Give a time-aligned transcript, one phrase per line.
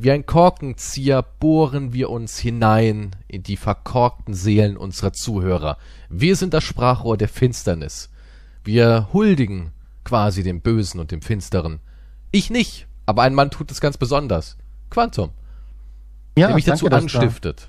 [0.00, 5.76] Wie ein Korkenzieher bohren wir uns hinein in die verkorkten Seelen unserer Zuhörer.
[6.08, 8.08] Wir sind das Sprachrohr der Finsternis.
[8.62, 9.72] Wir huldigen
[10.04, 11.80] quasi dem Bösen und dem Finsteren.
[12.30, 14.56] Ich nicht, aber ein Mann tut es ganz besonders.
[14.88, 15.30] Quantum.
[16.38, 17.68] Ja, der mich dazu danke, dass anstiftet.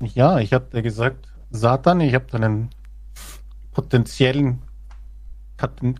[0.00, 2.70] Da, ja, ich habe dir gesagt, Satan, ich habe da einen
[3.70, 4.62] potenziellen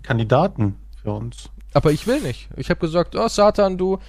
[0.03, 1.51] Kandidaten für uns.
[1.73, 2.49] Aber ich will nicht.
[2.57, 4.01] Ich habe gesagt, oh Satan, du,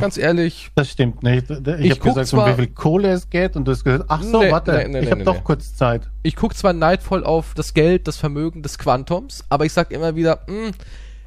[0.00, 1.50] ganz ehrlich, Das stimmt nicht.
[1.50, 4.04] Ich, Ich habe gesagt, zwar- um wie viel Kohle es geht und du hast gesagt,
[4.08, 6.10] ach so, Nee, warte, nee, nee, ich habe doch kurz Zeit.
[6.22, 10.14] ich gucke zwar neidvoll auf das Geld, das Vermögen des Quantums, aber ich sag immer
[10.16, 10.72] wieder, mh,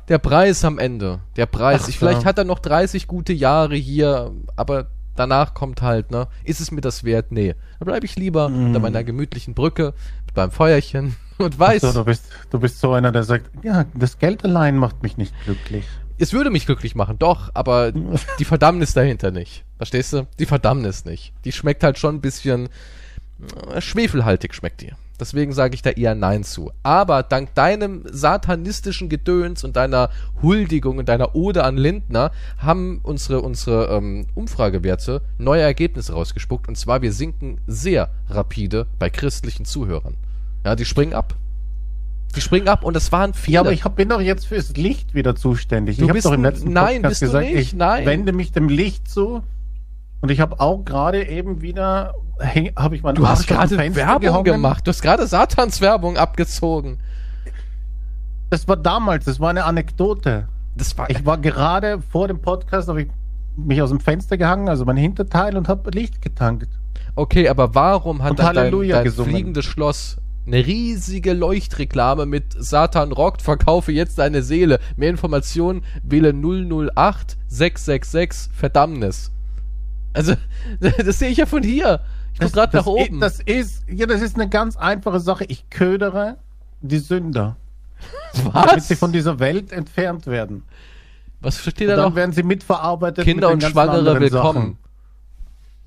[0.10, 1.82] der Preis am Ende, der Preis.
[1.86, 6.28] Ach ich, vielleicht hat er noch 30 gute Jahre hier, aber danach kommt halt, ne,
[6.44, 7.32] ist es mir das wert?
[7.32, 7.56] Nee.
[7.80, 8.68] Da bleibe ich lieber Mm.
[8.68, 9.94] unter meiner gemütlichen Brücke
[10.28, 13.86] mit meinem Feuerchen und weiß, So, du, bist, du bist so einer, der sagt, ja,
[13.96, 15.86] das Geld allein macht mich nicht glücklich.
[16.18, 17.92] Es würde mich glücklich machen, doch, aber
[18.40, 19.64] die Verdammnis dahinter nicht.
[19.78, 20.28] Verstehst du?
[20.40, 21.34] Die Verdammnis nicht.
[21.44, 22.70] Die schmeckt halt schon ein bisschen
[23.72, 24.92] äh, schwefelhaltig schmeckt die.
[25.20, 26.72] Deswegen sage ich da eher Nein zu.
[26.84, 30.10] Aber dank deinem satanistischen Gedöns und deiner
[30.42, 36.68] Huldigung und deiner Ode an Lindner haben unsere, unsere ähm, Umfragewerte neue Ergebnisse rausgespuckt.
[36.68, 40.18] Und zwar, wir sinken sehr rapide bei christlichen Zuhörern.
[40.66, 41.36] Ja, die springen ab.
[42.36, 43.56] Die springen ab und das waren viele.
[43.56, 45.98] Ja, aber ich hab, bin doch jetzt fürs Licht wieder zuständig.
[45.98, 48.06] Du ich habe bist doch im letzten nein, Podcast bist du gesagt, nicht, ich nein.
[48.06, 49.42] wende mich dem Licht zu.
[50.22, 52.16] Und ich habe auch gerade eben wieder,
[52.76, 54.44] habe ich meinen Du hast gerade Werbung gehangen.
[54.44, 54.88] gemacht.
[54.88, 57.00] Du hast gerade Satans Werbung abgezogen.
[58.50, 60.48] Das war damals, das war eine Anekdote.
[60.76, 61.10] Das war.
[61.10, 63.08] Ich war gerade vor dem Podcast, habe ich
[63.56, 66.68] mich aus dem Fenster gehangen, also mein Hinterteil, und habe Licht getankt.
[67.16, 72.54] okay, aber warum hat Und dann dein, Halleluja dein fliegendes Schloss eine riesige Leuchtreklame mit
[72.58, 74.80] Satan rockt, verkaufe jetzt deine Seele.
[74.96, 79.32] Mehr Informationen wähle 008 666 Verdammnis.
[80.14, 80.36] Also,
[80.80, 82.02] das sehe ich ja von hier.
[82.34, 83.20] Ich guck gerade nach das, oben.
[83.20, 85.46] Das ist, ja, das ist eine ganz einfache Sache.
[85.46, 86.38] Ich ködere
[86.82, 87.56] die Sünder,
[88.34, 88.88] damit Was?
[88.88, 90.64] sie von dieser Welt entfernt werden.
[91.40, 92.16] Was steht da dann noch?
[92.16, 94.54] werden sie mitverarbeitet Kinder mit und Schwangere willkommen.
[94.54, 94.78] Sachen.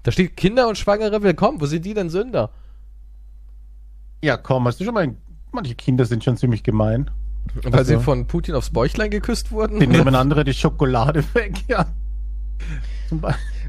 [0.03, 1.61] Da steht Kinder und Schwangere willkommen.
[1.61, 2.51] Wo sind die denn Sünder?
[4.23, 5.15] Ja, komm, hast du schon mal.
[5.53, 7.11] Manche Kinder sind schon ziemlich gemein.
[7.63, 8.01] Weil sie so.
[8.01, 9.81] von Putin aufs Bäuchlein geküsst wurden?
[9.81, 11.87] Die nehmen andere die Schokolade weg, ja.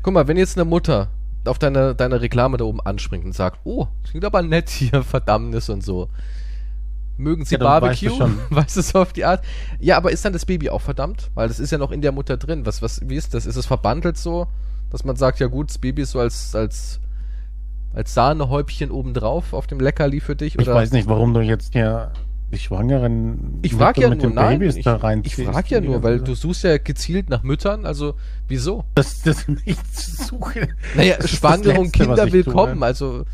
[0.02, 1.10] Guck mal, wenn jetzt eine Mutter
[1.46, 5.04] auf deine, deine Reklame da oben anspringt und sagt, oh, das klingt aber nett hier,
[5.04, 6.10] Verdammnis und so.
[7.18, 8.28] Mögen Sie Ja, dann weißt Barbecue?
[8.50, 8.56] du.
[8.56, 9.44] Weißt du so auf die Art?
[9.80, 11.32] Ja, aber ist dann das Baby auch verdammt?
[11.34, 12.66] Weil das ist ja noch in der Mutter drin.
[12.66, 13.46] Was, was, wie ist das?
[13.46, 14.48] Ist es verbandelt so,
[14.90, 17.00] dass man sagt, ja gut, das Baby ist so als, als,
[17.94, 20.56] als Sahnehäubchen obendrauf auf dem Leckerli für dich?
[20.56, 20.76] Ich Oder?
[20.76, 22.12] weiß nicht, warum du jetzt hier
[22.52, 25.50] die Schwangeren Ich Mütter ja mit nur, den nein, Babys ich, da ich reinziehst.
[25.50, 28.16] frage ja nur, weil du suchst ja gezielt nach Müttern, also
[28.48, 28.86] wieso?
[28.96, 30.70] Das, das nicht suche.
[30.96, 32.86] Naja, Schwangere und Kinder ich willkommen, tue.
[32.86, 33.26] also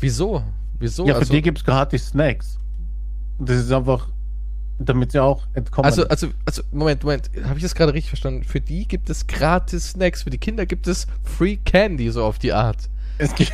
[0.00, 0.42] wieso?
[0.78, 1.06] Wieso?
[1.06, 2.58] Ja, für also, die gibt's gratis Snacks.
[3.38, 4.08] Das ist einfach,
[4.78, 5.84] damit sie auch entkommen.
[5.84, 8.44] also, also, also, Moment, Moment, habe ich das gerade richtig verstanden?
[8.44, 12.38] Für die gibt es gratis Snacks, für die Kinder gibt es Free Candy, so auf
[12.38, 12.88] die Art.
[13.18, 13.52] Es gibt,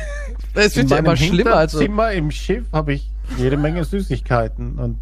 [0.53, 1.79] Es wird ja immer schlimmer, also.
[1.79, 4.97] Hinterzimmer im Schiff habe ich jede Menge Süßigkeiten und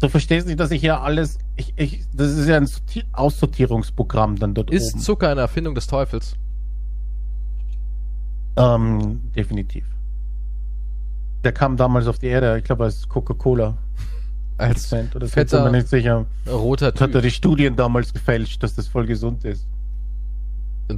[0.00, 4.38] du verstehst nicht, dass ich ja alles, ich, ich, das ist ja ein Sorti- Aussortierungsprogramm
[4.38, 5.02] dann dort Ist oben.
[5.02, 6.34] Zucker eine Erfindung des Teufels?
[8.56, 9.84] Ähm, definitiv.
[11.44, 13.76] Der kam damals auf die Erde, ich glaube als Coca-Cola.
[14.58, 16.26] Als Produzent oder fetter- bin mir nicht sicher.
[16.48, 17.22] roter Das hat er Typ.
[17.22, 19.66] die Studien damals gefälscht, dass das voll gesund ist.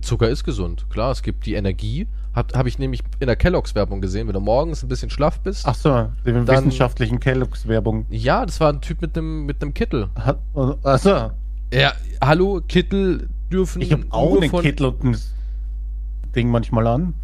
[0.02, 2.06] Zucker ist gesund, klar, es gibt die Energie.
[2.34, 5.66] Habe ich nämlich in der Kelloggs-Werbung gesehen, wenn du morgens ein bisschen schlaff bist.
[5.68, 8.06] Ach so, die Dann- wissenschaftlichen Kelloggs-Werbung.
[8.10, 10.08] Ja, das war ein Typ mit einem mit einem Kittel.
[10.16, 10.40] Hat-
[10.82, 11.30] Ach so,
[11.72, 15.16] Ja, hallo, Kittel dürfen ich habe auch einen Kittel und ein
[16.34, 17.14] Ding manchmal an.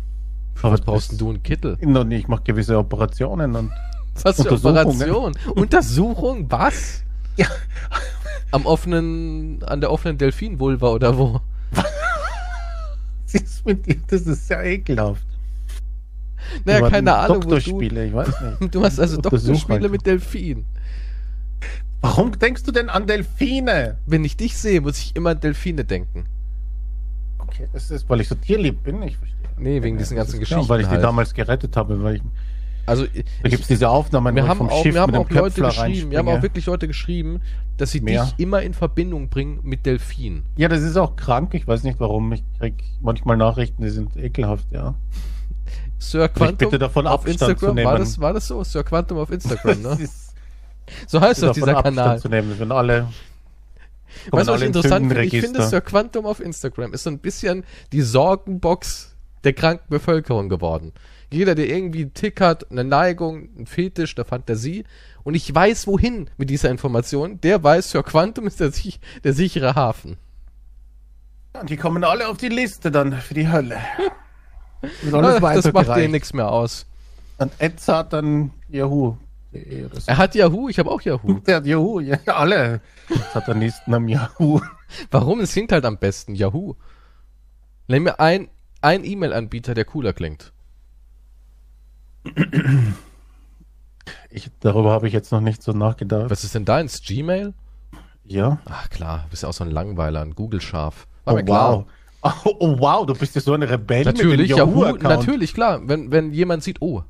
[0.62, 1.76] Was das- brauchst denn du einen Kittel?
[1.80, 3.70] Noch nicht, ich mache gewisse Operationen und
[4.22, 4.52] Was für.
[4.52, 5.32] Operation?
[5.56, 6.46] Untersuchung?
[6.50, 7.02] Was?
[7.36, 7.46] Ja.
[8.52, 11.40] Am offenen, an der offenen Delfinvulva oder wo?
[11.72, 11.84] was
[13.34, 13.96] ist mit dir?
[14.08, 15.26] Das ist sehr ekelhaft.
[16.64, 18.28] Naja, keine Ahnung, wo du, Doktorspiele, ich weiß
[18.60, 18.74] nicht.
[18.74, 20.64] du hast also Doktorspiele mit Delfin.
[22.00, 23.98] Warum denkst du denn an Delfine?
[24.06, 26.24] Wenn ich dich sehe, muss ich immer an Delfine denken.
[27.38, 29.38] Okay, das ist, weil ich so tierlieb bin, ich verstehe.
[29.58, 31.04] Nee, wegen diesen das ganzen ist klar, Geschichten Weil ich die halt.
[31.04, 32.22] damals gerettet habe, weil ich,
[32.90, 33.06] Also,
[33.42, 35.42] da gibt es diese Aufnahmen, wir haben vom auch, Schiff wir haben mit dem auch
[35.42, 37.40] Leute geschrieben, wir haben auch wirklich Leute geschrieben,
[37.76, 38.24] dass sie Mehr?
[38.24, 40.42] dich immer in Verbindung bringen mit Delfinen.
[40.56, 42.32] Ja, das ist auch krank, ich weiß nicht warum.
[42.32, 44.94] Ich krieg manchmal Nachrichten, die sind ekelhaft, ja.
[45.98, 48.64] Sir Quantum bitte davon auf Abstand Instagram, zu war das, war das so?
[48.64, 49.98] Sir Quantum auf Instagram, ne?
[50.00, 50.34] ist
[51.06, 52.18] So heißt doch dieser Abstand Kanal.
[52.18, 53.06] zu nehmen, wenn alle
[54.30, 55.24] Weißt du, was ich interessant finde?
[55.24, 59.14] Ich finde, Sir Quantum auf Instagram ist so ein bisschen die Sorgenbox
[59.44, 60.92] der kranken Bevölkerung geworden.
[61.32, 64.84] Jeder, der irgendwie einen Tick hat, eine Neigung, einen Fetisch, eine Fantasie
[65.22, 68.72] und ich weiß, wohin mit dieser Information, der weiß, Sir Quantum ist der,
[69.22, 70.16] der sichere Hafen.
[71.52, 73.78] Und die kommen alle auf die Liste dann für die Hölle.
[75.12, 76.86] Ah, alles das macht denen nichts mehr aus.
[77.38, 79.16] Und Ed hat dann Yahoo.
[79.52, 81.40] Er hat Yahoo, ich habe auch Yahoo.
[81.46, 82.80] der hat Yahoo, ja, alle.
[83.54, 84.60] Nächsten am Yahoo.
[85.10, 85.40] Warum?
[85.40, 86.76] Es klingt halt am besten, Yahoo.
[87.88, 88.48] Nenn mir ein,
[88.80, 90.52] ein E-Mail-Anbieter, der cooler klingt.
[94.30, 96.30] Ich, darüber habe ich jetzt noch nicht so nachgedacht.
[96.30, 97.02] Was ist denn deins?
[97.02, 97.52] Gmail?
[98.24, 98.58] Ja.
[98.66, 101.06] Ach klar, du bist ja auch so ein Langweiler, ein Google-Scharf.
[101.26, 101.84] Oh wow.
[102.22, 105.02] Oh, oh wow, du bist ja so ein Rebell Natürlich, mit dem Yahoo, Yahoo-Account.
[105.02, 105.80] natürlich, klar.
[105.88, 107.02] Wenn, wenn jemand sieht, oh,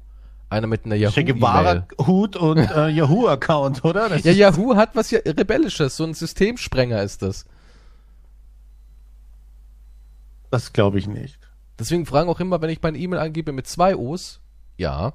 [0.48, 1.34] einer mit einer Che Yahoo-E-Mail.
[1.34, 4.08] Guevara-Hut und äh, Yahoo-Account, oder?
[4.08, 7.44] Das Ja, Yahoo hat was ja Rebellisches, so ein Systemsprenger ist das.
[10.50, 11.38] Das glaube ich nicht.
[11.78, 14.40] Deswegen fragen auch immer, wenn ich meine E-Mail angebe mit zwei O's,
[14.80, 15.12] ja.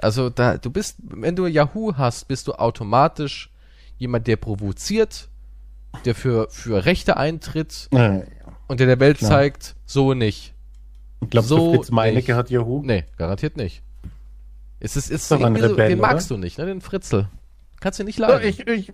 [0.00, 3.50] Also da, du bist, wenn du Yahoo hast, bist du automatisch
[3.98, 5.28] jemand, der provoziert,
[6.04, 8.22] der für, für Rechte eintritt Äh,
[8.66, 9.30] und der der Welt Klar.
[9.30, 10.54] zeigt, so nicht.
[11.20, 12.36] Ich glaube, So Fritz Meinecke nicht.
[12.38, 12.82] hat Yahoo.
[12.84, 13.82] Nee, garantiert nicht.
[14.80, 16.08] Es ist, ist doch ein irgendwie so, den oder?
[16.08, 17.28] magst du nicht, ne, den Fritzel.
[17.80, 18.48] Kannst du nicht Ja, leiden.
[18.48, 18.92] ich ich,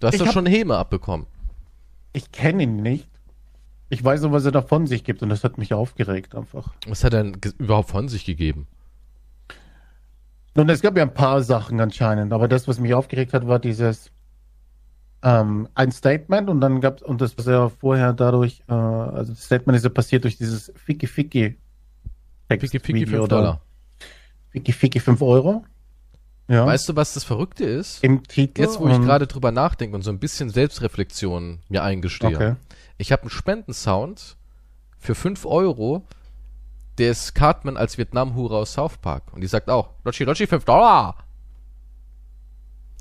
[0.00, 1.26] du hast doch hab- schon Häme abbekommen.
[2.12, 3.08] ich kenne ihn nicht.
[3.88, 6.72] Ich weiß nur, was er da von sich gibt und das hat mich aufgeregt einfach.
[6.86, 8.66] Was hat er denn überhaupt von sich gegeben?
[10.54, 13.58] Nun, es gab ja ein paar Sachen anscheinend, aber das, was mich aufgeregt hat, war
[13.58, 14.10] dieses
[15.22, 19.44] ähm, ein Statement und dann gab und das, was er vorher dadurch, äh, also das
[19.44, 21.56] Statement ist ja passiert durch dieses Ficky Ficky
[22.48, 23.36] Text Ficky Ficky Video 5 da.
[23.36, 23.60] Dollar.
[24.50, 25.64] Ficky Ficky 5 Euro.
[26.46, 26.66] Ja.
[26.66, 28.04] Weißt du, was das Verrückte ist?
[28.04, 28.60] Im Titel.
[28.60, 32.36] Jetzt, wo ich gerade drüber nachdenke und so ein bisschen Selbstreflexion mir eingestehe.
[32.36, 32.54] Okay.
[32.98, 34.36] Ich habe einen Spendensound
[34.98, 36.04] für 5 Euro,
[36.98, 39.24] der ist Cartman als Vietnam-Hure aus South Park.
[39.32, 41.16] Und die sagt auch, Lotschi, Lotschi, 5 Dollar.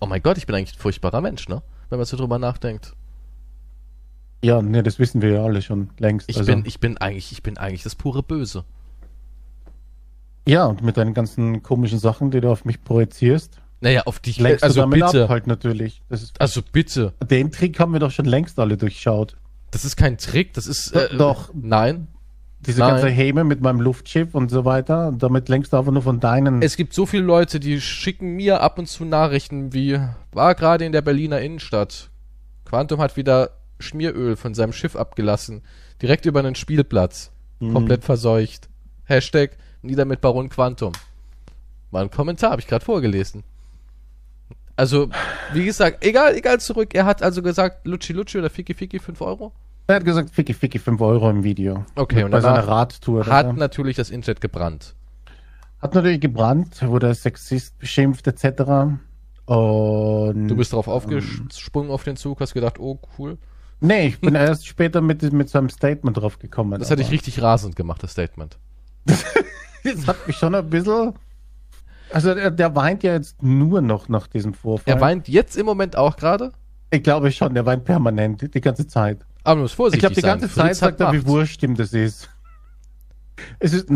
[0.01, 1.61] Oh mein Gott, ich bin eigentlich ein furchtbarer Mensch, ne?
[1.89, 2.93] Wenn man so drüber nachdenkt.
[4.43, 6.29] Ja, nee, das wissen wir ja alle schon längst.
[6.29, 8.65] Ich also, bin, ich bin eigentlich, ich bin eigentlich das pure Böse.
[10.45, 14.39] ja, und mit deinen ganzen komischen Sachen, die du auf mich projizierst, Naja, auf dich,
[14.39, 15.23] lenkst also bitte.
[15.23, 16.01] ab halt natürlich.
[16.39, 17.13] Also bitte.
[17.23, 19.37] den Trick haben wir doch schon längst alle durchschaut.
[19.73, 21.49] Das ist kein Trick, das ist, äh, Doch.
[21.53, 22.07] Nein.
[22.59, 22.91] Diese Nein.
[22.91, 25.07] ganze Häme mit meinem Luftschiff und so weiter.
[25.07, 26.61] Und damit lenkst du einfach nur von deinen.
[26.61, 29.99] Es gibt so viele Leute, die schicken mir ab und zu Nachrichten wie,
[30.31, 32.11] war gerade in der Berliner Innenstadt.
[32.65, 35.63] Quantum hat wieder Schmieröl von seinem Schiff abgelassen.
[36.01, 37.31] Direkt über einen Spielplatz.
[37.59, 37.73] Mhm.
[37.73, 38.69] Komplett verseucht.
[39.05, 40.93] Hashtag nieder mit Baron Quantum.
[41.89, 43.43] War ein Kommentar, habe ich gerade vorgelesen.
[44.75, 45.09] Also,
[45.53, 46.95] wie gesagt, egal, egal zurück.
[46.95, 49.51] Er hat also gesagt, Lutschi Lutschi oder Fiki Fiki 5 Euro.
[49.87, 51.85] Er hat gesagt, Ficky Ficky 5 Euro im Video.
[51.95, 53.25] Okay, Mit und bei seiner Radtour.
[53.25, 53.53] Hat so.
[53.53, 54.95] natürlich das Internet gebrannt.
[55.81, 58.61] hat natürlich gebrannt, wurde Sexist beschimpft etc.
[59.45, 63.37] Und Du bist drauf aufgesprungen auf den Zug, hast gedacht, oh cool.
[63.81, 66.79] nee, ich bin erst später mit, mit so einem Statement drauf gekommen.
[66.79, 68.57] Das hat dich aber richtig rasend gemacht, das Statement.
[69.85, 71.11] Das hat mich schon ein bisschen.
[72.09, 74.93] Also der, der weint ja jetzt nur noch nach diesem Vorfall.
[74.93, 76.53] Er weint jetzt im Moment auch gerade,
[76.89, 79.25] Ich glaube schon, der weint permanent, die ganze Zeit.
[79.43, 80.39] Aber du musst Ich vorsichtig glaube, die sein.
[80.39, 82.29] ganze Zeit Fritz hat sagt er, wie wurscht ihm das ist.
[83.59, 83.89] Es ist.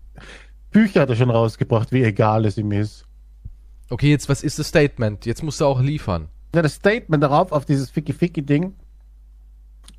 [0.70, 3.06] Bücher hat er schon rausgebracht, wie egal es ihm ist.
[3.88, 5.24] Okay, jetzt was ist das Statement?
[5.26, 6.28] Jetzt musst du auch liefern.
[6.54, 8.74] Ja, das Statement darauf, auf dieses Ficky-Ficky-Ding.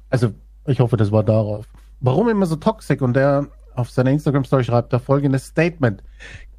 [0.09, 0.33] Also,
[0.65, 1.65] ich hoffe, das war darauf.
[1.99, 3.01] Warum immer so toxic?
[3.01, 6.03] Und der auf seiner Instagram-Story schreibt da folgendes Statement.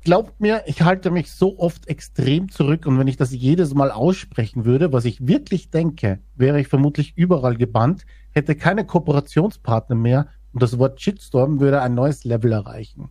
[0.05, 3.91] Glaubt mir, ich halte mich so oft extrem zurück und wenn ich das jedes Mal
[3.91, 10.29] aussprechen würde, was ich wirklich denke, wäre ich vermutlich überall gebannt, hätte keine Kooperationspartner mehr
[10.53, 13.11] und das Wort Shitstorm würde ein neues Level erreichen.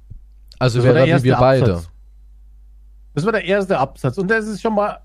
[0.60, 1.74] Also Das wäre der wie wir beide.
[1.74, 1.89] Absatz.
[3.13, 4.17] Das war der erste Absatz.
[4.17, 5.00] Und das ist schon mal.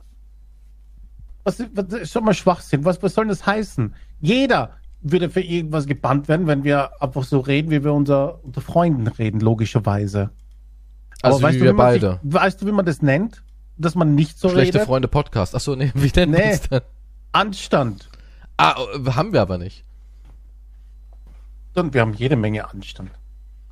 [1.45, 2.85] Was, was ist schon mal Schwachsinn.
[2.85, 3.95] Was, was soll das heißen?
[4.21, 8.61] Jeder würde für irgendwas gebannt werden, wenn wir einfach so reden, wie wir unter, unter
[8.61, 10.31] Freunden reden, logischerweise.
[11.23, 12.21] Also wie du, wir beide.
[12.23, 13.43] Sich, weißt du, wie man das nennt?
[13.79, 14.87] Dass man nicht so Schlechte redet?
[14.87, 15.55] Freunde Podcast.
[15.55, 16.47] Achso, nee, wie nennt Nee.
[16.47, 16.81] man's denn?
[17.33, 18.09] Anstand.
[18.57, 19.85] Ah, äh, haben wir aber nicht.
[21.75, 23.11] Und wir haben jede Menge Anstand.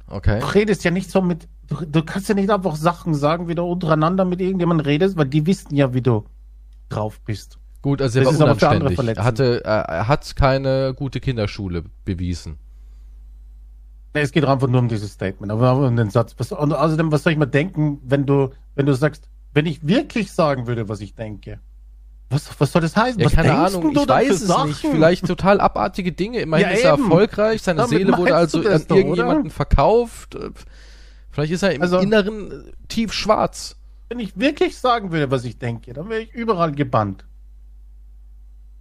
[0.08, 0.40] Okay.
[0.40, 1.46] Du redest ja nicht so mit.
[1.68, 5.46] Du, kannst ja nicht einfach Sachen sagen, wie du untereinander mit irgendjemandem redest, weil die
[5.46, 6.24] wissen ja, wie du
[6.88, 7.58] drauf bist.
[7.82, 9.16] Gut, also er Das war aber unanständig.
[9.16, 12.58] Er, hatte, er hat keine gute Kinderschule bewiesen.
[14.14, 16.34] Nee, es geht einfach nur um dieses Statement, aber um den Satz.
[16.38, 19.86] Was, und außerdem, was soll ich mir denken, wenn du, wenn du sagst, wenn ich
[19.86, 21.60] wirklich sagen würde, was ich denke,
[22.28, 23.18] Was, was soll das heißen?
[23.20, 24.68] Ja, was keine denkst Ahnung, du ich weiß es Sachen?
[24.68, 24.80] nicht.
[24.80, 26.40] Vielleicht total abartige Dinge.
[26.40, 27.02] Immerhin Ja, ist er eben.
[27.04, 29.50] erfolgreich, seine Damit Seele wurde also an doch, irgendjemanden oder?
[29.54, 30.34] verkauft.
[30.36, 30.50] Äh,
[31.32, 33.76] Vielleicht ist er im Also- Inneren tief schwarz.
[34.08, 37.24] Wenn ich wirklich sagen würde, was ich denke, dann wäre ich überall gebannt.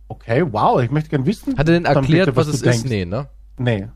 [0.08, 1.54] Okay, wow, ich möchte gern wissen.
[1.58, 2.80] Hat er denn erklärt, bitte, was, du es denkst.
[2.86, 2.90] ist?
[2.90, 3.28] Nee, ne?
[3.58, 3.88] Nee.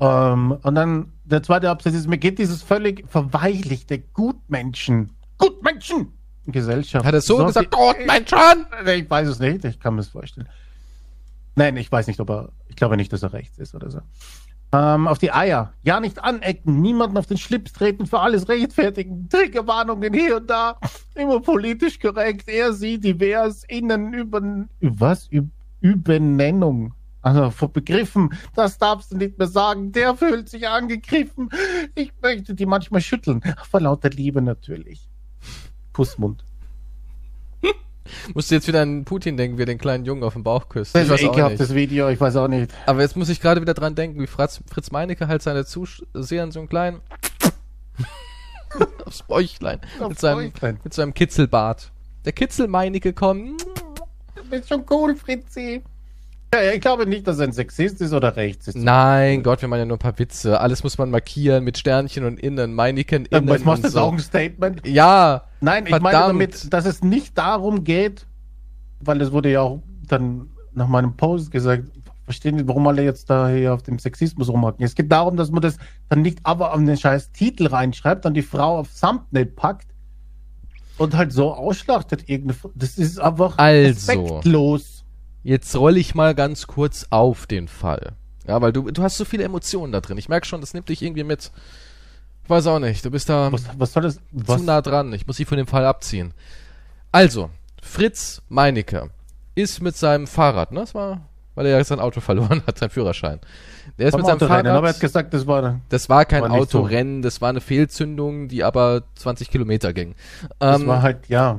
[0.00, 6.12] Ähm, und dann der zweite Absatz ist, mir geht dieses völlig verweichlichte Gutmenschen, Gutmenschen
[6.46, 7.04] Gesellschaft.
[7.04, 8.66] Hat er so, gesagt, Gott, mein Schan!
[8.84, 10.48] Nee, Ich weiß es nicht, ich kann mir es vorstellen.
[11.56, 14.00] Nein, ich weiß nicht, ob er, ich glaube nicht, dass er rechts ist oder so.
[14.70, 15.72] Ähm, auf die Eier.
[15.82, 20.78] Ja, nicht anecken, niemanden auf den Schlips treten, für alles rechtfertigen, Triggerwarnungen hier und da,
[21.14, 24.40] immer politisch korrekt, er, sie, divers, innen, über,
[24.80, 25.30] was?
[25.32, 25.48] Üb,
[25.80, 26.94] Übernennung.
[27.20, 31.50] Also vor Begriffen, das darfst du nicht mehr sagen, der fühlt sich angegriffen.
[31.94, 33.42] Ich möchte die manchmal schütteln.
[33.70, 35.08] Vor lauter Liebe natürlich.
[35.92, 36.44] Kussmund.
[38.34, 40.68] Musst du jetzt wieder an Putin denken, wie er den kleinen Jungen auf den Bauch
[40.68, 40.94] küsst.
[40.94, 41.74] Das Ich ist weiß ein auch ekelhaftes.
[41.74, 42.72] Video, ich weiß auch nicht.
[42.86, 46.52] Aber jetzt muss ich gerade wieder dran denken, wie Fritz, Fritz Meinecke halt seine Zusehern
[46.52, 47.00] so einen kleinen
[49.04, 50.78] aufs Bäuchlein Aufs mit seinem, Bäuchlein.
[50.84, 51.90] mit seinem Kitzelbart.
[52.24, 53.62] Der Kitzel Meinecke kommt.
[54.36, 55.82] Du bist schon cool, Fritzi.
[56.54, 58.76] Ja, ich glaube nicht, dass er ein Sexist ist oder rechts ist.
[58.76, 60.60] Nein, Gott, wir meinen ja nur ein paar Witze.
[60.60, 63.48] Alles muss man markieren mit Sternchen und innen, Meineken innen.
[63.48, 64.86] Was machst du jetzt auch ein Statement?
[64.86, 66.28] Ja, Nein, ich meine Verdammt.
[66.28, 68.26] damit, dass es nicht darum geht,
[69.00, 71.84] weil es wurde ja auch dann nach meinem Post gesagt,
[72.24, 74.84] verstehen nicht, warum alle jetzt da hier auf dem Sexismus rumhacken.
[74.84, 75.76] Es geht darum, dass man das
[76.08, 79.88] dann nicht aber an den scheiß Titel reinschreibt, dann die Frau aufs Thumbnail packt
[80.98, 82.24] und halt so ausschlachtet.
[82.74, 83.88] Das ist einfach Also.
[83.88, 84.97] respektlos.
[85.48, 88.12] Jetzt rolle ich mal ganz kurz auf den Fall.
[88.46, 90.18] Ja, weil du, du hast so viele Emotionen da drin.
[90.18, 91.50] Ich merke schon, das nimmt dich irgendwie mit.
[92.44, 94.20] Ich weiß auch nicht, du bist da Was, was soll das?
[94.32, 94.60] Was?
[94.60, 95.12] zu nah dran.
[95.12, 96.32] Ich muss dich von dem Fall abziehen.
[97.12, 97.50] Also,
[97.82, 99.10] Fritz Meinecke
[99.54, 100.80] ist mit seinem Fahrrad, ne?
[100.80, 101.22] Das war,
[101.54, 103.40] weil er ja sein Auto verloren hat, sein Führerschein.
[103.98, 104.78] Der ist mit seinem Autorennen, Fahrrad.
[104.78, 106.80] aber er hat gesagt, das war, Das war kein War nicht so.
[106.80, 110.14] Autorennen, das war eine Fehlzündung, die aber 20 Kilometer ging.
[110.58, 111.58] das Ähm, war halt, ja.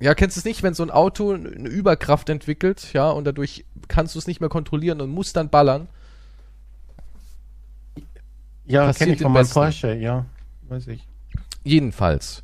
[0.00, 3.64] Ja, kennst du es nicht, wenn so ein Auto eine Überkraft entwickelt, ja, und dadurch
[3.88, 5.88] kannst du es nicht mehr kontrollieren und musst dann ballern?
[8.66, 9.48] Ja, Passiert kenne ich von meinem.
[9.48, 10.26] Porsche, ja.
[10.68, 11.06] Weiß ich.
[11.64, 12.42] Jedenfalls.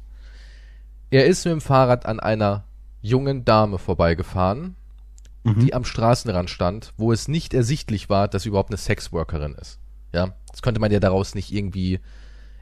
[1.10, 2.64] Er ist mit dem Fahrrad an einer
[3.02, 4.76] jungen Dame vorbeigefahren,
[5.44, 5.60] Mhm.
[5.60, 9.78] die am Straßenrand stand, wo es nicht ersichtlich war, dass sie überhaupt eine Sexworkerin ist.
[10.14, 12.00] Ja, das konnte man ja daraus nicht irgendwie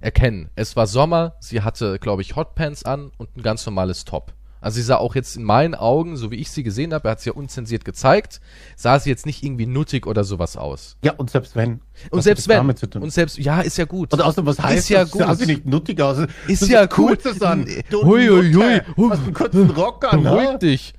[0.01, 0.51] erkennen.
[0.57, 4.33] Es war Sommer, sie hatte, glaube ich, Hotpants an und ein ganz normales Top.
[4.63, 7.11] Also sie sah auch jetzt in meinen Augen, so wie ich sie gesehen habe, er
[7.13, 8.41] hat sie ja unzensiert gezeigt,
[8.77, 10.97] sah sie jetzt nicht irgendwie nuttig oder sowas aus.
[11.03, 11.81] Ja, und selbst wenn.
[12.11, 12.71] Und selbst wenn.
[12.71, 14.13] Und selbst, ja, ist ja gut.
[14.13, 15.11] Und außerdem, was heißt ist ja das?
[15.11, 15.23] gut.
[15.23, 16.19] Sah sie nicht nuttig aus.
[16.47, 17.21] Ist ja gut.
[17.43, 17.65] an.
[17.65, 17.83] Nee.
[17.91, 18.55] Du Hui, hui,
[18.97, 19.11] hui.
[19.11, 20.59] Hast einen kurzen Rock an, Beruhig ne?
[20.59, 20.95] dich.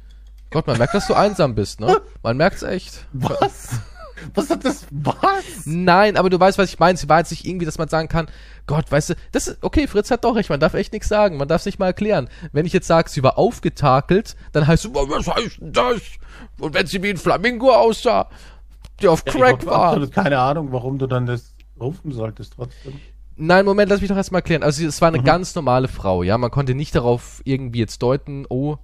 [0.52, 2.02] Gott, man merkt, dass du einsam bist, ne?
[2.22, 3.08] Man merkt's echt.
[3.14, 3.70] Was?
[4.34, 4.86] Was hat das?
[4.92, 5.66] Was?
[5.66, 6.98] Nein, aber du weißt, was ich meine.
[6.98, 8.28] Sie war jetzt nicht irgendwie, dass man sagen kann,
[8.66, 11.38] Gott, weißt du, das ist, okay, Fritz hat doch recht, man darf echt nichts sagen,
[11.38, 12.30] man darf es nicht mal erklären.
[12.54, 16.02] Wenn ich jetzt sage, sie war aufgetakelt, dann heißt es, was heißt denn das?
[16.60, 18.30] Und wenn sie wie ein Flamingo aussah,
[19.02, 19.84] der auf Ich Crack hab war.
[19.90, 22.94] absolut keine Ahnung, warum du dann das rufen solltest trotzdem.
[23.36, 24.62] Nein, Moment, lass mich doch erstmal erklären.
[24.64, 25.24] Also, es war eine Mhm.
[25.26, 26.38] ganz normale Frau, ja.
[26.38, 28.78] Man konnte nicht darauf irgendwie jetzt deuten, oh,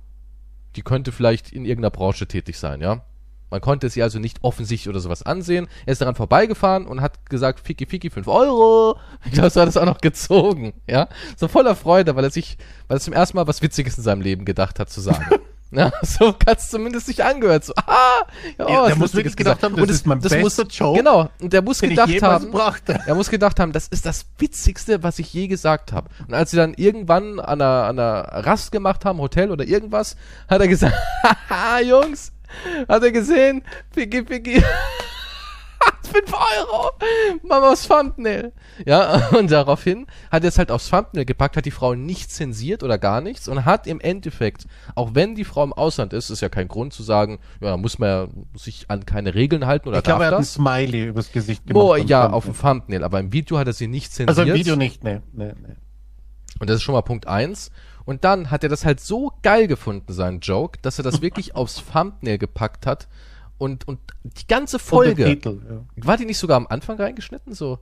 [0.76, 3.04] die könnte vielleicht in irgendeiner Branche tätig sein, ja.
[3.52, 5.68] Man konnte sie also nicht offensichtlich oder sowas ansehen.
[5.86, 8.98] Er ist daran vorbeigefahren und hat gesagt, Fiki Fiki, 5 Euro.
[9.26, 11.08] Ich glaube, so hat es auch noch gezogen, ja.
[11.36, 14.22] So voller Freude, weil er sich, weil er zum ersten Mal was Witziges in seinem
[14.22, 15.26] Leben gedacht hat zu sagen.
[15.72, 17.64] Ja, so hat es zumindest sich angehört.
[17.64, 18.22] So, ah,
[18.58, 20.64] ja, oh, Ja, der muss wirklich gedacht haben, das Und es- ist mein das bester
[20.64, 23.00] muss, Joke, Genau, und der muss gedacht haben, brachte.
[23.06, 26.10] er muss gedacht haben, das ist das Witzigste, was ich je gesagt habe.
[26.28, 30.16] Und als sie dann irgendwann an einer, an einer Rast gemacht haben, Hotel oder irgendwas,
[30.48, 30.96] hat er gesagt,
[31.50, 32.32] haha, Jungs,
[32.88, 33.64] hat er gesehen,
[33.94, 34.64] Piggy, Piggy,
[36.12, 36.92] 5 Euro,
[37.44, 38.52] Mamas Thumbnail.
[38.86, 42.84] Ja, und daraufhin hat er es halt aufs Thumbnail gepackt, hat die Frau nicht zensiert
[42.84, 44.66] oder gar nichts und hat im Endeffekt,
[44.96, 48.00] auch wenn die Frau im Ausland ist, ist ja kein Grund zu sagen, ja, muss
[48.00, 50.54] man ja sich an keine Regeln halten oder Ich glaube, er darf hat ein das.
[50.88, 51.82] Smiley übers Gesicht gemacht.
[51.82, 52.38] Boah, beim ja, Thumbnail.
[52.38, 54.30] auf dem Thumbnail, aber im Video hat er sie nicht zensiert.
[54.30, 55.22] Also im Video nicht, ne.
[55.34, 55.76] ne, ne.
[56.60, 57.72] Und das ist schon mal Punkt eins.
[58.10, 61.54] Und dann hat er das halt so geil gefunden, seinen Joke, dass er das wirklich
[61.54, 63.08] aufs Thumbnail gepackt hat.
[63.60, 65.26] Und, und die ganze Folge.
[65.26, 65.62] Untertitel,
[65.96, 66.08] ja.
[66.08, 67.54] War die nicht sogar am Anfang reingeschnitten?
[67.54, 67.78] So,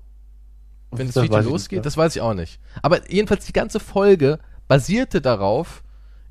[0.91, 1.77] wenn das, Das Video losgeht?
[1.77, 2.59] nicht, Das weiß ich auch nicht.
[2.81, 5.81] Aber jedenfalls die ganze Folge basierte darauf,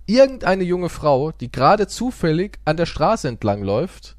[0.05, 4.19] irgendeine junge Frau, die gerade zufällig an der Straße entlang läuft,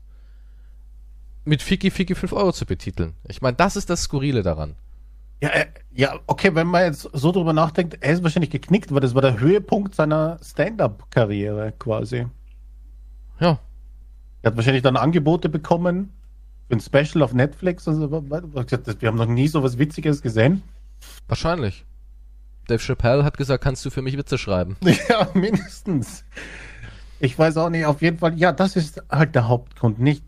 [1.45, 3.13] mit Fiki Fiki 5 Euro zu betiteln.
[3.27, 4.73] Ich meine, das ist das Skurrile daran.
[5.41, 9.01] Ja, äh, ja, okay, wenn man jetzt so drüber nachdenkt, er ist wahrscheinlich geknickt, weil
[9.01, 12.27] das war der Höhepunkt seiner Stand-up-Karriere quasi.
[13.39, 13.59] Ja.
[14.41, 16.13] Er hat wahrscheinlich dann Angebote bekommen
[16.67, 17.87] für ein Special auf Netflix.
[17.87, 20.63] Also, wir haben noch nie so was Witziges gesehen.
[21.27, 21.85] Wahrscheinlich.
[22.67, 24.75] Dave Chappelle hat gesagt, kannst du für mich Witze schreiben?
[25.09, 26.25] Ja, mindestens.
[27.19, 30.23] Ich weiß auch nicht, auf jeden Fall, ja, das ist halt der Hauptgrund, nicht.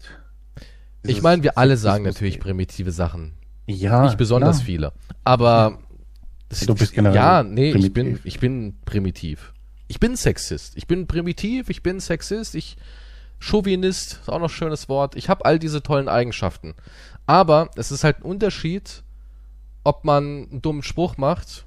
[1.04, 3.34] Ich meine, wir alle sagen natürlich primitive Sachen.
[3.70, 4.04] Ja.
[4.04, 4.66] Nicht besonders klar.
[4.66, 4.94] viele.
[5.24, 5.80] Aber
[6.50, 8.26] das- Du bist generell Ja, nee, ich bin, primitiv.
[8.26, 9.54] ich bin primitiv.
[9.88, 10.76] Ich bin Sexist.
[10.78, 12.78] Ich bin primitiv, ich bin Sexist, ich
[13.40, 15.16] Chauvinist, ist auch noch ein schönes Wort.
[15.16, 16.74] Ich habe all diese tollen Eigenschaften.
[17.26, 19.04] Aber es ist halt ein Unterschied,
[19.84, 21.66] ob man einen dummen Spruch macht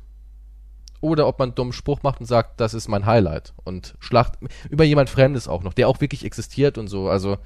[1.00, 4.34] oder ob man einen dummen Spruch macht und sagt, das ist mein Highlight und schlacht
[4.70, 7.08] über jemand Fremdes auch noch, der auch wirklich existiert und so.
[7.08, 7.38] Also,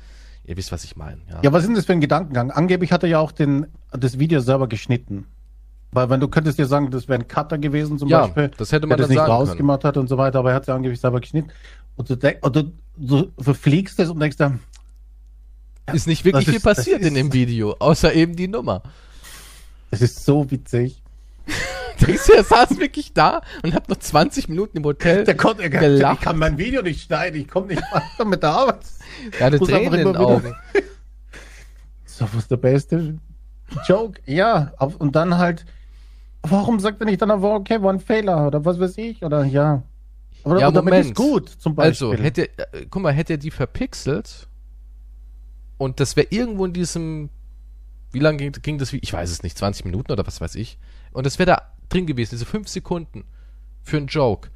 [0.46, 1.20] ihr wisst, was ich meine.
[1.30, 1.40] Ja.
[1.42, 2.50] Ja, was ist denn das für ein Gedankengang?
[2.50, 5.26] Angeblich hat er ja auch den, das Video selber geschnitten.
[5.92, 8.70] Weil wenn du könntest dir sagen, das wäre ein Cutter gewesen zum Ja, Beispiel, das
[8.72, 9.48] hätte der man das dann nicht sagen können.
[9.48, 11.50] rausgemacht hat und so weiter, aber er hat es ja angeblich selber geschnitten.
[11.96, 14.60] Und du, denk, und du, du verfliegst es und denkst dann,
[15.92, 18.82] Ist nicht wirklich Das viel ist- das passiert in dem Video, außer eben die Nummer.
[19.90, 21.00] es ist so witzig.
[22.00, 25.24] Denkst du, er saß wirklich da und hat noch 20 Minuten im Hotel.
[25.24, 26.18] Der konnte, er, Gelacht.
[26.18, 28.80] ich kann mein Video nicht schneiden, ich komme nicht weiter mit der Arbeit.
[29.38, 30.54] er hatte Tränen in den Augen.
[32.04, 33.18] So was der beste
[33.86, 34.20] Joke.
[34.26, 35.64] Ja, und dann halt,
[36.42, 39.44] warum sagt er nicht dann aber, okay, war ein Fehler oder was weiß ich oder
[39.44, 39.82] ja.
[40.44, 41.06] Aber Ja, damit Moment.
[41.06, 42.08] ist gut, zum Beispiel.
[42.10, 44.46] Also, hätte, äh, guck mal, hätte er die verpixelt
[45.76, 47.30] und das wäre irgendwo in diesem,
[48.12, 50.54] wie lange ging, ging das, wie- ich weiß es nicht, 20 Minuten oder was weiß
[50.54, 50.78] ich.
[51.12, 53.24] Und das wäre da drin gewesen, diese 5 Sekunden
[53.82, 54.50] für einen Joke.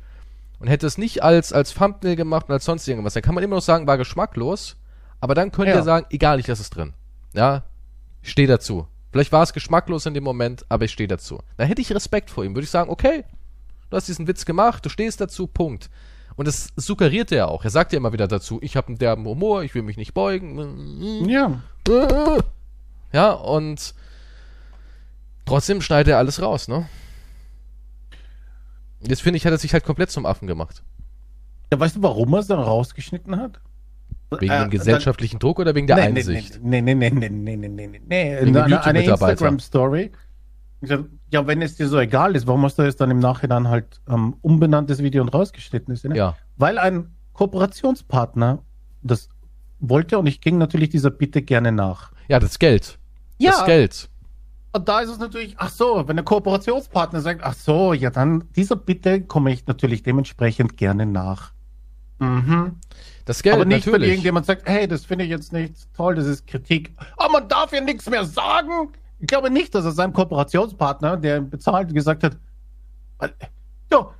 [0.58, 3.42] Und hätte es nicht als, als Thumbnail gemacht und als sonst irgendwas, dann kann man
[3.44, 4.76] immer noch sagen, war geschmacklos,
[5.20, 5.76] aber dann könnte Ja.
[5.78, 6.92] er sagen, egal, ich lasse es drin.
[7.32, 7.64] Ja,
[8.22, 8.86] ich stehe dazu.
[9.12, 11.40] Vielleicht war es geschmacklos in dem Moment, aber ich stehe dazu.
[11.56, 13.24] Da hätte ich Respekt vor ihm, würde ich sagen, okay,
[13.88, 15.90] du hast diesen Witz gemacht, du stehst dazu, Punkt.
[16.36, 17.64] Und das suggeriert er auch.
[17.64, 20.14] Er sagt ja immer wieder dazu, ich habe einen derben Humor, ich will mich nicht
[20.14, 21.28] beugen.
[21.28, 21.60] ja.
[23.12, 23.94] Ja, und
[25.44, 26.88] trotzdem schneidet er alles raus, ne?
[29.00, 30.82] Jetzt finde ich, hat er sich halt komplett zum Affen gemacht.
[31.72, 33.60] Ja, weißt du, warum er es dann rausgeschnitten hat?
[34.38, 36.60] Wegen äh, dem gesellschaftlichen dann, Druck oder wegen der nee, Einsicht?
[36.62, 38.00] Nee, nee, nee, nee, nee, nee, nee, nee.
[38.06, 38.38] nee.
[38.40, 40.12] Wegen eine, eine Instagram-Story.
[41.30, 44.00] Ja, wenn es dir so egal ist, warum hast du es dann im Nachhinein halt
[44.08, 45.92] ähm, umbenanntes Video und rausgeschnitten?
[45.92, 46.16] Ist, ne?
[46.16, 46.36] Ja.
[46.56, 48.62] Weil ein Kooperationspartner
[49.02, 49.28] das
[49.78, 52.12] wollte und ich ging natürlich dieser Bitte gerne nach.
[52.28, 52.98] Ja, das Geld.
[53.38, 53.52] Ja.
[53.52, 54.10] Das Geld.
[54.72, 58.44] Und da ist es natürlich, ach so, wenn der Kooperationspartner sagt, ach so, ja dann,
[58.54, 61.52] dieser Bitte komme ich natürlich dementsprechend gerne nach.
[62.20, 62.76] Mhm.
[63.24, 64.10] Das Geld, Aber nicht, wenn natürlich.
[64.10, 66.94] irgendjemand sagt, hey, das finde ich jetzt nicht toll, das ist Kritik.
[67.16, 68.92] Aber man darf ja nichts mehr sagen.
[69.18, 72.38] Ich glaube nicht, dass er seinem Kooperationspartner, der bezahlt, gesagt hat,
[73.90, 74.10] ja,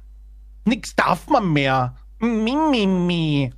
[0.64, 1.96] nichts darf man mehr.
[2.18, 3.52] Mi, mi, mi.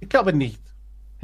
[0.00, 0.60] Ich glaube nicht.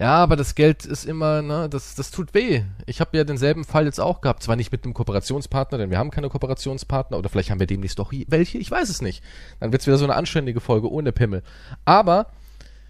[0.02, 2.62] Ja, aber das Geld ist immer, ne, das, das tut weh.
[2.86, 4.42] Ich habe ja denselben Fall jetzt auch gehabt.
[4.42, 7.98] Zwar nicht mit einem Kooperationspartner, denn wir haben keine Kooperationspartner, oder vielleicht haben wir demnächst
[7.98, 9.22] doch welche, ich weiß es nicht.
[9.60, 11.42] Dann wird's wieder so eine anständige Folge ohne Pimmel.
[11.84, 12.26] Aber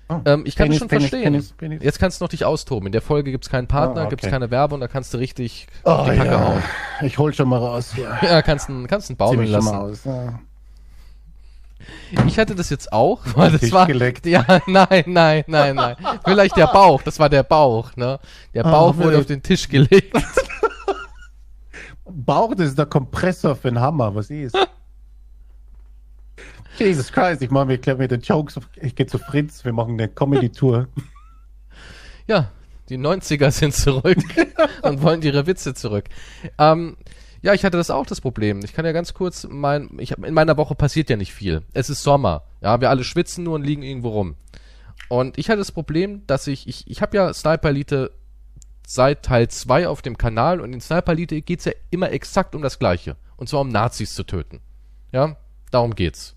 [0.09, 1.53] Oh, ähm, ich kann Penis, das schon Penis, verstehen.
[1.57, 1.83] Penis.
[1.83, 2.87] Jetzt kannst du noch dich austoben.
[2.87, 4.11] In der Folge gibt's keinen Partner, Ah, okay.
[4.11, 6.40] gibt's keine Werbung, da kannst du richtig Oh, die Kacke ja.
[6.40, 6.62] hauen.
[7.03, 7.94] Ich hol schon mal raus.
[7.96, 8.18] Ja.
[8.22, 9.66] Ja, kannst kannst einen baumeln lassen.
[9.70, 10.05] mal aus.
[10.05, 10.40] Ja.
[12.27, 14.27] Ich hatte das jetzt auch, weil das Tisch war geleckt.
[14.27, 15.97] ja nein, nein, nein, nein.
[16.25, 18.18] Vielleicht der Bauch, das war der Bauch, ne?
[18.55, 19.21] Der Ah, Bauch wurde wild.
[19.21, 20.14] auf den Tisch gelegt.
[22.05, 24.57] Bauch, das ist der Kompressor für den Hammer, was ist?
[26.79, 28.59] Jesus Christ, ich mache mir gleich mit den Jokes.
[28.81, 30.88] Ich gehe zu Fritz, wir machen eine Comedy-Tour.
[32.27, 32.51] Ja,
[32.88, 34.18] die 90er sind zurück
[34.83, 36.05] und wollen ihre Witze zurück.
[36.59, 36.97] Ähm,
[37.42, 38.61] ja, ich hatte das auch das Problem.
[38.64, 41.62] Ich kann ja ganz kurz mein, ich hab, in meiner Woche passiert ja nicht viel.
[41.74, 42.44] Es ist Sommer.
[42.61, 44.37] Ja, wir alle schwitzen nur und liegen irgendwo rum.
[45.09, 48.12] Und ich hatte das Problem, dass ich, ich, ich habe ja Sniper Elite
[48.87, 52.62] seit Teil 2 auf dem Kanal und in Sniper Elite geht's ja immer exakt um
[52.62, 53.16] das Gleiche.
[53.37, 54.61] Und zwar um Nazis zu töten.
[55.11, 55.37] Ja,
[55.72, 56.37] darum geht's.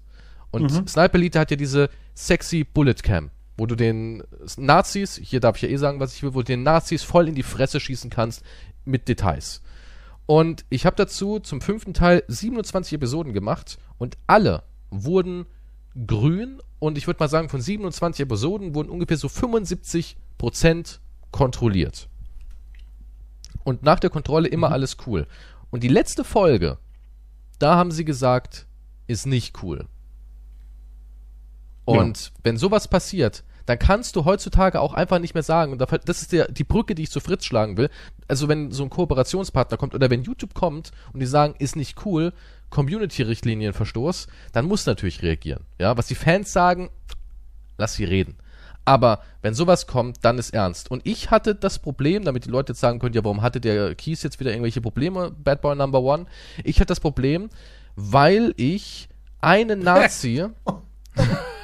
[0.50, 4.24] Und Sniper Elite hat ja diese sexy Bullet Cam, wo du den
[4.58, 7.28] Nazis, hier darf ich ja eh sagen, was ich will, wo du den Nazis voll
[7.28, 8.44] in die Fresse schießen kannst
[8.86, 9.62] mit Details.
[10.26, 15.46] Und ich habe dazu zum fünften Teil 27 Episoden gemacht und alle wurden
[16.08, 21.00] grün und ich würde mal sagen, von 27 Episoden wurden ungefähr so 75%
[21.32, 22.10] kontrolliert.
[23.64, 25.28] Und nach der Kontrolle immer alles cool.
[25.70, 26.78] Und die letzte Folge,
[27.60, 28.68] da haben sie gesagt,
[29.08, 29.88] ist nicht cool.
[31.86, 36.22] Und wenn sowas passiert, dann kannst du heutzutage auch einfach nicht mehr sagen, und das
[36.22, 37.90] ist der, die Brücke, die ich zu Fritz schlagen will.
[38.28, 42.06] Also wenn so ein Kooperationspartner kommt oder wenn YouTube kommt und die sagen, ist nicht
[42.06, 42.34] cool,
[42.70, 45.64] Community-Richtlinienverstoß, dann muss natürlich reagieren.
[45.80, 46.90] Ja, was die Fans sagen,
[47.78, 48.36] lass sie reden.
[48.88, 50.92] Aber wenn sowas kommt, dann ist ernst.
[50.92, 53.96] Und ich hatte das Problem, damit die Leute jetzt sagen können, ja, warum hatte der
[53.96, 56.28] Kies jetzt wieder irgendwelche Probleme, Bad Boy Number One?
[56.64, 57.50] Ich hatte das Problem,
[57.96, 59.10] weil ich
[59.42, 60.46] einen Nazi.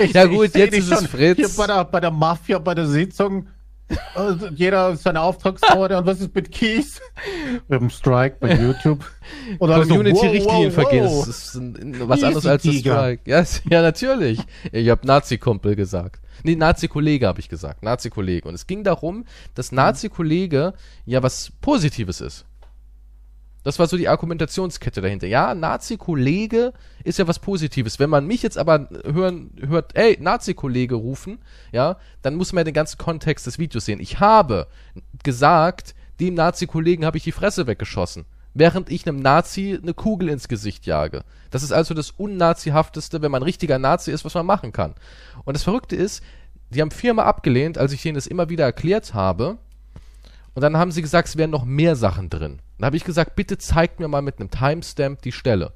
[0.00, 1.36] Ich, Ja gut, ich jetzt ist es schon Fritz.
[1.36, 3.46] Hier bei der, bei der Mafia, bei der Sitzung.
[3.88, 3.96] äh,
[4.54, 7.00] Jeder seine Auftragsorte und was ist mit Keys?
[7.68, 9.04] Wir haben Strike bei YouTube.
[9.58, 11.16] So, Community-Richtlinien wow, wow, vergessen.
[11.16, 11.26] wow.
[11.26, 12.94] Das ist ein, was anderes als Tiger.
[12.96, 13.22] Strike.
[13.30, 14.40] Ja, s- ja, natürlich.
[14.70, 16.20] Ich habe Nazi-Kumpel gesagt.
[16.44, 17.82] Nee, Nazi-Kollege habe ich gesagt.
[17.82, 18.48] Nazi-Kollege.
[18.48, 19.24] Und es ging darum,
[19.56, 20.72] dass Nazi-Kollege
[21.04, 22.46] ja was Positives ist.
[23.62, 25.26] Das war so die Argumentationskette dahinter.
[25.26, 26.72] Ja, Nazi-Kollege
[27.04, 27.98] ist ja was Positives.
[27.98, 31.38] Wenn man mich jetzt aber hören, hört, ey, Nazi-Kollege rufen,
[31.70, 34.00] ja, dann muss man ja den ganzen Kontext des Videos sehen.
[34.00, 34.66] Ich habe
[35.22, 40.48] gesagt, dem Nazi-Kollegen habe ich die Fresse weggeschossen, während ich einem Nazi eine Kugel ins
[40.48, 41.22] Gesicht jage.
[41.50, 44.94] Das ist also das Unnazihafteste, wenn man richtiger Nazi ist, was man machen kann.
[45.44, 46.22] Und das Verrückte ist,
[46.70, 49.58] die haben viermal abgelehnt, als ich denen das immer wieder erklärt habe.
[50.54, 52.60] Und dann haben sie gesagt, es wären noch mehr Sachen drin.
[52.78, 55.72] Dann habe ich gesagt, bitte zeigt mir mal mit einem Timestamp die Stelle.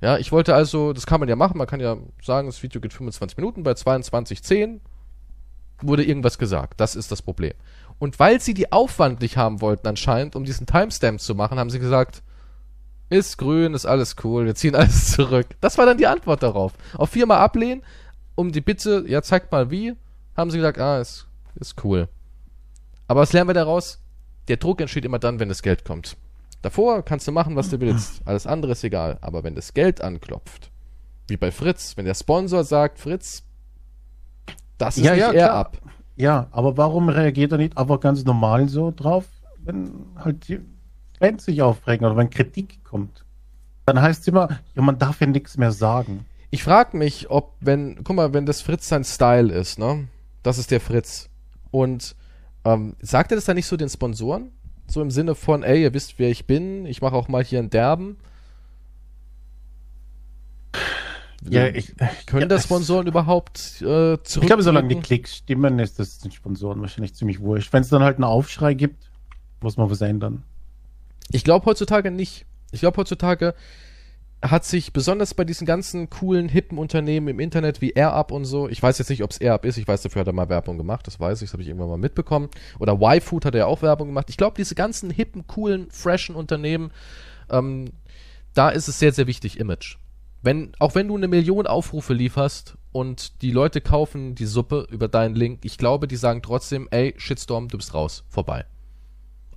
[0.00, 2.80] Ja, ich wollte also, das kann man ja machen, man kann ja sagen, das Video
[2.80, 4.80] geht 25 Minuten, bei 22.10
[5.80, 6.80] wurde irgendwas gesagt.
[6.80, 7.54] Das ist das Problem.
[7.98, 11.70] Und weil sie die Aufwand nicht haben wollten anscheinend, um diesen Timestamp zu machen, haben
[11.70, 12.22] sie gesagt,
[13.08, 15.46] ist grün, ist alles cool, wir ziehen alles zurück.
[15.60, 16.72] Das war dann die Antwort darauf.
[16.94, 17.82] Auf viermal ablehnen,
[18.34, 19.94] um die Bitte, ja, zeigt mal wie,
[20.36, 22.08] haben sie gesagt, ah, ist, ist cool.
[23.08, 24.02] Aber was lernen wir daraus?
[24.48, 26.16] Der Druck entsteht immer dann, wenn das Geld kommt.
[26.62, 28.22] Davor kannst du machen, was du willst.
[28.24, 29.18] Alles andere ist egal.
[29.20, 30.70] Aber wenn das Geld anklopft,
[31.28, 33.44] wie bei Fritz, wenn der Sponsor sagt, Fritz,
[34.78, 35.78] das ist Ja, ja, er ab.
[36.16, 39.26] Ja, aber warum reagiert er nicht einfach ganz normal so drauf,
[39.58, 40.60] wenn halt die
[41.18, 43.24] Fans sich aufregen oder wenn Kritik kommt?
[43.84, 46.26] Dann heißt es immer, ja, man darf ja nichts mehr sagen.
[46.50, 50.08] Ich frage mich, ob, wenn, guck mal, wenn das Fritz sein Style ist, ne?
[50.42, 51.28] Das ist der Fritz.
[51.70, 52.16] Und
[52.66, 54.50] ähm, sagt er das dann nicht so den Sponsoren?
[54.88, 57.60] So im Sinne von, ey, ihr wisst, wer ich bin, ich mache auch mal hier
[57.60, 58.18] einen Derben.
[61.48, 61.94] Ja, ich,
[62.26, 64.26] Können ja, das Sponsoren überhaupt äh, zurück?
[64.42, 67.72] Ich glaube, solange die Klicks stimmen, ist das den Sponsoren wahrscheinlich ziemlich wurscht.
[67.72, 69.10] Wenn es dann halt einen Aufschrei gibt,
[69.60, 70.42] muss man was ändern.
[71.30, 72.46] Ich glaube heutzutage nicht.
[72.72, 73.54] Ich glaube heutzutage
[74.42, 78.68] hat sich besonders bei diesen ganzen coolen, hippen Unternehmen im Internet wie AirUp und so,
[78.68, 80.76] ich weiß jetzt nicht, ob es AirUp ist, ich weiß, dafür hat er mal Werbung
[80.76, 82.48] gemacht, das weiß ich, das habe ich irgendwann mal mitbekommen.
[82.78, 84.28] Oder Y-Food hat er ja auch Werbung gemacht.
[84.28, 86.92] Ich glaube, diese ganzen hippen, coolen, freshen Unternehmen,
[87.50, 87.92] ähm,
[88.54, 89.96] da ist es sehr, sehr wichtig, Image.
[90.42, 95.08] Wenn, auch wenn du eine Million Aufrufe lieferst und die Leute kaufen die Suppe über
[95.08, 98.64] deinen Link, ich glaube, die sagen trotzdem, ey, Shitstorm, du bist raus, vorbei.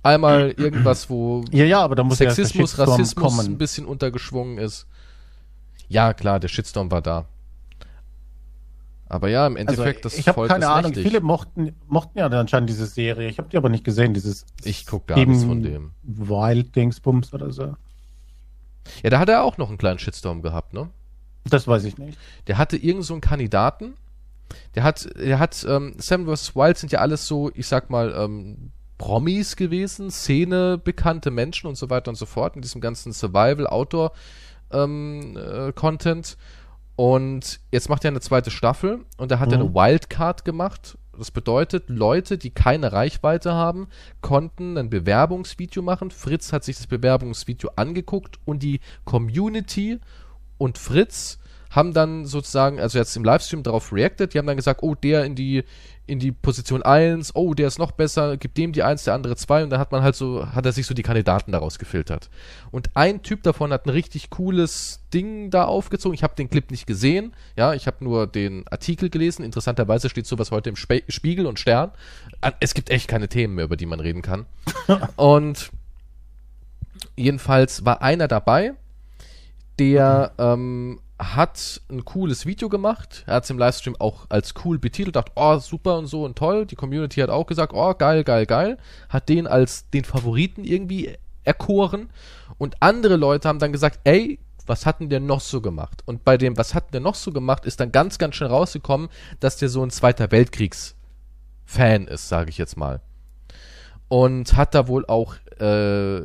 [0.02, 3.58] Einmal irgendwas, wo Ja, ja, aber da muss Sexismus, ja Rassismus ein kommen.
[3.58, 4.86] bisschen untergeschwungen ist.
[5.88, 7.26] Ja, klar, der Shitstorm war da.
[9.08, 10.90] Aber ja, im Also, Endeffekt, das ich habe keine Ahnung.
[10.92, 11.04] mächtig.
[11.06, 13.28] Viele mochten, mochten ja anscheinend diese Serie.
[13.28, 15.90] Ich habe die aber nicht gesehen, dieses Ich guck gar nichts von dem.
[16.04, 17.74] Wild Dingsbums oder so.
[19.02, 20.88] Ja, da hat er auch noch einen kleinen Shitstorm gehabt, ne?
[21.44, 22.16] Das weiß ich nicht.
[22.46, 23.94] Der hatte irgend so einen Kandidaten.
[24.76, 26.54] Der hat, der hat, ähm, Sam vs.
[26.54, 31.76] Wild sind ja alles so, ich sag mal, ähm, Promis gewesen, Szene, bekannte Menschen und
[31.76, 34.12] so weiter und so fort in diesem ganzen Survival, Outdoor
[34.70, 36.36] ähm, äh, Content.
[36.96, 39.64] Und jetzt macht er eine zweite Staffel und da hat er Mhm.
[39.64, 40.98] eine Wildcard gemacht.
[41.16, 43.88] Das bedeutet, Leute, die keine Reichweite haben,
[44.20, 46.10] konnten ein Bewerbungsvideo machen.
[46.10, 49.98] Fritz hat sich das Bewerbungsvideo angeguckt und die Community
[50.58, 51.38] und Fritz
[51.70, 55.24] haben dann sozusagen, also jetzt im Livestream darauf reacted, die haben dann gesagt, oh, der
[55.24, 55.64] in die,
[56.10, 59.36] in die Position 1, oh, der ist noch besser, gibt dem die 1, der andere
[59.36, 62.30] 2 und dann hat man halt so, hat er sich so die Kandidaten daraus gefiltert.
[62.72, 66.14] Und ein Typ davon hat ein richtig cooles Ding da aufgezogen.
[66.14, 69.44] Ich habe den Clip nicht gesehen, ja, ich habe nur den Artikel gelesen.
[69.44, 71.92] Interessanterweise steht sowas heute im Spe Spiegel und Stern.
[72.58, 74.46] Es gibt echt keine Themen mehr, über die man reden kann.
[75.16, 75.70] und
[77.16, 78.72] jedenfalls war einer dabei,
[79.78, 83.24] der ähm, hat ein cooles Video gemacht.
[83.26, 86.36] Er hat es im Livestream auch als cool betitelt, dachte, oh, super und so und
[86.36, 86.64] toll.
[86.64, 88.78] Die Community hat auch gesagt, oh, geil, geil, geil.
[89.10, 92.08] Hat den als den Favoriten irgendwie erkoren.
[92.56, 96.02] Und andere Leute haben dann gesagt, ey, was hat denn der noch so gemacht?
[96.06, 98.50] Und bei dem, was hat denn der noch so gemacht, ist dann ganz, ganz schnell
[98.50, 99.08] rausgekommen,
[99.40, 103.02] dass der so ein Zweiter Weltkriegs-Fan ist, sage ich jetzt mal
[104.10, 106.22] und hat da wohl auch äh,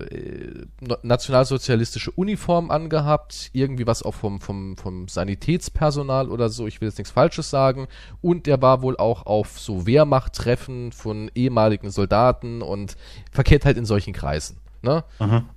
[1.03, 6.97] nationalsozialistische Uniform angehabt, irgendwie was auch vom, vom, vom Sanitätspersonal oder so, ich will jetzt
[6.97, 7.87] nichts Falsches sagen.
[8.23, 12.97] Und er war wohl auch auf so Wehrmachttreffen von ehemaligen Soldaten und
[13.31, 14.57] verkehrt halt in solchen Kreisen.
[14.81, 15.03] Ne?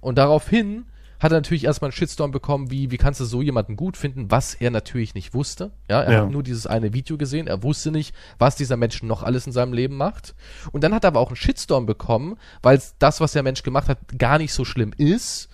[0.03, 0.85] Und daraufhin
[1.21, 4.31] hat er natürlich erstmal einen Shitstorm bekommen, wie, wie kannst du so jemanden gut finden,
[4.31, 5.73] was er natürlich nicht wusste.
[5.91, 6.21] Ja, er Ja.
[6.23, 9.53] hat nur dieses eine Video gesehen, er wusste nicht, was dieser Mensch noch alles in
[9.53, 10.35] seinem Leben macht.
[10.73, 13.89] Und dann hat er aber auch einen Shitstorm bekommen, weil das, was der Mensch gemacht
[13.89, 15.49] hat, gar nicht so schlimm ist.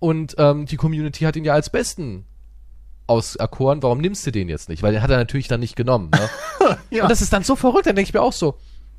[0.00, 2.24] Und ähm, die Community hat ihn ja als Besten
[3.06, 4.82] auserkoren, warum nimmst du den jetzt nicht?
[4.82, 6.10] Weil den hat er natürlich dann nicht genommen.
[6.10, 6.28] Ne?
[6.90, 7.04] Ja.
[7.04, 8.56] Und das ist dann so verrückt, dann denke ich mir auch so,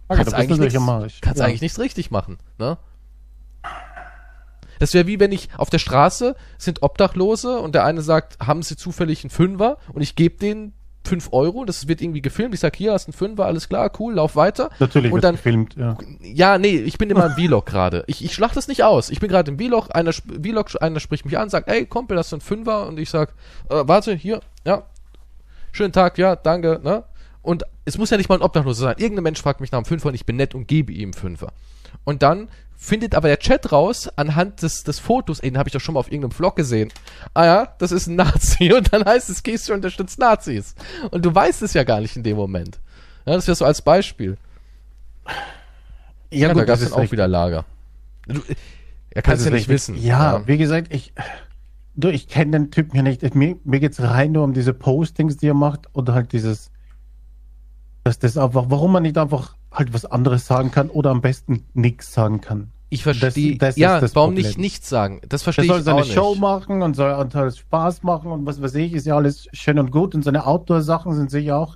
[0.09, 1.45] Okay, kannst bist eigentlich nichts, kannst Ja.
[1.45, 2.37] eigentlich nichts richtig machen.
[2.57, 2.77] Ne?
[4.79, 8.63] Das wäre wie wenn ich auf der Straße sind Obdachlose und der eine sagt, haben
[8.63, 10.73] sie zufällig einen Fünfer und ich gebe denen
[11.07, 14.15] fünf Euro, das wird irgendwie gefilmt, ich sag, hier hast einen Fünfer, alles klar, cool,
[14.15, 14.69] lauf weiter.
[14.79, 15.97] Natürlich und dann gefilmt, ja.
[16.21, 18.03] ja, nee, ich bin immer im Vlog gerade.
[18.07, 19.09] Ich, ich schlach das nicht aus.
[19.09, 22.31] Ich bin gerade im Vlog, einer, Vlog, einer spricht mich an, sagt, ey, Kumpel, hast
[22.31, 22.87] du einen Fünfer?
[22.87, 23.33] Und ich sag,
[23.69, 24.83] äh, warte, hier, ja,
[25.71, 27.03] schönen Tag, ja, danke, ne?
[27.41, 28.95] Und es muss ja nicht mal ein Obdachloser sein.
[28.97, 31.53] Irgendein Mensch fragt mich nach einem Fünfer und ich bin nett und gebe ihm Fünfer.
[32.03, 35.73] Und dann findet aber der Chat raus, anhand des, des Fotos, ey, den habe ich
[35.73, 36.93] doch schon mal auf irgendeinem Vlog gesehen.
[37.33, 38.71] Ah ja, das ist ein Nazi.
[38.77, 40.75] Und dann heißt es, gehst du unterstützt Nazis.
[41.09, 42.79] Und du weißt es ja gar nicht in dem Moment.
[43.25, 44.37] Ja, das wäre so als Beispiel.
[46.31, 47.65] Ja, da gab das es dann auch wieder Lager.
[48.27, 48.41] Du,
[49.09, 49.97] er kann es ja nicht wissen.
[49.97, 51.13] Ja, wie gesagt, ich,
[51.95, 53.35] du, ich kenne den Typen ja nicht.
[53.35, 56.71] Mir, mir geht's rein nur um diese Postings, die er macht und halt dieses,
[58.03, 61.65] dass das einfach, warum man nicht einfach halt was anderes sagen kann oder am besten
[61.73, 62.71] nichts sagen kann.
[62.89, 63.57] Ich verstehe.
[63.75, 64.45] Ja, warum Problem.
[64.45, 65.19] nicht nichts sagen?
[65.27, 66.13] Das Er verstehe soll ich seine auch nicht.
[66.13, 69.77] Show machen und soll soll Spaß machen und was weiß ich, ist ja alles schön
[69.77, 71.75] und gut und seine Outdoor-Sachen sind sicher auch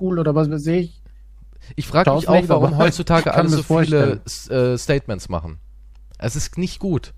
[0.00, 1.02] cool oder was weiß ich.
[1.76, 4.20] Ich frage mich auch, warum aber heutzutage alle so viele vorstellen.
[4.74, 5.58] äh, Statements machen.
[6.18, 7.14] Es ist nicht gut.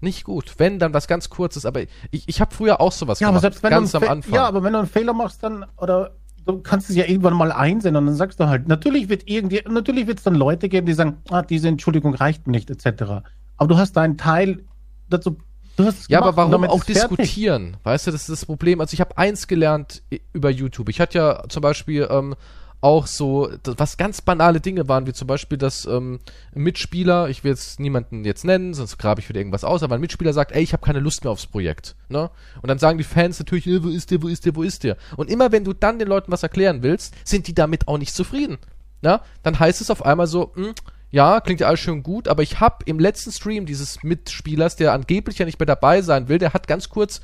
[0.00, 0.54] Nicht gut.
[0.58, 1.66] Wenn, dann was ganz Kurzes.
[1.66, 3.42] Aber ich, ich habe früher auch sowas Ja, aber gemacht.
[3.42, 4.34] selbst wenn ganz du am Anfang.
[4.34, 6.12] Ja, aber wenn du einen Fehler machst, dann oder
[6.54, 9.62] du kannst es ja irgendwann mal einsehen und dann sagst du halt, natürlich wird irgendwie,
[9.68, 13.22] natürlich wird es dann Leute geben, die sagen, ah, diese Entschuldigung reicht mir nicht, etc.
[13.56, 14.64] Aber du hast deinen Teil
[15.08, 15.38] dazu.
[15.76, 17.76] Du hast Ja, gemacht aber warum auch diskutieren?
[17.84, 18.80] Weißt du, das ist das Problem.
[18.80, 20.88] Also ich habe eins gelernt i- über YouTube.
[20.88, 22.34] Ich hatte ja zum Beispiel ähm,
[22.80, 26.20] auch so, was ganz banale Dinge waren, wie zum Beispiel, dass ähm,
[26.54, 29.96] ein Mitspieler, ich will jetzt niemanden jetzt nennen, sonst grabe ich wieder irgendwas aus, aber
[29.96, 31.96] ein Mitspieler sagt, ey, ich habe keine Lust mehr aufs Projekt.
[32.08, 32.30] Ne?
[32.62, 34.84] Und dann sagen die Fans natürlich, äh, wo ist der, wo ist der, wo ist
[34.84, 34.96] der?
[35.16, 38.14] Und immer wenn du dann den Leuten was erklären willst, sind die damit auch nicht
[38.14, 38.58] zufrieden.
[39.00, 39.22] Na?
[39.42, 40.74] Dann heißt es auf einmal so, hm,
[41.10, 44.92] ja, klingt ja alles schön gut, aber ich habe im letzten Stream dieses Mitspielers, der
[44.92, 47.22] angeblich ja nicht mehr dabei sein will, der hat ganz kurz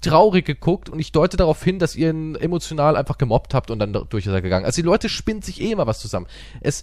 [0.00, 3.78] traurig geguckt und ich deute darauf hin, dass ihr ihn emotional einfach gemobbt habt und
[3.78, 4.64] dann durch ist er gegangen.
[4.64, 6.26] Also die Leute spinnen sich eh immer was zusammen.
[6.60, 6.82] Es,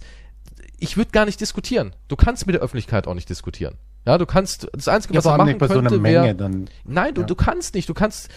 [0.78, 1.94] ich würde gar nicht diskutieren.
[2.08, 3.76] Du kannst mit der Öffentlichkeit auch nicht diskutieren.
[4.06, 6.22] Ja, du kannst, das Einzige, Ja, was allem machen nicht bei so einer könnte, Menge
[6.22, 6.68] wäre, dann.
[6.84, 7.26] Nein, du, Ja.
[7.26, 7.88] du kannst nicht.
[7.88, 8.28] Du kannst.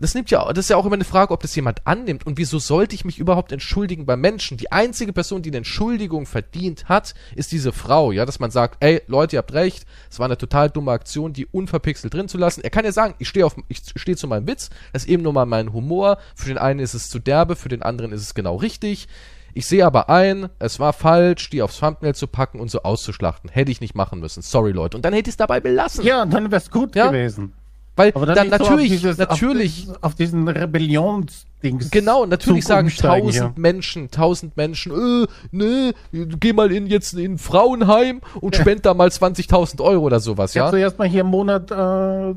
[0.00, 2.24] Das nimmt ja, das ist ja auch immer eine Frage, ob das jemand annimmt.
[2.24, 4.56] Und wieso sollte ich mich überhaupt entschuldigen beim Menschen?
[4.56, 8.76] Die einzige Person, die eine Entschuldigung verdient hat, ist diese Frau, ja, dass man sagt,
[8.78, 12.38] ey, Leute, ihr habt recht, es war eine total dumme Aktion, die unverpixelt drin zu
[12.38, 12.62] lassen.
[12.62, 15.22] Er kann ja sagen, ich stehe auf, ich stehe zu meinem Witz, das ist eben
[15.24, 16.18] nur mal mein Humor.
[16.36, 19.08] Für den einen ist es zu derbe, für den anderen ist es genau richtig.
[19.54, 23.50] Ich sehe aber ein, es war falsch, die aufs Thumbnail zu packen und so auszuschlachten.
[23.50, 24.42] Hätte ich nicht machen müssen.
[24.42, 24.96] Sorry, Leute.
[24.96, 26.04] Und dann hätte ich es dabei belassen.
[26.04, 27.08] Ja, dann wäre es gut Ja.
[27.08, 27.54] gewesen.
[27.98, 31.90] Weil dann, dann, so natürlich, auf dieses, natürlich, Auf, dieses, auf diesen Rebellionsdings.
[31.90, 33.52] Genau, natürlich Zug sagen tausend hier.
[33.56, 38.94] Menschen, tausend Menschen, äh, ne, geh mal in jetzt in ein Frauenheim und spend da
[38.94, 40.70] mal 20.000 Euro oder sowas, Ja, ja?
[40.70, 42.34] zuerst mal hier einen Monat äh,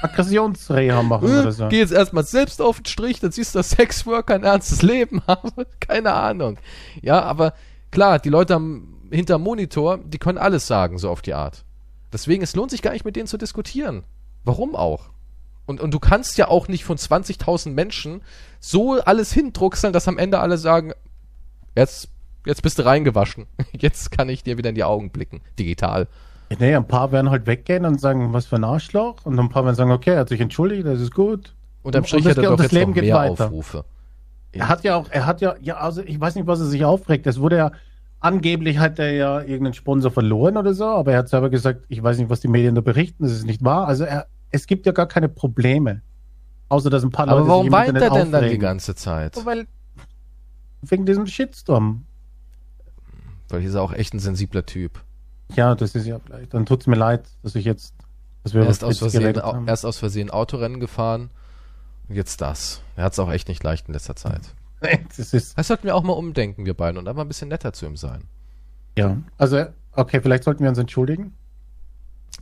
[0.00, 1.68] Aggressionsreha machen Äh, oder so.
[1.68, 5.22] Geh jetzt erstmal selbst auf den Strich, dann siehst du, dass Sexworker ein ernstes Leben
[5.26, 5.50] haben.
[5.80, 6.56] Keine Ahnung.
[7.02, 7.52] Ja, aber
[7.90, 11.64] klar, die Leute am, hinterm Monitor, die können alles sagen, so auf die Art.
[12.12, 14.04] Deswegen, es lohnt sich gar nicht mit denen zu diskutieren.
[14.44, 15.10] Warum auch?
[15.66, 18.22] Und, und du kannst ja auch nicht von 20.000 Menschen
[18.60, 20.92] so alles hindruckseln, dass am Ende alle sagen,
[21.76, 22.08] jetzt,
[22.44, 23.46] jetzt bist du reingewaschen.
[23.72, 25.40] Jetzt kann ich dir wieder in die Augen blicken.
[25.58, 26.08] Digital.
[26.58, 29.24] Nee, ein paar werden halt weggehen und sagen, was für ein Arschloch.
[29.24, 31.54] Und ein paar werden sagen, okay, er hat sich entschuldigt, das ist gut.
[31.82, 33.20] Und Strich das hat er doch und das jetzt noch Leben geht mehr.
[33.20, 33.84] Aufrufe.
[34.52, 36.84] Er hat ja auch, er hat ja, ja, also ich weiß nicht, was er sich
[36.84, 37.26] aufregt.
[37.26, 37.72] Es wurde ja,
[38.22, 42.02] angeblich hat er ja irgendeinen Sponsor verloren oder so, aber er hat selber gesagt, ich
[42.02, 43.86] weiß nicht, was die Medien da berichten, das ist nicht wahr.
[43.86, 46.02] Also er, es gibt ja gar keine Probleme.
[46.68, 48.46] Außer dass ein paar Aber Leute warum sich im weint Internet er denn dann die
[48.46, 48.60] aufregen.
[48.60, 49.44] ganze Zeit?
[49.44, 49.66] Weil,
[50.80, 52.06] wegen diesem Shitstorm.
[53.50, 55.02] Weil hier ist er auch echt ein sensibler Typ.
[55.54, 56.54] Ja, das ist ja vielleicht.
[56.54, 57.94] Dann tut's mir leid, dass ich jetzt,
[58.42, 61.28] dass wir Er ist, aus Versehen, erst aus Versehen Autorennen gefahren.
[62.08, 62.80] Und jetzt das.
[62.96, 64.54] Er hat es auch echt nicht leicht in letzter Zeit.
[65.16, 67.72] Das ist, Das sollten wir auch mal umdenken, wir beiden, und einfach ein bisschen netter
[67.72, 68.24] zu ihm sein.
[68.96, 69.16] ja.
[69.38, 71.34] Also, okay, vielleicht sollten wir uns entschuldigen.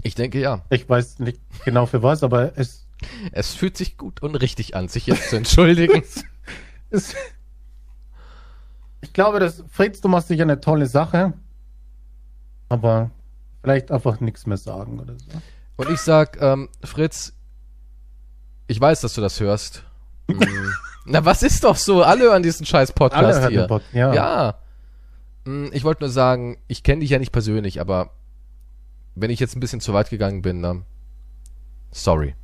[0.03, 0.65] Ich denke ja.
[0.71, 2.87] Ich weiß nicht genau für was, aber es
[3.33, 6.03] Es fühlt sich gut und richtig an, sich jetzt zu entschuldigen.
[6.91, 7.15] ist.
[9.01, 11.33] Ich glaube, dass Fritz, du machst dich eine tolle Sache,
[12.69, 13.11] aber
[13.63, 15.31] vielleicht einfach nichts mehr sagen oder so.
[15.77, 17.33] Und ich sag, ähm, Fritz,
[18.67, 19.85] Ich weiß, dass du das hörst.
[21.07, 22.03] Na, was ist doch so?
[22.03, 23.61] Alle hören diesen scheiß Podcast Alle hören hier.
[23.63, 24.15] den Pod- ja.
[24.15, 24.59] Ja.
[25.45, 28.11] Hm, Ich wollte nur sagen, ich kenne dich ja nicht persönlich, aber
[29.15, 30.85] wenn ich jetzt ein bisschen zu weit gegangen bin, dann
[31.91, 32.35] sorry.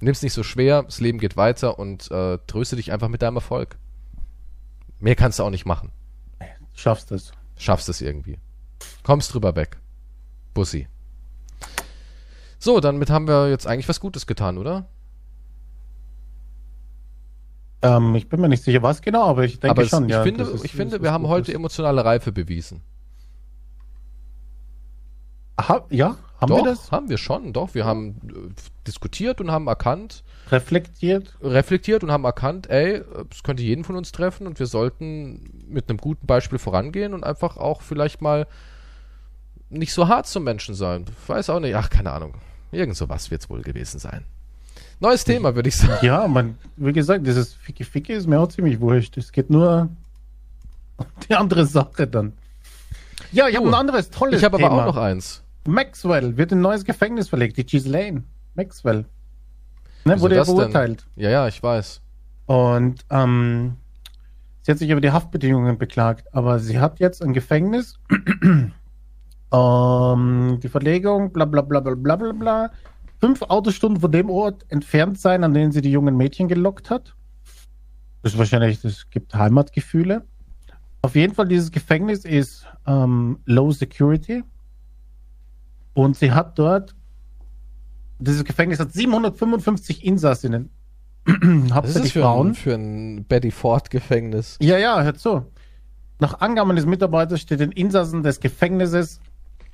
[0.00, 3.36] Nimm's nicht so schwer, das Leben geht weiter und äh, tröste dich einfach mit deinem
[3.36, 3.76] Erfolg.
[5.00, 5.90] Mehr kannst du auch nicht machen.
[6.74, 7.32] Schaffst es.
[7.56, 8.38] Schaffst es irgendwie.
[9.02, 9.78] Kommst drüber weg.
[10.54, 10.86] Bussi.
[12.60, 14.86] So, damit haben wir jetzt eigentlich was Gutes getan, oder?
[17.82, 20.10] Ähm, ich bin mir nicht sicher, was genau, aber ich denke Aber es, schon, ich
[20.10, 20.22] ja.
[20.22, 21.34] finde, ist- ich finde wir haben Gutes.
[21.36, 22.82] heute emotionale Reife bewiesen.
[25.60, 26.92] Ha, ja, haben doch, wir das?
[26.92, 27.74] haben wir schon, doch.
[27.74, 28.54] Wir haben äh,
[28.86, 31.36] diskutiert und haben erkannt, Reflektiert?
[31.42, 35.88] reflektiert und haben erkannt, ey, es könnte jeden von uns treffen und wir sollten mit
[35.88, 38.46] einem guten Beispiel vorangehen und einfach auch vielleicht mal
[39.68, 41.04] nicht so hart zum Menschen sein.
[41.22, 42.34] Ich weiß auch nicht, ach, keine Ahnung.
[42.70, 44.24] Irgend sowas wird es wohl gewesen sein.
[45.00, 46.04] Neues Thema, würde ich sagen.
[46.04, 49.16] Ja, man, wie gesagt, dieses Ficky Ficky ist mir auch ziemlich wurscht.
[49.16, 49.88] Es geht nur
[50.96, 52.32] um die andere Sache dann.
[53.30, 55.42] Ja, ich habe ein anderes tolles Ich habe aber auch noch eins.
[55.66, 58.24] Maxwell wird in ein neues Gefängnis verlegt, die Ghislaine.
[58.54, 59.04] Maxwell.
[60.04, 60.56] Ne, Wieso wurde ja das denn?
[60.56, 61.06] verurteilt.
[61.16, 62.00] Ja, ja, ich weiß.
[62.46, 63.76] Und ähm,
[64.62, 67.98] sie hat sich über die Haftbedingungen beklagt, aber sie hat jetzt ein Gefängnis.
[69.52, 72.70] ähm, die Verlegung, bla bla bla bla bla bla bla.
[73.20, 77.14] Fünf Autostunden von dem Ort entfernt sein, an den sie die jungen Mädchen gelockt hat.
[78.22, 80.24] Das ist wahrscheinlich, das gibt Heimatgefühle.
[81.02, 84.44] Auf jeden Fall, dieses Gefängnis ist ähm, Low Security.
[85.94, 86.94] Und sie hat dort,
[88.18, 90.70] dieses Gefängnis hat 755 Insassinnen.
[91.72, 92.48] Hauptsächlich für Frauen.
[92.48, 94.58] ein, für ein Betty Ford Gefängnis?
[94.60, 95.46] Ja, ja, hört zu.
[96.20, 99.20] Nach Angaben des Mitarbeiters steht den Insassen des Gefängnisses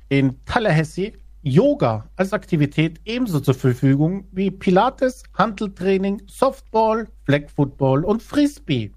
[0.09, 1.13] in Tallahassee
[1.47, 8.91] Yoga als Aktivität ebenso zur Verfügung wie Pilates, Handeltraining, Softball, Flag Football und Frisbee.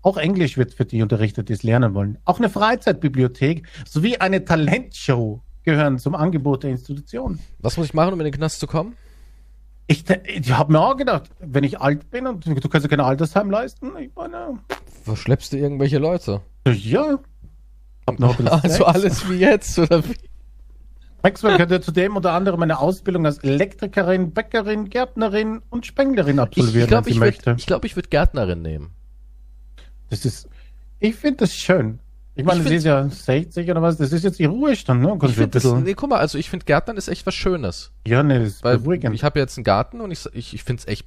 [0.00, 2.16] Auch Englisch wird für die unterrichtet, die es lernen wollen.
[2.24, 7.38] Auch eine Freizeitbibliothek sowie eine Talentshow gehören zum Angebot der Institution.
[7.58, 8.96] Was muss ich machen, um in den Knast zu kommen?
[9.86, 13.00] Ich, ich habe mir auch gedacht, wenn ich alt bin und du kannst ja kein
[13.00, 14.58] Altersheim leisten, ich meine,
[15.04, 16.40] Verschleppst du irgendwelche Leute?
[16.66, 17.18] ja.
[18.06, 20.16] Hab noch Also alles wie jetzt, oder wie?
[21.22, 26.86] Maxwell könnte zudem unter anderem eine Ausbildung als Elektrikerin, Bäckerin, Gärtnerin und Spenglerin Ich absolvieren,
[26.88, 27.46] glaube, wenn sie ich möchte.
[27.46, 28.90] würde glaub, ich würd Gärtnerin nehmen.
[30.08, 30.48] Das ist,
[30.98, 31.98] ich finde das schön.
[32.34, 35.18] Ich meine, Ich sie ist ja 60 oder was, das ist jetzt ihr Ruhestand, ne?
[35.24, 37.90] Ich find das, nee, guck mal, also ich finde Gärtnern ist echt was Schönes.
[38.06, 39.14] ja, ne, das ist Weil beruhigend.
[39.14, 41.06] ich habe jetzt einen Garten und ich, ich, ich finde es echt,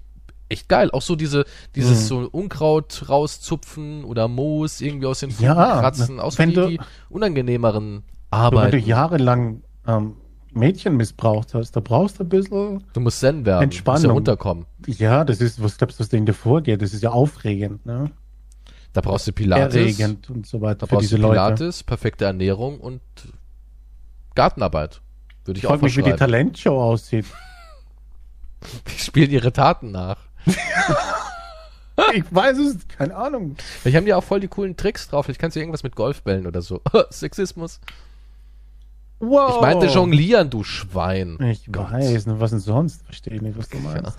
[0.49, 0.91] echt geil.
[0.91, 1.45] Auch so diese,
[1.75, 2.05] dieses Mhm.
[2.07, 6.19] so Unkraut rauszupfen oder Moos irgendwie aus den Fugen Ja, kratzen.
[6.19, 8.87] Auch so die, die unangenehmeren Aber wenn du Arbeiten.
[8.87, 10.15] jahrelang ähm,
[10.53, 13.93] Mädchen missbraucht hast, da brauchst du ein bisschen, Du musst Zen werden, du musst ja
[13.93, 14.11] Entspannung.
[14.11, 14.65] runterkommen.
[14.85, 16.81] ja, das ist, was glaubst du, was da in dir vorgeht?
[16.81, 18.11] Das ist ja aufregend, ne?
[18.93, 21.33] Da brauchst du Pilates, Erregend und so weiter da brauchst du Leute.
[21.33, 23.01] Pilates, perfekte Ernährung und
[24.35, 25.01] Gartenarbeit.
[25.45, 26.13] Würde ich Ich auch mich, wie die.
[26.13, 27.25] Talentshow aussieht.
[28.87, 30.17] Die spielen ihre Taten nach.
[32.13, 33.55] ich weiß es, keine Ahnung.
[33.81, 35.25] Vielleicht haben die auch voll die coolen Tricks drauf.
[35.25, 36.81] Vielleicht kannst du irgendwas mit Golfbällen oder so.
[37.09, 37.79] Sexismus.
[39.23, 39.55] Wow.
[39.55, 41.37] Ich meinte jonglieren, du Schwein.
[41.41, 43.03] Ich weiß, ne, was denn sonst?
[43.03, 44.17] Verstehe nicht, was du meinst.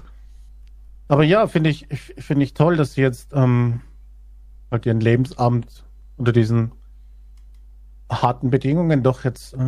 [1.08, 3.82] Aber ja, finde ich, finde ich toll, dass sie jetzt ähm,
[4.70, 5.84] halt ihren Lebensabend
[6.16, 6.72] unter diesen
[8.10, 9.58] harten Bedingungen doch jetzt äh,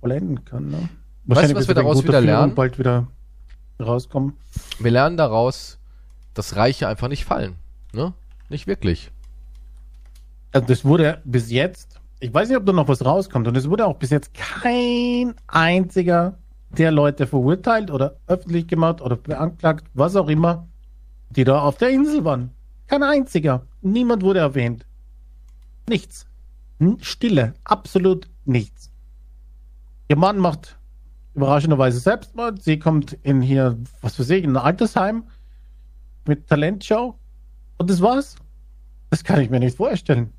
[0.00, 0.68] vollenden kann.
[0.68, 0.88] Ne?
[1.24, 2.54] Weißt du, was wir daraus wieder lernen?
[2.54, 3.08] bald wieder
[3.80, 4.36] rauskommen.
[4.78, 5.78] Wir lernen daraus,
[6.34, 7.56] dass Reiche einfach nicht fallen.
[7.92, 8.12] Ne?
[8.48, 9.10] Nicht wirklich.
[10.52, 13.68] Also das wurde bis jetzt, ich weiß nicht, ob da noch was rauskommt, und es
[13.68, 16.38] wurde auch bis jetzt kein einziger
[16.70, 20.68] der Leute verurteilt oder öffentlich gemacht oder beanklagt, was auch immer,
[21.30, 22.50] die da auf der Insel waren.
[22.86, 23.66] Kein einziger.
[23.80, 24.86] Niemand wurde erwähnt.
[25.88, 26.26] Nichts.
[27.00, 27.54] Stille.
[27.64, 28.90] Absolut nichts.
[30.08, 30.78] Ihr Mann macht
[31.34, 32.62] überraschenderweise Selbstmord.
[32.62, 35.24] Sie kommt in hier, was weiß ich, in ein Altersheim
[36.26, 37.16] mit Talentshow.
[37.78, 38.36] Und das war's.
[39.10, 40.32] Das kann ich mir nicht vorstellen.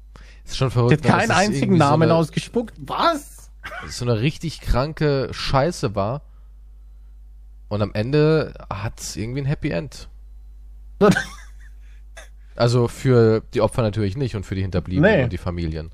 [0.46, 0.94] Ist schon verrückt.
[0.94, 2.76] hat ne, keinen einzigen Namen so eine, ausgespuckt.
[2.80, 3.50] Was?
[3.90, 6.22] so eine richtig kranke Scheiße war.
[7.70, 10.10] Und am Ende hat es irgendwie ein Happy End.
[12.56, 15.24] Also für die Opfer natürlich nicht und für die Hinterbliebenen Nee.
[15.24, 15.90] und die Familien.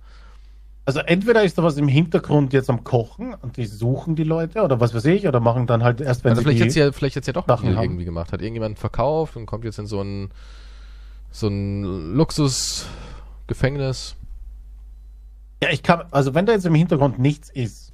[0.85, 4.63] Also entweder ist da was im Hintergrund jetzt am Kochen und die suchen die Leute
[4.63, 6.91] oder was weiß ich oder machen dann halt erst, wenn Also sie vielleicht jetzt ja,
[6.91, 7.83] vielleicht jetzt ja doch Sachen haben.
[7.83, 8.31] irgendwie gemacht.
[8.31, 10.31] Hat irgendjemand verkauft und kommt jetzt in so ein
[11.29, 14.15] so ein Luxusgefängnis.
[15.61, 17.91] Ja, ich kann, also wenn da jetzt im Hintergrund nichts ist,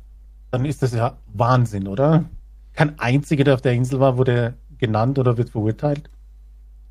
[0.52, 2.26] dann ist das ja Wahnsinn, oder?
[2.74, 6.10] Kein einziger, der auf der Insel war, wurde genannt oder wird verurteilt.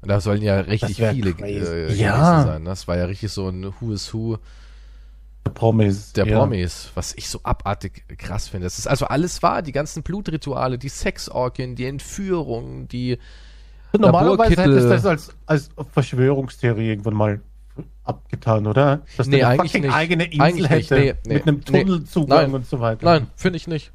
[0.01, 2.41] Und da sollen ja richtig viele äh, Ja.
[2.43, 2.65] gewesen sein.
[2.65, 4.39] Das war ja richtig so ein Who is Who
[5.55, 6.13] Promis.
[6.13, 6.39] der ja.
[6.39, 8.65] Promis, was ich so abartig krass finde.
[8.67, 13.19] Das ist also alles wahr, die ganzen Blutrituale, die Sexorgien, die Entführungen, die
[13.97, 17.41] Normalerweise hättest du das als, als Verschwörungstheorie irgendwann mal
[18.05, 19.03] abgetan, oder?
[19.17, 19.95] Dass Nee, der eine eigentlich fucking nicht.
[19.95, 20.91] eigene Insel Eigentlich nicht.
[20.91, 21.01] hätte.
[21.01, 21.83] Nee, nee, mit einem nee.
[21.85, 22.55] Tunnelzugang Nein.
[22.55, 23.05] und so weiter.
[23.05, 23.93] Nein, finde ich nicht.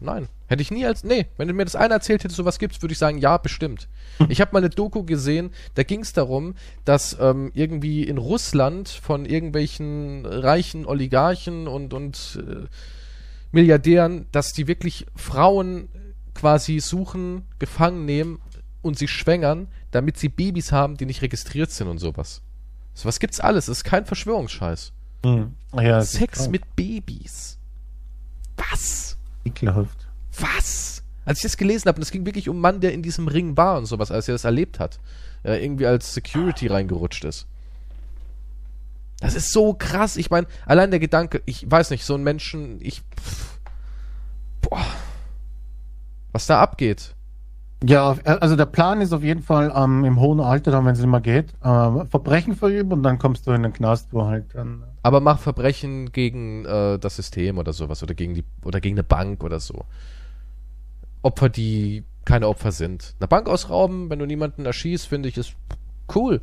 [0.00, 0.28] Nein.
[0.46, 1.04] Hätte ich nie als.
[1.04, 3.88] Nee, wenn du mir das einer erzählt hättest, sowas gibt's, würde ich sagen, ja, bestimmt.
[4.28, 6.54] Ich habe mal eine Doku gesehen, da ging es darum,
[6.84, 12.66] dass ähm, irgendwie in Russland von irgendwelchen reichen Oligarchen und, und äh,
[13.52, 15.88] Milliardären, dass die wirklich Frauen
[16.34, 18.40] quasi suchen, gefangen nehmen
[18.82, 22.42] und sie schwängern, damit sie Babys haben, die nicht registriert sind und sowas.
[22.98, 24.92] Sowas gibt's alles, das ist kein Verschwörungsscheiß.
[25.24, 25.54] Hm.
[25.72, 27.56] Ja, Sex mit Babys.
[28.56, 29.16] Was?
[29.44, 30.08] Ekelhaft.
[30.40, 31.04] Was?
[31.24, 33.28] Als ich das gelesen habe, und es ging wirklich um einen Mann, der in diesem
[33.28, 34.98] Ring war und sowas, als er das erlebt hat,
[35.44, 37.46] äh, irgendwie als Security reingerutscht ist.
[39.20, 40.16] Das ist so krass.
[40.16, 43.02] Ich meine, allein der Gedanke, ich weiß nicht, so ein Menschen, ich.
[43.16, 43.60] Pff,
[44.62, 44.84] boah.
[46.32, 47.14] Was da abgeht.
[47.84, 51.06] Ja, also der Plan ist auf jeden Fall ähm, im hohen Alter, dann, wenn es
[51.06, 54.82] mehr geht, äh, Verbrechen verüben und dann kommst du in den Knast, wo halt dann.
[55.02, 59.04] Aber mach Verbrechen gegen äh, das System oder sowas oder gegen die oder gegen eine
[59.04, 59.84] Bank oder so.
[61.22, 63.14] Opfer, die keine Opfer sind.
[63.20, 65.54] Eine Bank ausrauben, wenn du niemanden erschießt, finde ich, ist
[66.14, 66.40] cool.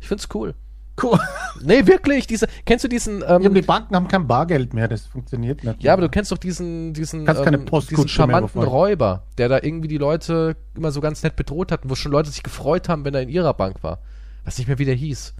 [0.00, 0.54] Ich find's cool.
[1.02, 1.18] Cool.
[1.60, 5.06] Nee, wirklich, diese, kennst du diesen, Ja, ähm, die Banken haben kein Bargeld mehr, das
[5.06, 5.82] funktioniert nicht.
[5.82, 8.62] ja, aber du kennst doch diesen, diesen, Kannst keine ähm, diesen charmanten.
[8.62, 12.30] Räuber, der da irgendwie die Leute immer so ganz nett bedroht hat, wo schon Leute
[12.30, 13.98] sich gefreut haben, wenn er in ihrer Bank war.
[14.44, 15.34] Was nicht mehr wie der hieß.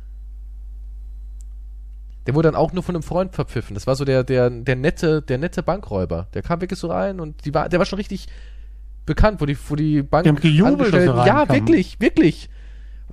[2.27, 3.75] Der wurde dann auch nur von einem Freund verpfiffen.
[3.75, 6.27] Das war so der, der, der nette, der nette Bankräuber.
[6.35, 8.27] Der kam wirklich so rein und die war, der war schon richtig
[9.07, 12.51] bekannt, wo die, wo die Bank Die haben gejubelt, dass er ja, wirklich, wirklich.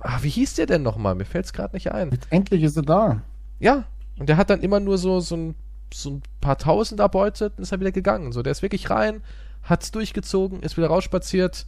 [0.00, 1.14] Ah, wie hieß der denn nochmal?
[1.14, 2.10] Mir fällt's gerade nicht ein.
[2.10, 3.22] Jetzt endlich ist er da.
[3.58, 3.84] Ja,
[4.18, 5.54] und der hat dann immer nur so, so, ein,
[5.92, 8.32] so ein paar Tausend erbeutet und ist dann wieder gegangen.
[8.32, 9.22] So, der ist wirklich rein,
[9.62, 11.66] hat's durchgezogen, ist wieder rausspaziert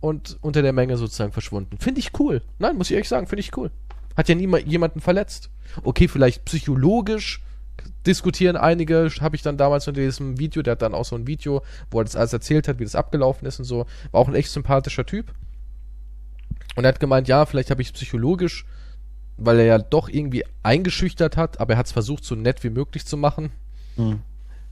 [0.00, 1.78] und unter der Menge sozusagen verschwunden.
[1.78, 2.42] Finde ich cool.
[2.58, 3.70] Nein, muss ich ehrlich sagen, finde ich cool.
[4.16, 5.50] Hat ja niemand jemanden verletzt.
[5.82, 7.42] Okay, vielleicht psychologisch
[8.06, 11.26] diskutieren einige, habe ich dann damals unter diesem Video, der hat dann auch so ein
[11.26, 13.86] Video, wo er das alles erzählt hat, wie das abgelaufen ist und so.
[14.10, 15.32] War auch ein echt sympathischer Typ.
[16.76, 18.66] Und er hat gemeint, ja, vielleicht habe ich psychologisch
[19.36, 22.70] weil er ja doch irgendwie eingeschüchtert hat, aber er hat es versucht, so nett wie
[22.70, 23.50] möglich zu machen.
[23.96, 24.20] Hm.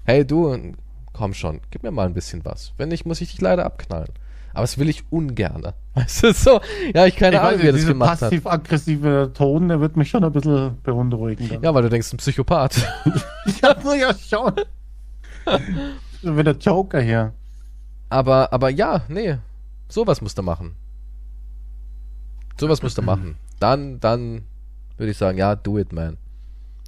[0.05, 0.75] Hey du,
[1.13, 2.73] komm schon, gib mir mal ein bisschen was.
[2.77, 4.11] Wenn nicht, muss ich dich leider abknallen.
[4.55, 5.75] Aber das will ich ungerne.
[5.95, 6.61] Weißt du, so,
[6.95, 8.21] ja, ich keine Ich Ahnung, weiß wie er das gemacht hat.
[8.21, 11.49] passiv-aggressive Ton, der wird mich schon ein bisschen beunruhigen.
[11.49, 11.63] Dann.
[11.63, 12.77] Ja, weil du denkst, ein Psychopath.
[13.63, 14.53] ja, so, ja schon.
[16.37, 17.33] wie der Joker hier.
[18.09, 19.39] aber, aber ja, nee,
[19.89, 20.77] sowas musst du machen.
[22.63, 23.35] Sowas musst du machen.
[23.59, 24.43] Dann, dann
[24.97, 26.17] würde ich sagen, ja, do it, man.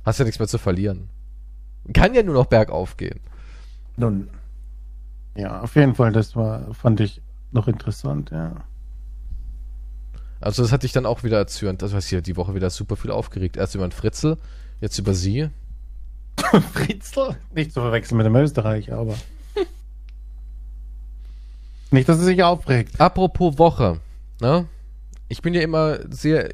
[0.05, 1.09] Hast ja nichts mehr zu verlieren.
[1.93, 3.19] Kann ja nur noch bergauf gehen.
[3.97, 4.29] Nun,
[5.35, 7.21] ja, auf jeden Fall, das war, fand ich
[7.51, 8.55] noch interessant, ja.
[10.41, 11.83] Also das hatte ich dann auch wieder erzürnt.
[11.83, 13.57] Das heißt hier die Woche wieder super viel aufgeregt.
[13.57, 14.39] Erst über den Fritzel,
[14.81, 15.51] jetzt über sie.
[16.73, 17.35] Fritzl?
[17.53, 19.17] Nicht zu verwechseln mit dem Österreicher, aber.
[21.91, 23.01] Nicht, dass er sich aufregt.
[23.01, 23.99] Apropos Woche,
[24.41, 24.69] ne?
[25.35, 26.49] Ich bin ja immer sehr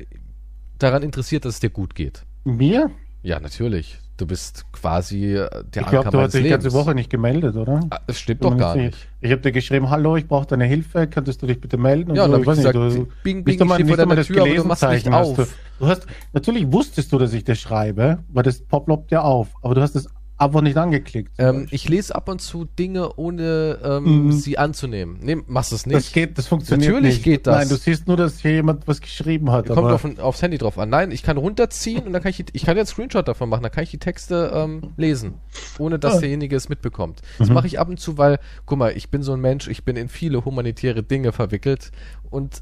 [0.79, 2.23] daran interessiert, dass es dir gut geht.
[2.45, 2.91] Mir?
[3.23, 3.99] Ja, natürlich.
[4.17, 7.57] Du bist quasi äh, der Ich glaube, du hast dich die ganze Woche nicht gemeldet,
[7.57, 7.81] oder?
[7.91, 8.97] Ah, Das stimmt doch gar nicht.
[9.21, 12.15] Ich habe dir geschrieben, hallo, ich brauche deine Hilfe, könntest du dich bitte melden?
[12.15, 14.43] Ja, und dann habe ich gesagt, nicht, du, bing, bing, ich stehe vor deiner Tür,
[14.45, 15.37] aber du machst nicht Gelesenzeichen hast auf.
[15.79, 19.49] Du, du hast, natürlich wusstest du, dass ich das schreibe, weil das poploppt ja auf,
[19.61, 20.09] aber du hast es
[20.41, 21.33] einfach nicht angeklickt.
[21.39, 24.33] Ähm, ich lese ab und zu Dinge, ohne ähm, Mhm.
[24.33, 25.19] sie anzunehmen.
[25.21, 25.97] Nee, machst du es nicht.
[25.97, 27.25] das geht, das funktioniert Natürlich nicht.
[27.25, 27.57] geht das.
[27.57, 29.67] Nein, du siehst nur, dass hier jemand was geschrieben hat.
[29.67, 30.89] Kommt aber auf, aufs Handy drauf an.
[30.89, 33.73] Nein, ich kann runterziehen und dann kann ich, ich kann jetzt Screenshot davon machen, dann
[33.73, 35.35] kann ich die Texte ähm, lesen,
[35.79, 36.21] ohne dass Ah.
[36.21, 37.21] derjenige es mitbekommt.
[37.39, 37.55] Das Mhm.
[37.55, 39.97] mache ich ab und zu, weil, guck mal, ich bin so ein Mensch, ich bin
[39.97, 41.91] in viele humanitäre Dinge verwickelt
[42.31, 42.61] und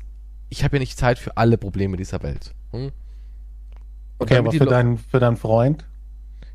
[0.50, 2.52] ich habe ja nicht Zeit für alle Probleme dieser Welt.
[2.72, 2.90] Hm?
[4.18, 5.84] Okay, aber für, deinen, für deinen Freund?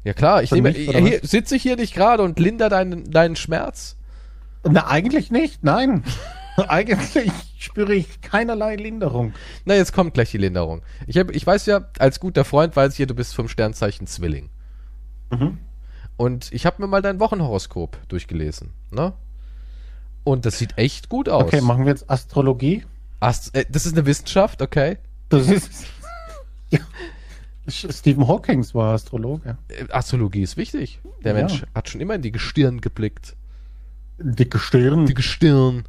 [0.03, 3.97] Ja klar, ich nehme, hier, sitze ich hier nicht gerade und linder deinen, deinen Schmerz?
[4.63, 6.03] Na, eigentlich nicht, nein.
[6.67, 9.33] eigentlich spüre ich keinerlei Linderung.
[9.65, 10.81] Na, jetzt kommt gleich die Linderung.
[11.07, 14.07] Ich, hab, ich weiß ja, als guter Freund weiß ich ja, du bist vom Sternzeichen
[14.07, 14.49] Zwilling.
[15.31, 15.57] Mhm.
[16.17, 19.13] Und ich habe mir mal dein Wochenhoroskop durchgelesen, ne?
[20.23, 21.43] Und das sieht echt gut aus.
[21.43, 22.85] Okay, machen wir jetzt Astrologie.
[23.19, 24.97] Ast äh, das ist eine Wissenschaft, okay?
[25.29, 25.85] Das ist.
[26.69, 26.79] ja.
[27.68, 29.57] Stephen Hawking war Astrologe.
[29.70, 30.99] Äh, Astrologie ist wichtig.
[31.24, 31.39] Der Ja.
[31.39, 33.36] Mensch hat schon immer in die Gestirn geblickt.
[34.20, 35.05] Dicke Stirn.
[35.05, 35.84] Die Gestirn.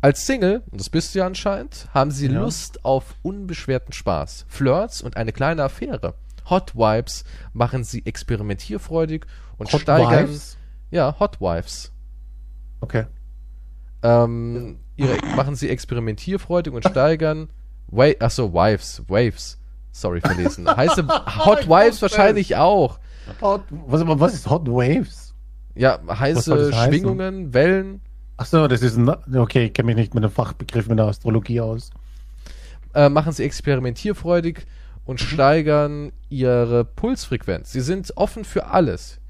[0.00, 2.40] Als Single, und das bist du ja anscheinend, haben sie Ja.
[2.40, 6.14] Lust auf unbeschwerten Spaß, Flirts und eine kleine Affäre.
[6.50, 7.24] Hot Vibes
[7.54, 9.24] machen sie experimentierfreudig
[9.56, 10.28] und Hot steigern.
[10.28, 10.58] Wives?
[10.90, 11.90] Ja, Hot Wives.
[12.80, 13.06] Okay.
[14.02, 17.48] Ähm, ihre, machen sie experimentierfreudig und steigern.
[17.88, 19.58] Wa Achso, Wives, Waves.
[19.96, 20.68] Sorry verlesen.
[20.76, 22.98] Heißt Hot Wives wahrscheinlich auch.
[23.40, 25.32] Hot, was, was ist Hot Waves?
[25.76, 26.72] Ja, heiße?
[26.72, 28.00] Schwingungen, Wellen.
[28.36, 31.06] Ach so, das ist ein, okay, ich kenne mich nicht mit dem Fachbegriff in der
[31.06, 31.90] Astrologie aus.
[32.94, 34.66] äh, machen sie experimentierfreudig
[35.04, 35.24] und Mhm.
[35.26, 37.72] steigern ihre Pulsfrequenz.
[37.72, 39.20] Sie sind offen für alles.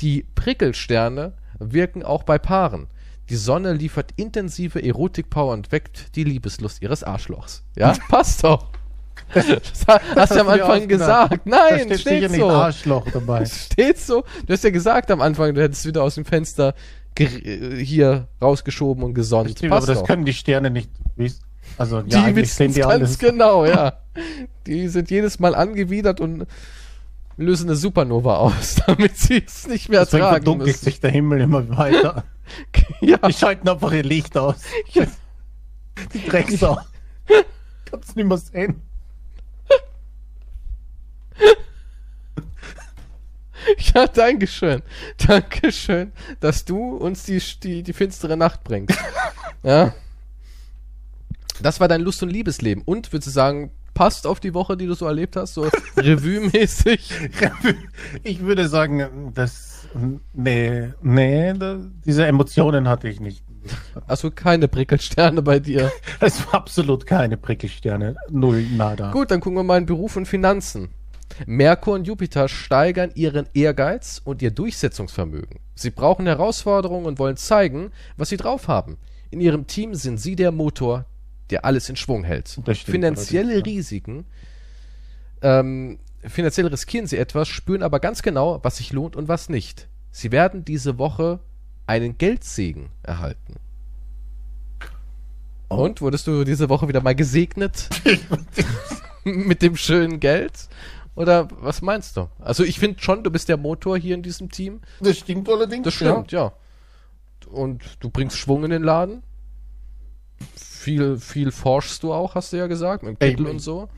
[0.00, 2.88] Die Prickelsterne wirken auch bei Paaren.
[3.30, 7.64] Die Sonne liefert intensive Erotikpower und weckt die Liebeslust ihres Arschlochs.
[7.76, 8.66] Ja, passt doch.
[9.32, 9.46] Das
[9.88, 11.32] ha- hast du am du dir Anfang gesagt.
[11.32, 12.48] da Nein, steht, steht, nicht so.
[12.50, 13.44] Arschloch dabei.
[13.46, 14.24] Steht so.
[14.46, 16.74] Du hast ja gesagt am Anfang, du hättest wieder aus dem Fenster
[17.18, 17.26] äh,
[17.84, 19.50] hier rausgeschoben und gesonnt.
[19.52, 20.06] Stimmt, aber das doch.
[20.06, 20.90] können die Sterne nicht.
[21.78, 23.18] Also Die ja, eigentlich wissen sehen die ganz alles.
[23.18, 23.94] genau, ja.
[24.66, 26.46] Die sind jedes Mal angewidert und
[27.36, 30.84] lösen eine Supernova aus, damit sie es nicht mehr Deswegen ertragen verdunkelt müssen.
[30.84, 32.24] sich der Himmel immer weiter.
[33.00, 34.56] Ja, Die schalten einfach ihr Licht aus.
[34.92, 35.06] Ja.
[36.12, 36.78] Die Drecksau.
[37.90, 38.82] Kannst nicht mehr sehen.
[43.94, 44.82] ja, Dankeschön.
[45.26, 48.98] Dankeschön, dass du uns die, die, die finstere Nacht bringst.
[49.62, 49.94] ja.
[51.62, 52.82] Das war dein Lust- und Liebesleben.
[52.84, 57.10] Und, würdest du sagen, passt auf die Woche, die du so erlebt hast, so Revue-mäßig?
[58.22, 59.88] Ich würde sagen, das.
[60.32, 63.44] Nee, nee, da, diese Emotionen hatte ich nicht.
[64.06, 65.90] Also keine Prickelsterne bei dir.
[66.20, 68.16] Es war absolut keine Prickelsterne.
[68.28, 69.12] Null, nada.
[69.12, 70.90] Gut, dann gucken wir mal in Beruf und Finanzen.
[71.46, 75.58] Merkur und Jupiter steigern ihren Ehrgeiz und ihr Durchsetzungsvermögen.
[75.74, 78.98] Sie brauchen Herausforderungen und wollen zeigen, was sie drauf haben.
[79.30, 81.06] In ihrem Team sind sie der Motor,
[81.50, 82.48] der alles in Schwung hält.
[82.48, 83.62] Stimmt Finanzielle ja.
[83.62, 84.26] Risiken,
[85.42, 89.88] ähm, finanziell riskieren sie etwas, spüren aber ganz genau, was sich lohnt und was nicht.
[90.10, 91.40] Sie werden diese Woche
[91.86, 93.56] einen Geldsegen erhalten.
[95.68, 95.76] Oh.
[95.76, 97.88] Und wurdest du diese Woche wieder mal gesegnet
[99.24, 100.52] mit dem schönen Geld?
[101.16, 102.28] Oder was meinst du?
[102.40, 104.80] Also ich finde schon, du bist der Motor hier in diesem Team.
[105.00, 105.84] Das stimmt allerdings.
[105.84, 106.52] Das stimmt, ja.
[107.50, 109.22] Und du bringst Schwung in den Laden.
[110.56, 113.88] Viel, viel forschst du auch, hast du ja gesagt, mit dem Kittel und so.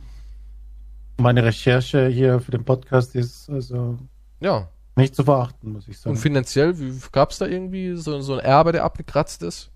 [1.18, 3.98] Meine Recherche hier für den Podcast ist also
[4.40, 4.68] Ja.
[4.96, 6.16] nicht zu verachten, muss ich Und sagen.
[6.16, 6.74] finanziell,
[7.12, 9.70] gab es da irgendwie so, so ein Erbe, der abgekratzt ist?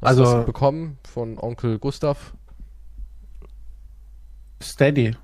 [0.00, 2.32] Hast Also- du das bekommen von Onkel Gustav?
[4.62, 5.14] Steady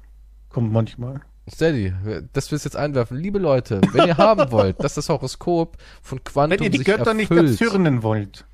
[0.50, 1.20] kommt manchmal.
[1.50, 1.92] Steady,
[2.32, 3.16] das willst du jetzt einwerfen.
[3.16, 6.86] Liebe Leute, wenn ihr haben wollt, dass das Horoskop von Quantum Wenn ihr die sich
[6.86, 8.44] Götter nicht erfüllt, erzürnen wollt,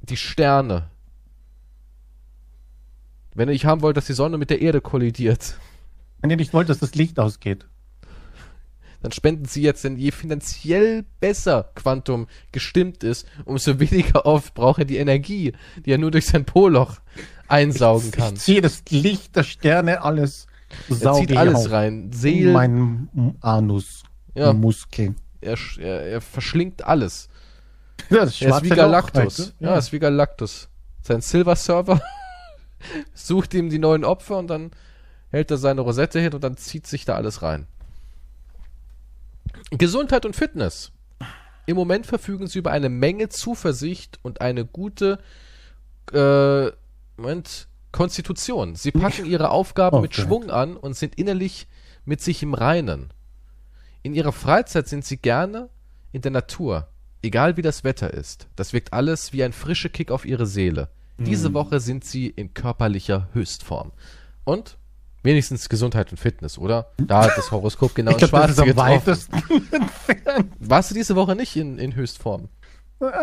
[0.00, 0.90] die Sterne.
[3.34, 5.58] Wenn ihr nicht haben wollt, dass die Sonne mit der Erde kollidiert,
[6.20, 7.66] wenn ihr nicht wollt, dass das Licht ausgeht,
[9.02, 14.80] dann spenden sie jetzt, denn je finanziell besser Quantum gestimmt ist, umso weniger oft braucht
[14.80, 15.52] er die Energie,
[15.84, 16.96] die er nur durch sein Poloch
[17.46, 18.34] einsaugen kann.
[18.34, 20.47] ich ziehe das Licht der Sterne alles,
[21.00, 22.04] Er zieht alles rein.
[22.04, 24.02] In Seelen, meinen Anus.
[24.34, 24.52] Ja.
[24.52, 25.16] Muskeln.
[25.40, 27.28] er, er, er verschlingt alles.
[28.10, 29.38] Ja, das Er ist wie Galactus.
[29.38, 30.68] halt, Ja, er ist wie Galactus.
[31.02, 32.00] Sein Silver-Server
[33.14, 34.70] sucht ihm die neuen Opfer und dann
[35.30, 37.66] hält er seine Rosette hin und dann zieht sich da alles rein.
[39.70, 40.92] Gesundheit und Fitness.
[41.66, 45.18] Im Moment verfügen sie über eine Menge Zuversicht und eine gute
[46.12, 46.70] äh,
[47.16, 48.74] Moment, Konstitution.
[48.74, 50.14] Sie packen ihre Aufgaben Oh mit.
[50.14, 51.66] Schwung an und sind innerlich
[52.04, 53.12] mit sich im Reinen.
[54.02, 55.68] In ihrer Freizeit sind sie gerne
[56.12, 56.88] in der Natur,
[57.22, 58.48] egal wie das Wetter ist.
[58.56, 60.88] Das wirkt alles wie ein frischer Kick auf ihre Seele.
[61.16, 61.24] Mhm.
[61.24, 63.92] Diese Woche sind sie in körperlicher Höchstform.
[64.44, 64.78] Und
[65.22, 66.92] wenigstens Gesundheit und Fitness, oder?
[66.96, 69.36] Da hat das Horoskop genau Ich ins glaube, das ist am weitesten
[69.72, 70.52] entfernt.
[70.58, 72.48] Warst du diese Woche nicht in, in Höchstform?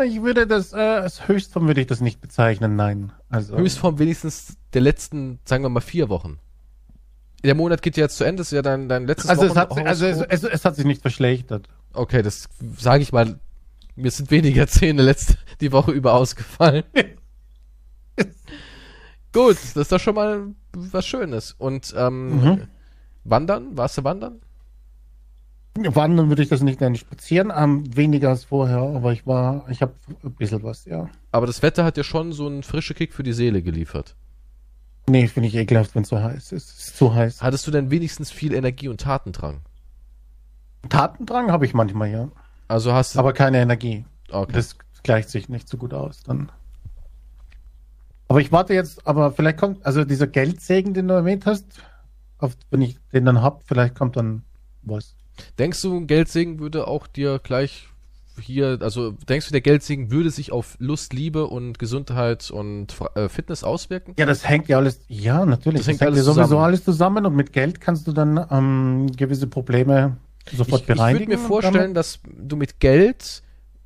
[0.06, 3.12] Ich würde das, äh, als Höchstform würde ich das nicht bezeichnen, nein.
[3.30, 6.40] Also, Höchstform wenigstens der letzten, sagen wir mal, vier Wochen.
[7.44, 9.56] Der Monat geht ja jetzt zu Ende, das ist ja dein, dein letztes also, es
[9.56, 11.68] hat, also es, es, es hat sich nicht verschlechtert.
[11.94, 12.48] Okay, das
[12.78, 13.40] sage ich mal.
[13.98, 16.84] Mir sind weniger Zähne letzte die Woche über ausgefallen.
[19.34, 21.54] Gut, das ist doch schon mal was Schönes.
[21.58, 22.68] Und ähm, Mhm.
[23.26, 23.78] wandern?
[23.78, 24.42] Warst du wandern?
[25.78, 26.96] Wandern würde ich das nicht nennen.
[26.96, 31.10] Spazieren ähm, weniger als vorher, aber ich war, ich habe ein bisschen was, ja.
[31.32, 34.16] Aber das Wetter hat ja schon so einen frischen Kick für die Seele geliefert.
[35.08, 36.70] Nee, finde ich ekelhaft, wenn es so heiß ist.
[36.70, 37.42] Es ist zu heiß.
[37.42, 39.62] Hattest du denn wenigstens viel Energie und Tatendrang?
[40.90, 42.30] Tatendrang habe ich manchmal, ja.
[42.68, 43.20] Also hast du.
[43.20, 44.06] Aber keine Energie.
[44.32, 44.54] okay.
[44.54, 46.24] Das gleicht sich nicht so gut aus.
[46.24, 46.52] Dann.
[48.28, 51.66] Aber ich warte jetzt, aber vielleicht kommt, also dieser Geldsegen, den du erwähnt hast,
[52.40, 54.44] auf, wenn ich den dann hab, vielleicht kommt dann
[54.82, 55.16] was.
[55.60, 57.88] Denkst du, Geldsegen würde auch dir gleich
[58.40, 63.30] hier, also denkst du, der Geldsegen würde sich auf Lust, Liebe und Gesundheit und äh,
[63.30, 64.14] Fitness auswirken?
[64.18, 65.82] Ja, das hängt ja alles, ja, natürlich.
[65.82, 66.64] Das hängt alles ja sowieso zusammen.
[66.64, 70.18] alles zusammen und mit Geld kannst du dann ähm, gewisse Probleme
[70.52, 71.30] sofort ich, ich bereinigen.
[71.30, 73.42] würde mir vorstellen, dass du mit Geld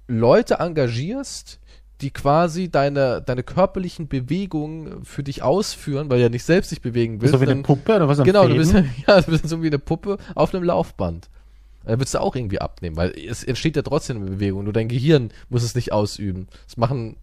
[0.08, 1.60] Leute engagierst,
[2.02, 6.82] die quasi deine, deine körperlichen Bewegungen für dich ausführen, weil du ja nicht selbst dich
[6.82, 7.34] bewegen willst.
[7.34, 8.90] so wie eine Puppe oder was Genau, du bist, Fäden?
[9.08, 11.30] ja, du bist so wie eine Puppe auf einem Laufband.
[11.84, 14.64] Da würdest du auch irgendwie abnehmen, weil es entsteht ja trotzdem eine Bewegung.
[14.64, 16.48] Nur dein Gehirn muss es nicht ausüben.
[16.66, 17.16] Das machen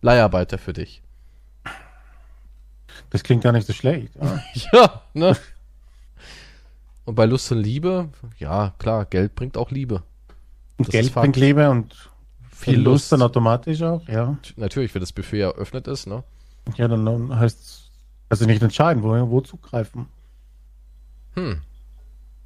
[0.00, 1.02] Leiharbeiter für dich.
[3.10, 4.12] Das klingt gar nicht so schlecht.
[4.72, 5.02] Ja.
[5.14, 5.36] Ne?
[7.04, 8.08] Und bei Lust und Liebe,
[8.38, 10.02] ja, klar, Geld bringt auch Liebe.
[10.76, 12.10] Und Das Geld bringt Liebe und
[12.50, 13.10] Viel Lust.
[13.10, 14.36] dann automatisch auch, ja.
[14.56, 16.22] Natürlich, wenn das Buffet eröffnet ist, ne?
[16.76, 17.90] Ja, dann, dann heißt es,
[18.28, 20.06] also nicht entscheiden, wo, wo zugreifen.
[21.34, 21.60] Hm.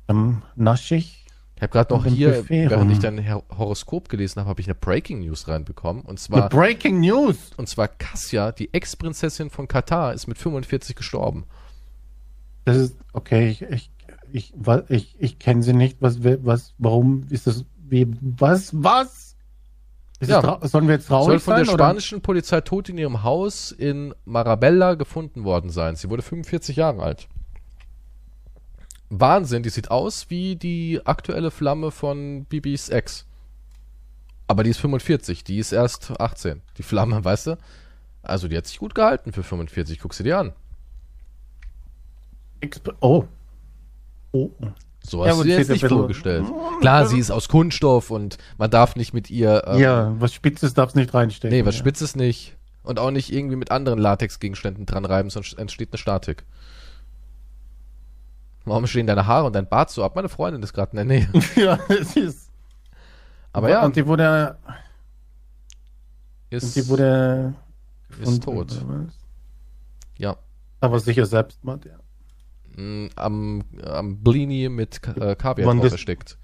[0.07, 1.26] Dann nasche ich.
[1.57, 3.27] Ich habe gerade noch hier, während ich dein
[3.57, 6.03] Horoskop gelesen habe, habe ich eine Breaking News reinbekommen.
[6.03, 7.37] Und Eine zwar, Breaking News!
[7.57, 11.47] und zwar Cassia, die Ex-Prinzessin von Katar, ist mit 45 gestorben.
[12.67, 13.91] Das ist, okay, ich, ich,
[14.33, 14.55] ich,
[14.89, 15.97] ich, ich kenne sie nicht.
[16.01, 19.35] Was, was, warum ist das, wie, was, was?
[20.21, 20.59] Ist Ja.
[20.63, 21.65] sollen wir jetzt traurig Soll von sein?
[21.65, 21.85] der oder?
[21.85, 25.97] spanischen Polizei tot in ihrem Haus in Marabella gefunden worden sein.
[25.97, 27.29] Sie wurde 45 Jahre alt.
[29.11, 33.25] Wahnsinn, die sieht aus wie die aktuelle Flamme von Bibis Ex.
[34.49, 36.63] Aber die ist 45, die ist erst 18.
[36.79, 37.59] Die Flamme, weißt du?
[38.23, 40.53] Also die hat sich gut gehalten für 45, guck sie dir an.
[42.61, 43.25] Exp- Oh.
[44.33, 44.51] Oh.
[45.03, 46.47] So Ja, hast du gut, dir jetzt nicht vorgestellt.
[46.81, 49.63] Klar, sie ist aus Kunststoff und man darf nicht mit ihr...
[49.67, 51.57] ähm, Ja, was Spitzes darfst nicht reinstecken.
[51.57, 51.81] Nee, was ja.
[51.81, 52.57] Spitzes nicht.
[52.83, 56.45] Und auch nicht irgendwie mit anderen Latexgegenständen dran reiben, sonst entsteht eine Statik.
[58.67, 60.17] Warum stehen deine Haare und dein Bart so ab?
[60.17, 61.29] Meine Freundin ist gerade in der Nähe.
[61.55, 62.51] ja, es ist.
[63.53, 64.59] Aber ja, Und die wurde,
[66.51, 67.55] ist, und die wurde
[68.21, 68.85] ist tot.
[70.19, 70.37] Ja.
[70.81, 72.83] Aber sicher Selbstmord, ja.
[72.83, 76.37] Mm, Am, am Blini mit äh, Kaviar drauf versteckt.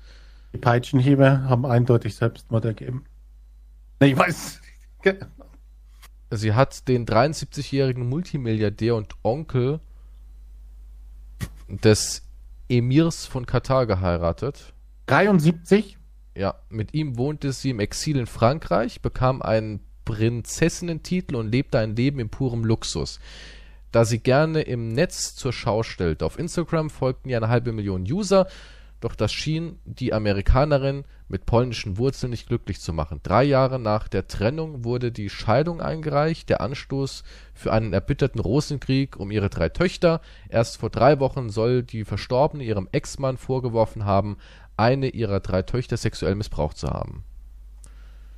[0.52, 3.04] Die Peitschenhiebe haben eindeutig Selbstmord ergeben.
[4.00, 4.60] Nee, ich weiß.
[6.30, 9.80] Sie hat den 73-jährigen Multimilliardär und Onkel
[11.80, 12.22] des
[12.68, 14.74] Emirs von Katar geheiratet.
[15.06, 15.98] 73?
[16.34, 21.96] Ja, mit ihm wohnte sie im Exil in Frankreich, bekam einen Prinzessinnentitel und lebte ein
[21.96, 23.20] Leben in purem Luxus.
[23.90, 26.24] Da sie gerne im Netz zur Schau stellte.
[26.24, 28.46] Auf Instagram folgten ihr eine halbe Million User,
[29.00, 33.20] doch das schien die Amerikanerin mit polnischen Wurzeln nicht glücklich zu machen.
[33.22, 37.24] Drei Jahre nach der Trennung wurde die Scheidung eingereicht, der Anstoß
[37.54, 40.20] für einen erbitterten Rosenkrieg um ihre drei Töchter.
[40.50, 44.36] Erst vor drei Wochen soll die Verstorbene ihrem Ex-Mann vorgeworfen haben,
[44.76, 47.24] eine ihrer drei Töchter sexuell missbraucht zu haben.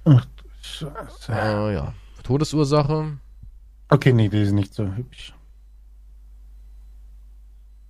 [0.04, 1.32] Ach du Scheiße.
[1.32, 1.94] Äh, ja.
[2.22, 3.18] Todesursache?
[3.88, 5.34] Okay, nee, die ist nicht so hübsch.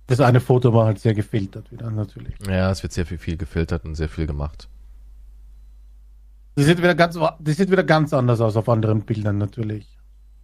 [0.07, 2.35] Das eine Foto war halt sehr gefiltert wieder, natürlich.
[2.47, 4.67] Ja, es wird sehr viel, viel gefiltert und sehr viel gemacht.
[6.57, 9.87] Die sieht wieder ganz, die sieht wieder ganz anders aus auf anderen Bildern, natürlich.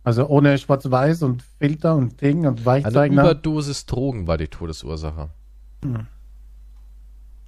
[0.03, 3.21] Also ohne Schwarz-Weiß und Filter und Ding und Eine Weichzeichner.
[3.23, 5.29] Überdosis Drogen war die Todesursache.
[5.83, 6.07] Hm.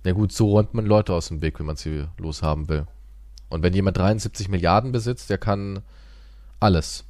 [0.05, 2.86] Ja gut, so räumt man Leute aus dem Weg, wenn man sie loshaben will.
[3.49, 5.82] Und wenn jemand 73 Milliarden besitzt, der kann
[6.59, 7.05] alles.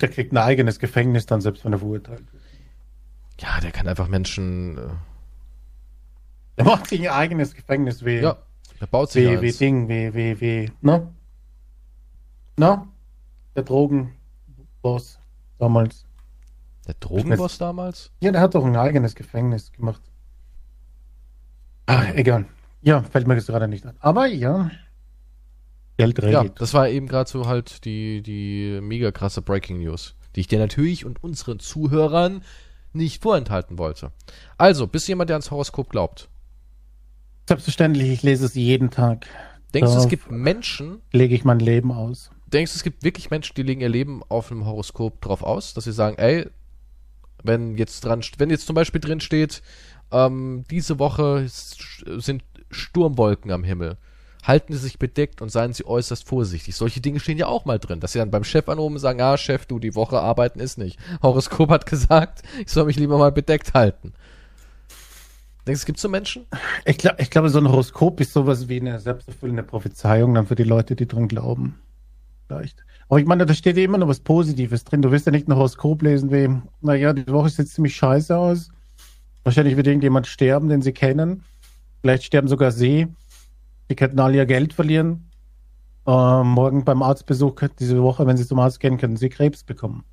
[0.00, 2.42] Der kriegt ein eigenes Gefängnis dann, selbst wenn er verurteilt wird.
[3.40, 4.78] Ja, der kann einfach Menschen.
[4.78, 4.82] Äh,
[6.58, 8.36] Der macht sich ein eigenes Gefängnis wie, ja,
[8.82, 9.52] der baut sich wie, wie.
[9.52, 11.14] Ding, wie, wie, wie, ne?
[12.58, 12.88] Ne?
[13.54, 15.20] Der Drogenboss
[15.60, 16.04] damals.
[16.88, 18.10] Der Drogenboss damals?
[18.20, 20.02] Ja, der hat doch ein eigenes Gefängnis gemacht.
[21.86, 22.46] Ach, egal.
[22.80, 23.94] Ja, fällt mir das gerade nicht an.
[24.00, 24.72] Aber ja.
[25.96, 26.60] Geld Ja, regelt.
[26.60, 30.58] das war eben gerade so halt die, die mega krasse Breaking News, die ich dir
[30.58, 32.42] natürlich und unseren Zuhörern
[32.92, 34.10] nicht vorenthalten wollte.
[34.58, 36.28] Also, bist du jemand, der ans Horoskop glaubt?
[37.52, 39.26] Selbstverständlich, ich lese es jeden Tag.
[39.74, 42.30] Denkst du, es gibt Menschen, Lege ich mein Leben aus.
[42.50, 45.74] denkst du, es gibt wirklich Menschen, die legen ihr Leben auf einem Horoskop drauf aus,
[45.74, 46.48] dass sie sagen, ey,
[47.42, 49.60] wenn jetzt dran, wenn jetzt zum Beispiel drin steht,
[50.10, 53.98] ähm, diese Woche sind Sturmwolken am Himmel.
[54.42, 56.74] Halten Sie sich bedeckt und seien Sie äußerst vorsichtig.
[56.74, 59.20] Solche Dinge stehen ja auch mal drin, dass Sie dann beim Chef anrufen und sagen,
[59.20, 60.98] ah, Chef, du, die Woche arbeiten ist nicht.
[61.22, 64.14] Horoskop hat gesagt, ich soll mich lieber mal bedeckt halten.
[65.66, 66.46] Denkst du, es gibt so Menschen?
[66.84, 70.56] Ich, glaub, ich glaube, so ein Horoskop ist sowas wie eine selbsterfüllende Prophezeiung dann für
[70.56, 71.78] die Leute, die drin glauben.
[72.48, 72.84] Vielleicht.
[73.08, 75.02] Aber ich meine, da steht ja immer noch was Positives drin.
[75.02, 76.48] Du wirst ja nicht ein Horoskop lesen wie,
[76.80, 78.70] naja, die Woche sieht ziemlich scheiße aus.
[79.44, 81.44] Wahrscheinlich wird irgendjemand sterben, den sie kennen.
[82.00, 83.06] Vielleicht sterben sogar sie.
[83.88, 85.30] Die könnten alle ihr Geld verlieren.
[86.06, 90.04] Äh, morgen beim Arztbesuch diese Woche, wenn sie zum Arzt gehen, könnten sie Krebs bekommen.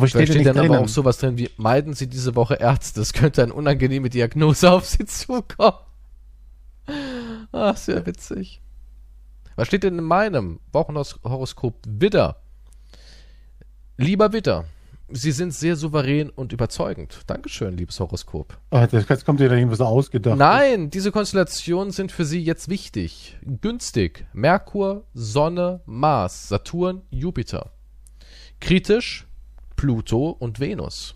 [0.00, 0.72] Da steht dann drinnen.
[0.72, 4.70] aber auch sowas drin wie, meiden Sie diese Woche Ärzte, es könnte eine unangenehme Diagnose
[4.70, 5.78] auf Sie zukommen.
[7.52, 8.60] Ach, sehr witzig.
[9.56, 12.36] Was steht denn in meinem Wochenhoroskop Widder?
[13.96, 14.64] Lieber Widder,
[15.10, 17.22] Sie sind sehr souverän und überzeugend.
[17.26, 18.58] Dankeschön, liebes Horoskop.
[18.70, 20.36] Oh, jetzt kommt dir da irgendwas ausgedacht.
[20.36, 23.38] Nein, diese Konstellationen sind für Sie jetzt wichtig.
[23.62, 24.26] Günstig.
[24.34, 27.72] Merkur, Sonne, Mars, Saturn, Jupiter.
[28.60, 29.26] Kritisch,
[29.78, 31.14] Pluto und Venus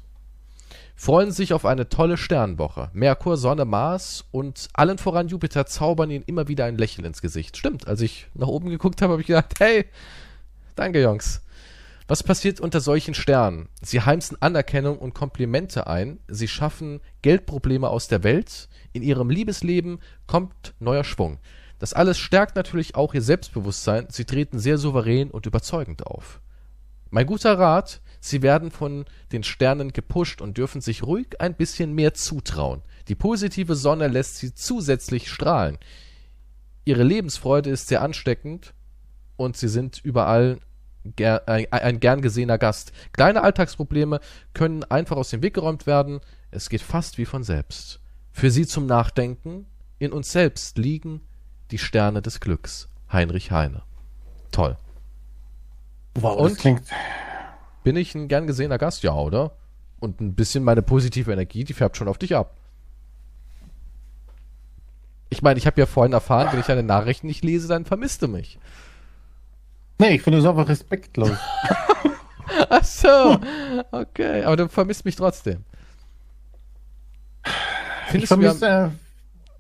[0.95, 2.89] freuen sich auf eine tolle Sternwoche.
[2.93, 7.57] Merkur, Sonne, Mars und allen voran Jupiter zaubern ihnen immer wieder ein Lächeln ins Gesicht.
[7.57, 9.87] Stimmt, als ich nach oben geguckt habe, habe ich gedacht, hey,
[10.77, 11.43] danke Jungs.
[12.07, 13.69] Was passiert unter solchen Sternen?
[13.81, 19.99] Sie heimsen Anerkennung und Komplimente ein, sie schaffen Geldprobleme aus der Welt, in ihrem Liebesleben
[20.29, 21.39] kommt neuer Schwung.
[21.81, 26.41] Das alles stärkt natürlich auch ihr Selbstbewusstsein, sie treten sehr souverän und überzeugend auf.
[27.11, 31.93] Mein guter Rat, Sie werden von den Sternen gepusht und dürfen sich ruhig ein bisschen
[31.93, 32.83] mehr zutrauen.
[33.09, 35.77] Die positive Sonne lässt sie zusätzlich strahlen.
[36.85, 38.75] Ihre Lebensfreude ist sehr ansteckend
[39.35, 40.61] und sie sind überall
[41.17, 42.93] ger ein, gern gesehener Gast.
[43.11, 44.21] Kleine Alltagsprobleme
[44.55, 46.21] können einfach aus dem Weg geräumt werden.
[46.53, 47.99] Es geht fast wie von selbst.
[48.31, 49.67] Für sie zum Nachdenken.
[49.99, 51.23] In uns selbst liegen
[51.73, 52.89] die Sterne des Glücks.
[53.13, 53.83] Heinrich Heine.
[54.53, 54.77] Toll.
[56.15, 56.83] Wow, und das klingt
[57.83, 59.53] bin ich ein gern gesehener Gast, ja, oder?
[60.01, 62.57] Und ein bisschen meine positive Energie, die färbt schon auf dich ab.
[65.31, 68.21] Ich meine, ich habe ja vorhin erfahren, wenn ich deine Nachrichten nicht lese, dann vermisst
[68.23, 68.59] du mich.
[69.99, 71.39] Nee, ich finde es einfach respektlos.
[72.69, 73.39] Ach so,
[73.93, 75.65] okay, aber du vermisst mich trotzdem.
[78.09, 78.93] Findest ich vermisse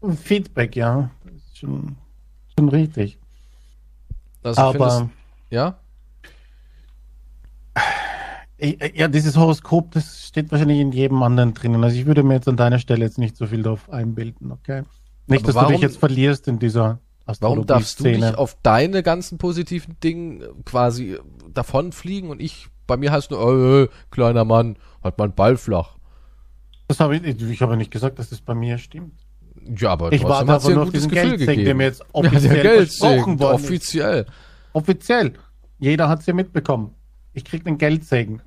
[0.02, 1.10] äh, Feedback, ja.
[1.24, 1.96] Das ist schon,
[2.58, 3.18] schon richtig.
[4.42, 5.16] Also aber, findest,
[5.50, 5.78] ja?
[8.94, 11.82] Ja, dieses Horoskop, das steht wahrscheinlich in jedem anderen drinnen.
[11.82, 14.82] Also ich würde mir jetzt an deiner Stelle jetzt nicht so viel darauf einbilden, okay?
[15.26, 17.00] Nicht, dass warum, du dich jetzt verlierst in dieser
[17.40, 21.18] Warum darfst du dich auf deine ganzen positiven Dinge quasi
[21.52, 25.96] davonfliegen und ich, bei mir heißt nur, äh, kleiner Mann, hat mein Ball flach.
[26.88, 29.14] Das habe ich, ich habe nicht gesagt, dass das bei mir stimmt.
[29.76, 33.54] Ja, aber ich aber nur auf diesen Geldsegen, der mir jetzt offiziell ja, versprochen worden
[33.54, 34.22] Offiziell.
[34.22, 34.32] Ist.
[34.72, 35.32] Offiziell.
[35.78, 36.94] Jeder hat es ja mitbekommen.
[37.32, 38.42] Ich krieg den Geldsegen.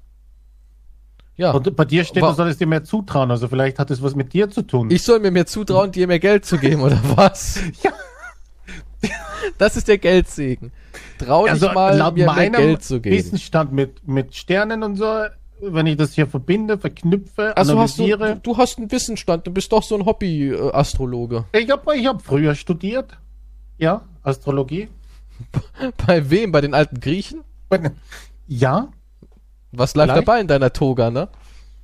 [1.37, 1.51] Ja.
[1.51, 3.29] Und bei dir steht, du solltest dir mehr zutrauen.
[3.29, 4.89] Also vielleicht hat es was mit dir zu tun.
[4.89, 7.59] Ich soll mir mehr zutrauen, dir mehr Geld zu geben, oder was?
[7.83, 7.91] ja.
[9.57, 10.71] Das ist der Geldsegen.
[11.19, 13.15] Trau also, dich mal, mir mehr Geld zu geben.
[13.15, 15.25] Wissensstand mit, mit Sternen und so,
[15.61, 18.29] wenn ich das hier verbinde, verknüpfe, also analysiere.
[18.29, 21.45] Hast du, du hast einen Wissensstand, du bist doch so ein Hobby-Astrologe.
[21.53, 23.17] Ich habe ich hab früher studiert.
[23.77, 24.89] Ja, Astrologie.
[26.07, 26.51] Bei wem?
[26.51, 27.43] Bei den alten Griechen?
[28.47, 28.89] Ja.
[29.77, 30.15] Was Vielleicht?
[30.15, 31.27] dabei in deiner Toga, ne?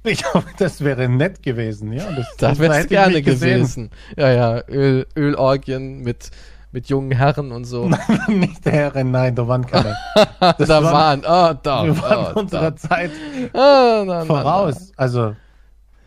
[0.04, 2.12] Ich hoffe, das wäre nett gewesen, ja.
[2.12, 3.92] Das, das, wäre gerne gewesen.
[4.18, 6.32] Ja, ja, Öl, Ölorgien mit,
[6.72, 7.88] mit jungen Herren und so.
[8.28, 9.96] Nicht Herren, nein, da waren keine.
[10.40, 11.86] Das da waren, oh, da.
[11.86, 12.76] Wir waren oh, unserer da.
[12.76, 13.12] Zeit
[13.54, 14.76] oh, na, voraus.
[14.80, 14.94] Na, na.
[15.04, 15.36] Also,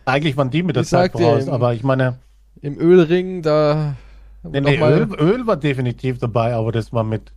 [0.06, 2.18] eigentlich waren die mit der ich Zeit voraus, im, aber ich meine.
[2.62, 3.94] Im Ölring, da.
[4.42, 7.30] Nee, nee, Öl, Öl war definitiv dabei, aber das war mit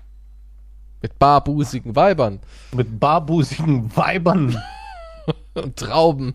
[1.01, 2.39] mit barbusigen Weibern.
[2.73, 4.57] Mit barbusigen Weibern.
[5.53, 6.33] und Trauben.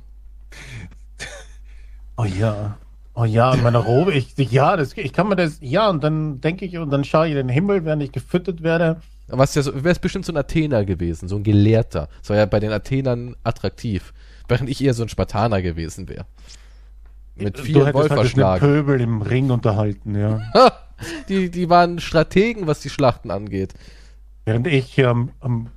[2.16, 2.76] Oh ja.
[3.14, 6.64] Oh ja, meine Robe, ich, ja, das, ich kann mir das, ja, und dann denke
[6.64, 9.02] ich, und dann schaue ich in den Himmel, während ich gefüttert werde.
[9.28, 12.08] Was ja so, wäre es bestimmt so ein Athener gewesen, so ein Gelehrter.
[12.20, 14.14] Das war ja bei den Athenern attraktiv.
[14.48, 16.26] Während ich eher so ein Spartaner gewesen wäre.
[17.36, 18.60] Mit vielen Wolferschlagen.
[18.60, 20.40] Halt Pöbel im Ring unterhalten, ja.
[21.28, 23.74] die, die waren Strategen, was die Schlachten angeht.
[24.44, 25.68] Während ich ähm, am,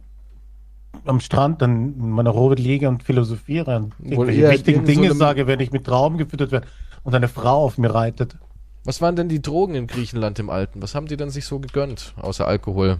[1.06, 5.60] am Strand in meiner Robe liege und philosophiere und irgendwelche wichtigen Dinge so sage, wenn
[5.60, 6.68] ich mit Trauben gefüttert werde
[7.04, 8.38] und eine Frau auf mir reitet.
[8.84, 10.82] Was waren denn die Drogen in Griechenland im Alten?
[10.82, 13.00] Was haben die denn sich so gegönnt, außer Alkohol?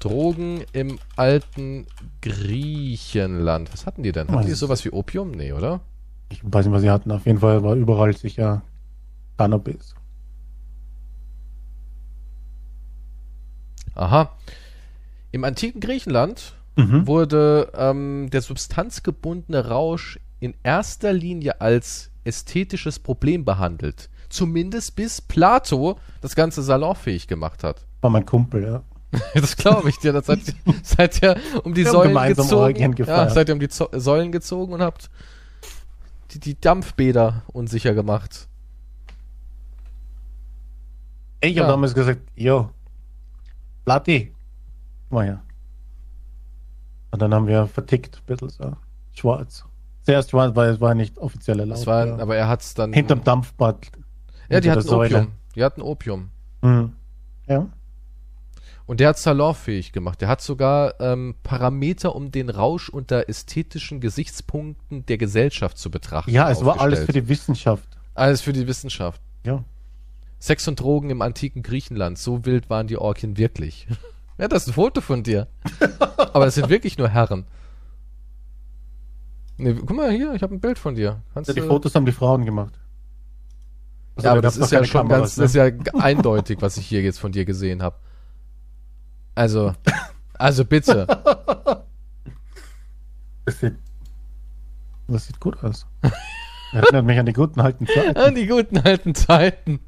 [0.00, 1.86] Drogen im alten
[2.20, 3.72] Griechenland.
[3.72, 4.28] Was hatten die denn?
[4.28, 5.32] Hatten die sowas wie Opium?
[5.32, 5.80] Nee, oder?
[6.30, 7.10] Ich weiß nicht, was sie hatten.
[7.10, 8.62] Auf jeden Fall war überall sicher
[9.36, 9.94] Cannabis.
[13.98, 14.32] Aha.
[15.32, 17.06] Im antiken Griechenland mhm.
[17.06, 24.08] wurde ähm, der substanzgebundene Rausch in erster Linie als ästhetisches Problem behandelt.
[24.28, 27.84] Zumindest bis Plato das Ganze salonfähig gemacht hat.
[28.00, 28.82] War mein Kumpel, ja.
[29.34, 30.12] das glaube ich dir.
[30.12, 30.40] Das seid,
[30.82, 32.94] seid ihr um die Säulen gezogen.
[32.98, 35.10] Ja, seid ihr um die Zo Säulen gezogen und habt
[36.32, 38.48] die, die Dampfbäder unsicher gemacht.
[41.40, 41.62] Ich Ja.
[41.62, 42.70] habe damals gesagt, jo,
[45.08, 45.42] Komm mal her.
[47.10, 48.76] Und dann haben wir vertickt, ein bisschen so,
[49.12, 49.64] schwarz.
[50.02, 51.86] Zuerst schwarz, weil es war nicht offizieller Laut.
[51.86, 52.18] War, ja.
[52.18, 52.92] aber er hat's dann.
[52.92, 53.86] Hinterm Dampfbad.
[54.48, 55.16] ja, die hinter hatten der Säule.
[55.16, 55.32] Opium.
[55.54, 56.30] Die hatten Opium.
[56.62, 56.92] Mhm.
[57.46, 57.68] Ja.
[58.86, 60.20] Und der hat salonfähig gemacht.
[60.22, 66.30] Der hat sogar ähm, Parameter, um den Rausch unter ästhetischen Gesichtspunkten der Gesellschaft zu betrachten.
[66.30, 67.86] ja, es war alles für die Wissenschaft.
[68.14, 69.20] alles für die Wissenschaft.
[69.44, 69.62] Ja.
[70.38, 72.18] Sex und Drogen im antiken Griechenland.
[72.18, 73.88] So wild waren die Orkien wirklich.
[74.38, 75.48] ja, das ist ein Foto von dir.
[76.16, 77.46] Aber es sind wirklich nur Herren.
[79.56, 81.22] Nee, guck mal hier, ich habe ein Bild von dir.
[81.34, 82.78] Kannst Ja, die Fotos haben die Frauen gemacht.
[84.14, 85.42] Also, ja, aber da das ist ja schon Kameras, ganz, ne?
[85.42, 87.96] das ist ja eindeutig, was ich hier jetzt von dir gesehen habe.
[89.34, 89.74] Also,
[90.34, 91.06] also bitte.
[93.44, 93.76] Das sieht,
[95.08, 95.86] das sieht gut aus.
[96.72, 98.16] Erinnert mich an die guten alten Zeiten.
[98.16, 99.80] An die guten alten Zeiten.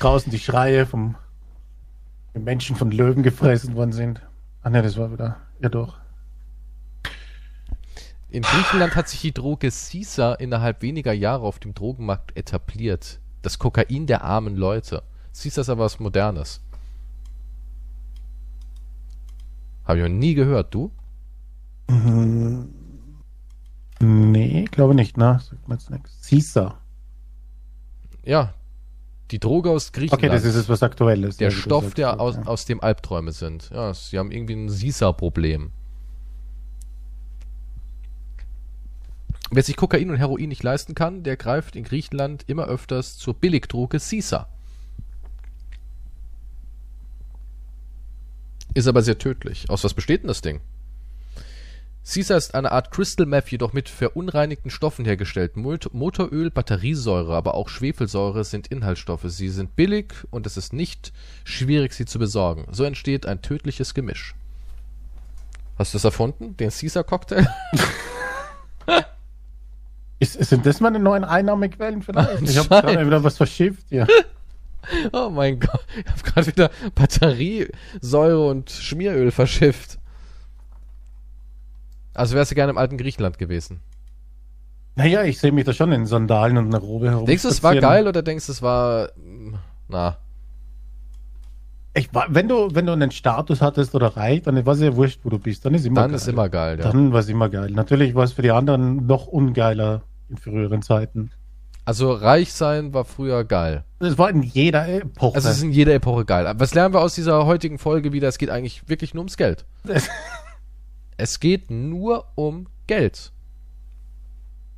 [0.00, 1.16] Draußen die Schreie vom
[2.34, 4.20] den Menschen von Löwen gefressen worden sind.
[4.62, 5.36] Ah ne, das war wieder.
[5.60, 5.98] Ja doch.
[8.30, 13.20] In Griechenland hat sich die Droge Sisa innerhalb weniger Jahre auf dem Drogenmarkt etabliert.
[13.40, 15.02] Das Kokain der armen Leute.
[15.32, 16.60] Sisa ist aber was Modernes.
[19.84, 20.90] Habe ich noch nie gehört, du?
[21.88, 22.68] Mhm.
[24.00, 25.40] Nee, glaube nicht, ne?
[25.42, 26.28] Sagt mir jetzt nichts.
[26.28, 26.80] Caesar.
[28.22, 28.52] Ja.
[29.30, 30.24] Die Droge aus Griechenland.
[30.24, 31.36] Okay, das ist jetzt was Aktuelles.
[31.36, 32.42] der Stoff, der aus, ja.
[32.46, 33.70] aus dem Albträume sind.
[33.70, 35.70] Ja, sie haben irgendwie ein Sisa-Problem.
[39.50, 43.34] Wer sich Kokain und Heroin nicht leisten kann, der greift in Griechenland immer öfters zur
[43.34, 44.48] Billigdroge Sisa.
[48.74, 49.70] Ist aber sehr tödlich.
[49.70, 50.60] Aus was besteht denn das Ding?
[52.10, 55.58] Sisa ist eine Art Crystal Meth, jedoch mit verunreinigten Stoffen hergestellt.
[55.58, 59.24] Mot- Motoröl, Batteriesäure, aber auch Schwefelsäure sind Inhaltsstoffe.
[59.26, 61.12] Sie sind billig und es ist nicht
[61.44, 62.64] schwierig, sie zu besorgen.
[62.72, 64.34] So entsteht ein tödliches Gemisch.
[65.78, 66.56] Hast du das erfunden?
[66.56, 67.46] Den Caesar-Cocktail?
[70.18, 72.40] Ist, sind das meine neuen Einnahmequellen vielleicht?
[72.42, 74.06] Ich habe gerade wieder was verschifft hier.
[75.12, 79.98] Oh mein Gott, ich habe gerade wieder Batteriesäure und Schmieröl verschifft.
[82.14, 83.80] Also wärst du gerne im alten Griechenland gewesen.
[84.96, 87.26] Naja, ich sehe mich da schon in Sandalen und einer Robe herum.
[87.26, 89.10] Denkst du, es war geil oder denkst du, es war.
[89.16, 89.54] mm,
[89.88, 90.16] Na.
[91.94, 94.94] Ich, war- wenn, du, wenn du einen Status hattest oder reich, dann war es ja
[94.94, 95.64] wurscht, wo du bist.
[95.64, 96.16] Dann ist immer Dann geil.
[96.16, 96.84] ist immer geil, ja.
[96.90, 97.70] Dann war es immer geil.
[97.70, 101.30] Natürlich war es für die anderen noch ungeiler in früheren Zeiten.
[101.84, 103.82] Also reich sein war früher geil.
[103.98, 105.36] Es war in jeder Epoche.
[105.36, 106.52] Also es ist in jeder Epoche geil.
[106.58, 108.28] Was lernen wir aus dieser heutigen Folge wieder?
[108.28, 109.64] Es geht eigentlich wirklich nur ums Geld.
[111.18, 113.32] Es geht nur um Geld.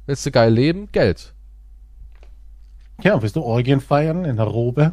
[0.06, 0.88] Willst du geil leben?
[0.90, 1.34] Geld.
[3.02, 4.92] ja, willst du Orgien feiern in der Robe?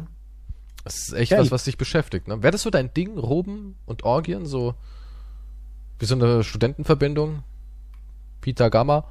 [0.84, 1.40] Das ist echt Geld.
[1.40, 2.28] was, was dich beschäftigt.
[2.28, 2.42] Ne?
[2.42, 3.18] Wäre das so dein Ding?
[3.18, 4.46] Roben und Orgien?
[4.46, 4.74] So
[5.98, 7.42] wie so eine Studentenverbindung?
[8.40, 9.04] Peter Gamma?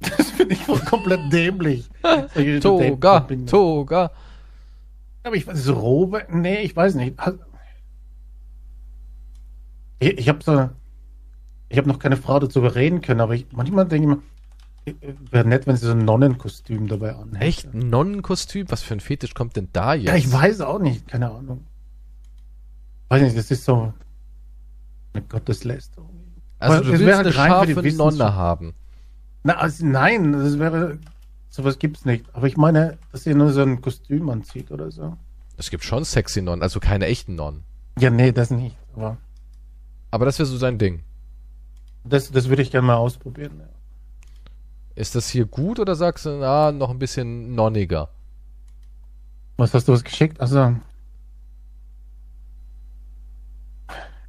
[0.00, 1.88] Das finde ich voll komplett dämlich.
[2.60, 3.20] Toga.
[3.46, 4.10] Toga.
[5.22, 6.26] Aber ich weiß, so Robe?
[6.28, 7.16] Nee, ich weiß nicht.
[10.00, 10.68] Ich, ich habe so,
[11.68, 14.22] ich habe noch keine Frau dazu überreden können, aber ich, manchmal denke ich mir,
[15.30, 17.42] wäre nett, wenn sie so ein Nonnenkostüm dabei anhält.
[17.42, 17.74] Echt?
[17.74, 18.70] Ein Nonnenkostüm?
[18.70, 20.08] Was für ein Fetisch kommt denn da jetzt?
[20.08, 21.64] Ja, ich weiß auch nicht, keine Ahnung.
[23.08, 23.92] Weiß nicht, das ist so
[25.12, 26.10] eine Gotteslästerung.
[26.58, 27.96] Also Aber du willst eine halt die scharfe.
[27.96, 28.74] Nonne haben.
[29.42, 30.98] Na, also nein, das wäre,
[31.50, 32.24] sowas gibt's nicht.
[32.32, 35.16] Aber ich meine, dass ihr nur so ein Kostüm anzieht oder so.
[35.56, 37.62] Es gibt schon sexy Nonnen, also keine echten Nonnen.
[37.98, 38.76] Ja, nee, das nicht.
[38.96, 39.18] Aber
[40.10, 41.02] Aber das wäre so sein Ding.
[42.04, 43.60] Das, das würde ich gerne mal ausprobieren.
[43.60, 43.66] Ja.
[44.96, 48.10] Ist das hier gut oder sagst du, na, noch ein bisschen nonniger?
[49.56, 50.40] Was hast du was geschickt?
[50.40, 50.74] Also.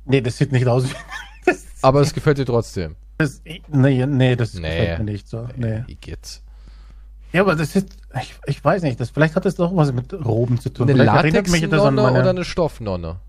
[0.05, 0.95] Nee, das sieht nicht aus wie.
[1.81, 2.95] Aber es gefällt dir trotzdem.
[3.17, 4.61] das, nee, nee, das Nee.
[4.61, 5.47] gefällt mir nicht so.
[5.55, 5.83] Nee.
[5.87, 6.41] Igitt.
[7.31, 7.97] Ja, aber das ist.
[8.21, 10.89] Ich, ich weiß nicht, das, vielleicht hat das doch was mit Roben zu tun.
[10.89, 12.19] Eine Latex-Nonne meine.
[12.19, 13.19] oder eine Stoffnonne?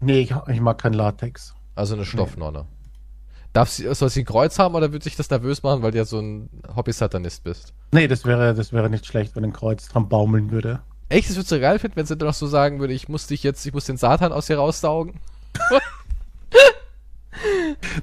[0.00, 1.54] nee, ich, ich mag kein Latex.
[1.74, 2.66] Also eine Stoffnonne.
[3.54, 5.98] Darf sie, soll sie ein Kreuz haben oder würde sich das nervös machen, weil du
[5.98, 7.72] ja so ein Hobby-Satanist bist?
[7.92, 10.80] Nee, das wäre, das wäre nicht schlecht, wenn ein Kreuz dran baumeln würde.
[11.08, 13.26] Echt, das würdest du geil finden, wenn sie dann noch so sagen würde, ich muss
[13.28, 15.20] dich jetzt, ich muss den Satan aus dir raussaugen?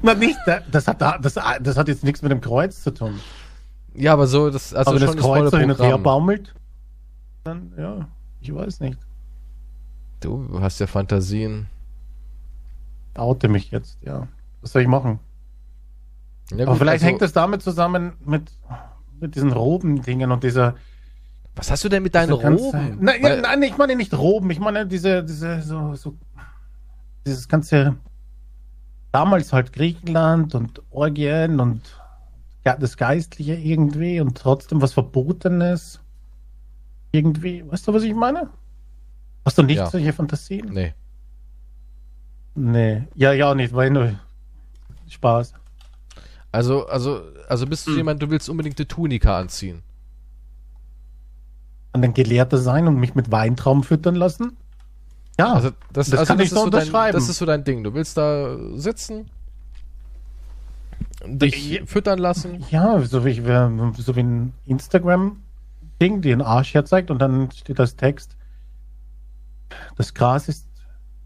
[0.01, 2.91] Na, nicht, da- das hat, da- das, das hat jetzt nichts mit dem Kreuz zu
[2.91, 3.19] tun.
[3.93, 6.53] Ja, aber so, das, also aber wenn schon das Kreuz so hin und her baumelt,
[7.43, 8.07] dann, ja,
[8.39, 8.97] ich weiß nicht.
[10.21, 11.67] Du hast ja Fantasien.
[13.15, 14.27] Oute mich jetzt, ja.
[14.61, 15.19] Was soll ich machen?
[16.51, 18.51] Ja, Aber gut, vielleicht also, hängt es damit zusammen mit,
[19.19, 20.75] mit diesen Robendingen und dieser.
[21.55, 22.97] Was hast du denn mit deinen Roben?
[23.01, 26.15] Nein, Weil- nein, ich meine nicht Roben, ich meine diese, diese, so, so,
[27.25, 27.97] dieses ganze,
[29.11, 31.81] damals halt Griechenland und Orgien und
[32.65, 35.99] ja, das Geistliche irgendwie und trotzdem was Verbotenes.
[37.11, 38.49] Irgendwie, weißt du, was ich meine?
[39.43, 39.87] Hast du nicht Ja.
[39.87, 40.69] solche Fantasien?
[40.71, 40.93] Nee.
[42.55, 43.07] Nee.
[43.15, 44.13] Ja, ja, auch nicht, weil nur
[45.09, 45.53] Spaß.
[46.51, 47.93] Also, also, also bist Hm.
[47.93, 49.83] du jemand, du willst unbedingt eine Tunika anziehen.
[51.93, 54.57] Und ein Gelehrter sein und mich mit Weintrauben füttern lassen?
[55.39, 55.53] Ja.
[55.53, 57.13] Also das, das also kann das ich ist so so dein, unterschreiben.
[57.13, 57.83] das ist so dein Ding.
[57.83, 59.29] Du willst da sitzen,
[61.25, 61.85] dich Ja.
[61.85, 62.65] füttern lassen.
[62.69, 63.41] Ja, so wie, ich,
[64.03, 68.35] so wie ein Instagram-Ding, die den Arsch herzeigt und dann steht das Text,
[69.97, 70.67] das Gras ist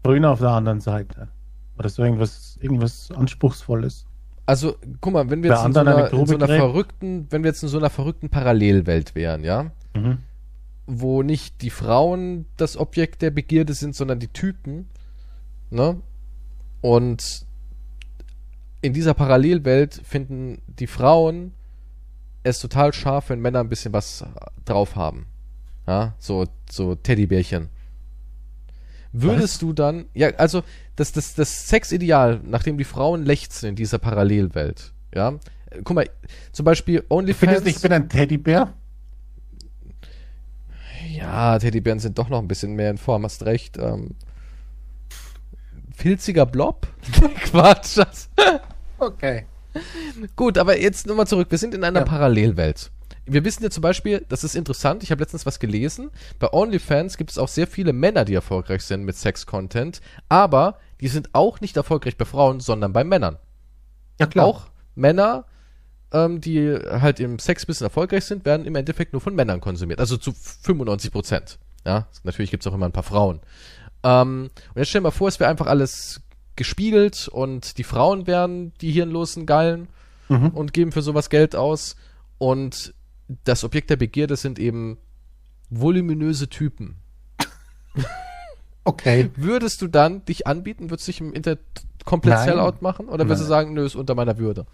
[0.02, 1.28] grüner auf der anderen Seite.
[1.78, 4.06] Oder so irgendwas, irgendwas Anspruchsvolles.
[4.46, 7.42] Also, guck mal, wenn wir jetzt in so, einer, eine in so einer verrückten, wenn
[7.42, 10.18] wir jetzt in so einer verrückten Parallelwelt wären, ja, Mhm.
[10.86, 14.88] wo nicht die Frauen das Objekt der Begierde sind, sondern die Typen,
[15.70, 16.00] ne?
[16.80, 17.44] Und
[18.82, 21.52] in dieser Parallelwelt finden die Frauen
[22.44, 24.24] es total scharf, wenn Männer ein bisschen was
[24.64, 25.26] drauf haben.
[25.88, 27.68] Ja, so, so Teddybärchen.
[29.12, 30.62] Würdest du dann, ja, also
[30.96, 35.30] das, das, das Sexideal, nachdem die Frauen lechzen in dieser Parallelwelt, ja,
[35.70, 36.08] äh, guck mal,
[36.52, 37.14] zum Beispiel Findest du,
[37.46, 37.66] OnlyFans.
[37.66, 38.72] ich bin ein Teddybär?
[41.12, 43.78] Ja, Teddybären sind doch noch ein bisschen mehr in Form, hast recht.
[43.78, 44.10] Ähm,
[45.94, 46.86] filziger Blob?
[47.44, 47.98] Quatsch.
[48.98, 49.44] Okay.
[50.36, 51.48] Gut, aber jetzt nochmal zurück.
[51.50, 52.04] Wir sind in einer Ja.
[52.06, 52.90] Parallelwelt.
[53.26, 57.18] Wir wissen ja zum Beispiel, das ist interessant, ich habe letztens was gelesen, bei OnlyFans
[57.18, 61.60] gibt es auch sehr viele Männer, die erfolgreich sind mit Sex-Content, aber die sind auch
[61.60, 63.36] nicht erfolgreich bei Frauen, sondern bei Männern.
[64.18, 64.46] Ja, klar.
[64.46, 65.44] Auch Männer,
[66.12, 70.00] ähm, die halt im Sex-Business erfolgreich sind, werden im Endeffekt nur von Männern konsumiert.
[70.00, 71.58] Also zu 95 Prozent.
[71.84, 73.40] Ja, natürlich gibt es auch immer ein paar Frauen.
[74.02, 76.22] Ähm, und jetzt stell dir mal vor, es wäre einfach alles
[76.56, 79.88] gespiegelt und die Frauen wären die hirnlosen Geilen
[80.28, 80.48] Mhm.
[80.48, 81.94] und geben für sowas Geld aus.
[82.38, 82.94] Und
[83.44, 84.98] das Objekt der Begierde sind eben
[85.70, 86.96] voluminöse Typen.
[88.86, 89.30] Okay.
[89.34, 90.90] Würdest du dann dich anbieten?
[90.90, 91.60] Würdest du dich im Internet
[92.04, 92.48] komplett Nein.
[92.48, 93.08] Sellout machen?
[93.08, 93.48] Oder würdest du Nein.
[93.48, 94.64] sagen, nö, ist unter meiner Würde?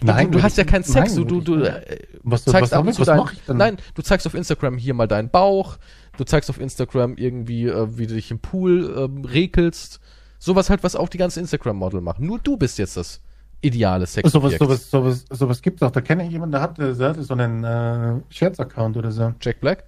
[0.00, 2.72] Nein, du, du hast ja keinen Sex, nein, du, du, du äh, Was, zeigst was,
[2.72, 3.56] ab und zu dein, mach ich denn?
[3.56, 5.78] Nein, du zeigst auf Instagram hier mal deinen Bauch,
[6.18, 10.00] du zeigst auf Instagram irgendwie, äh, wie du dich im Pool ähm, rekelst.
[10.38, 12.26] Sowas halt, was auch die ganzen Instagram-Model machen.
[12.26, 13.20] Nur du bist jetzt das
[13.62, 15.90] ideale sex Sowas, sowas, sowas, sowas gibt's auch.
[15.90, 19.32] Da kenne ich jemanden, der hatte, der hatte so einen äh, Scherz-Account oder so.
[19.40, 19.84] Jack Black?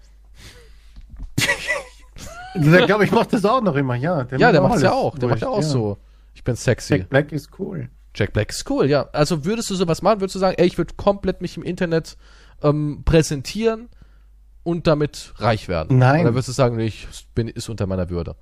[2.61, 4.27] Der glaube ich macht das auch noch immer, ja.
[4.37, 5.19] Ja, der macht macht's ja auch.
[5.19, 5.99] Der macht ja auch so.
[6.35, 6.95] Ich bin sexy.
[6.95, 7.89] Jack Black ist cool.
[8.15, 9.09] Jack Black ist cool, ja.
[9.13, 12.17] Also würdest du sowas machen, würdest du sagen, ey, ich würde komplett mich im Internet
[12.63, 13.89] ähm, präsentieren
[14.63, 15.99] und damit reich werden?
[15.99, 16.23] Nein.
[16.23, 18.35] Oder würdest du sagen, ich bin, ist unter meiner Würde?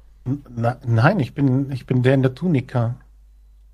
[0.54, 2.96] Na, nein, ich bin, ich bin der in der Tunika.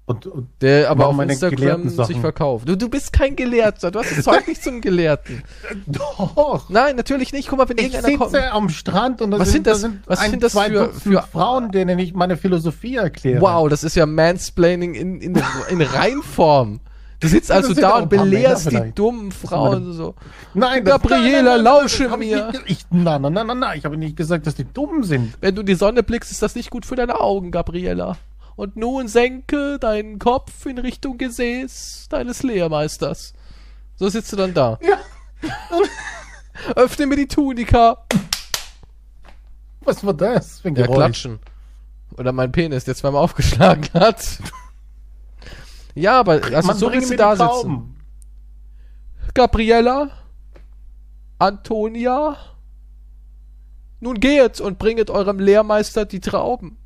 [0.05, 2.69] Und, und Der aber auf meine Instagram sich verkauft.
[2.69, 5.43] Du, du bist kein Gelehrter, du hast das Zeug nicht zum Gelehrten.
[5.87, 6.69] doch.
[6.69, 7.49] Nein, natürlich nicht.
[7.49, 8.33] Guck mal, wenn Ich irgendeiner kommt.
[8.33, 11.23] sitze am Strand und da Was sind da das- was ein, sind das für- für-
[11.23, 13.41] Frauen, denen ich meine Philosophie erkläre.
[13.41, 15.41] Wow, das ist ja Mansplaining in, in,
[15.71, 16.81] in Reinform.
[17.21, 20.17] Du sitzt also sind da und belehrst die dummen Frauen so.
[20.55, 22.51] Nein, Gabriela, lausche mir.
[22.91, 25.33] nein, nein, nein, nein, ich habe nicht gesagt, dass die dumm sind.
[25.41, 28.17] Wenn du in die Sonne blickst, ist das nicht gut für deine Augen, Gabriela.
[28.57, 33.33] Und nun senke deinen Kopf in Richtung Gesäß deines Lehrmeisters.
[33.97, 34.79] So sitzt du dann da.
[35.43, 35.49] Ja.
[36.77, 38.05] Öffne mir die Tunika.
[39.81, 40.97] Was war das für ein Ja, Geräusch?
[40.99, 41.41] klatschen.
[42.17, 44.39] Oder mein Penis, der zweimal aufgeschlagen hat.
[45.95, 47.97] Ja, aber also Man so willst du da sitzen.
[49.35, 50.11] Gabriella,
[51.39, 52.37] Antonia,
[53.99, 56.77] nun geht und bringet eurem Lehrmeister die Trauben.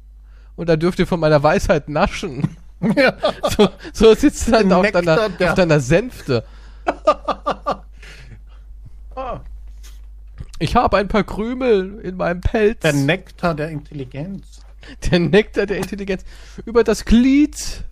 [0.57, 2.57] Und dann dürft ihr von meiner Weisheit naschen.
[2.95, 3.15] Ja.
[3.57, 6.45] So, so sitzt du dann Den auf Nektar deiner, auf deiner Sänfte.
[9.15, 9.41] Ah,
[10.59, 12.81] Ich habe ein paar Krümel in meinem Pelz.
[12.81, 14.61] Der Nektar der Intelligenz.
[15.11, 16.23] Der Nektar der Intelligenz.
[16.67, 17.83] Über das Glied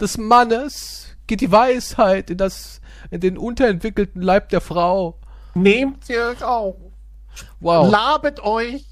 [0.00, 2.80] des Mannes geht die Weisheit in das,
[3.10, 5.18] in den unterentwickelten Leib der Frau.
[5.54, 6.76] Nehmt sie euch auf.
[7.60, 7.90] Wow.
[7.90, 8.86] Labet euch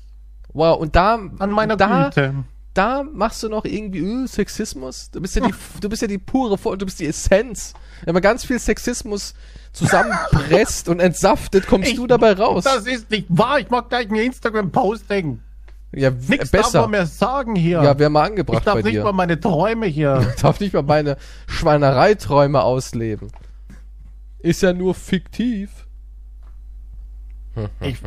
[0.52, 0.78] wow.
[0.78, 2.44] Und da, an meiner da, Güte.
[2.74, 5.10] Da machst du noch irgendwie äh, Sexismus.
[5.10, 7.74] Du bist ja die, du bist ja die pure, Vor- du bist die Essenz.
[8.04, 9.34] Wenn man ganz viel Sexismus
[9.72, 12.64] zusammenpresst und entsaftet, kommst Ich- du dabei raus.
[12.64, 13.58] Das ist nicht wahr.
[13.60, 15.40] Ich mach gleich ein Instagram-Posting.
[15.94, 16.72] Ja, Nichts besser.
[16.72, 17.82] darf man mehr sagen hier.
[17.82, 19.04] Ja, wäre mal ich angebracht darf bei nicht dir.
[19.04, 20.34] mal meine Träume hier.
[20.40, 23.30] darf nicht mal meine Schweinereiträume ausleben.
[24.38, 25.70] Ist ja nur fiktiv.
[27.80, 27.98] Ich,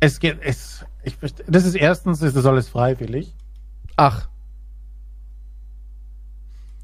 [0.00, 1.16] es geht, es, ich.
[1.46, 3.34] Das ist erstens, ist das alles freiwillig.
[3.96, 4.28] Ach.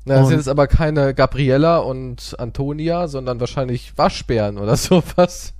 [0.04, 5.54] Na, das Und- sind jetzt aber keine Gabriella und Antonia, sondern wahrscheinlich Waschbären oder sowas,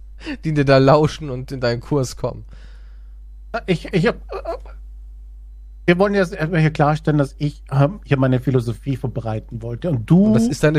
[0.44, 2.44] die dir da lauschen und in deinen Kurs kommen.
[3.66, 4.16] Ich, ich hab,
[5.86, 9.90] wir wollen jetzt erstmal hier klarstellen, dass ich ähm, hier meine Philosophie verbreiten wollte.
[9.90, 10.76] Und du Und bist dann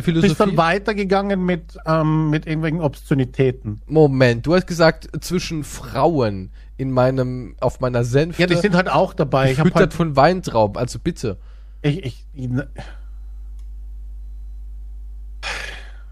[0.56, 3.82] weitergegangen mit, ähm, mit irgendwelchen Obszönitäten.
[3.88, 6.52] Moment, du hast gesagt, zwischen Frauen
[6.82, 9.52] in meinem, auf meiner Sänfte, Ja, die sind halt auch dabei.
[9.52, 11.38] Ich hab gefüttert halt, von Weintrauben, also bitte.
[11.84, 12.50] ich, ich, ich,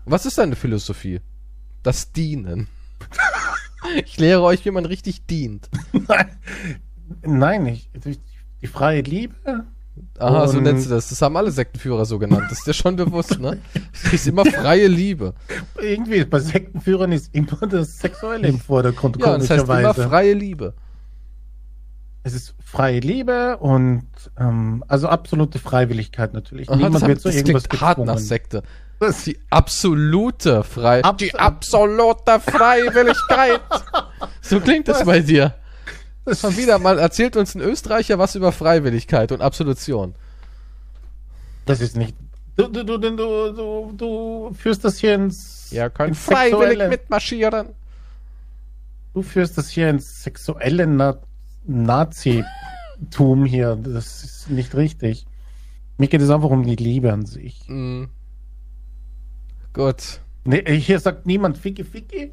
[0.05, 1.21] Was ist deine Philosophie?
[1.81, 2.67] Das Dienen.
[4.05, 5.71] ich lehre euch, wie man richtig dient.
[7.23, 7.89] nein, ich,
[8.61, 9.65] die freie Liebe.
[10.17, 11.09] Aha, so Und- nennst du das.
[11.09, 12.45] Das haben alle Sektenführer so genannt.
[12.49, 13.57] Das ist dir schon bewusst, ne?
[14.03, 15.33] Das ist immer freie Liebe.
[15.81, 20.09] Irgendwie bei Sektenführern ist immer das Sexuelle im Vordergrund, Ja, das heißt immer komischerweise.
[20.09, 20.73] freie Liebe.
[22.23, 24.05] es ist freie Liebe und
[24.37, 26.69] ähm, also absolute Freiwilligkeit natürlich.
[26.69, 28.27] Aha, Niemand das, wird hat, zu das irgendwas klingt hart nach gezwungen.
[28.27, 28.63] Sekte.
[28.99, 33.61] Das- Die absolute Frei Abs- die absolute Freiwilligkeit.
[34.41, 35.55] so klingt das bei dir.
[36.29, 40.13] Das Schon wieder mal erzählt uns ein Österreicher was über Freiwilligkeit und Absolution.
[41.65, 42.15] Das ist nicht.
[42.55, 45.71] Du, du, du, du, du, führst das hier ins.
[45.71, 46.89] Ja, kann ins freiwillig Sexuelle.
[46.89, 47.69] mitmarschieren.
[49.15, 51.17] Du führst das hier ins sexuelle Na
[51.65, 53.75] Nazi-Tum hier.
[53.75, 55.25] Das ist nicht richtig.
[55.97, 57.67] Mir geht es einfach um die Liebe an sich.
[57.67, 58.03] Mm.
[59.73, 60.19] Gut.
[60.43, 62.29] Nee, hier sagt niemand Ficky Ficky.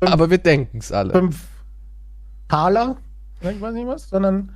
[0.00, 1.12] Aber wir denken's alle.
[1.12, 1.38] Fünf
[2.48, 2.96] Taler.
[3.40, 4.52] Ich weiß nicht was, sondern.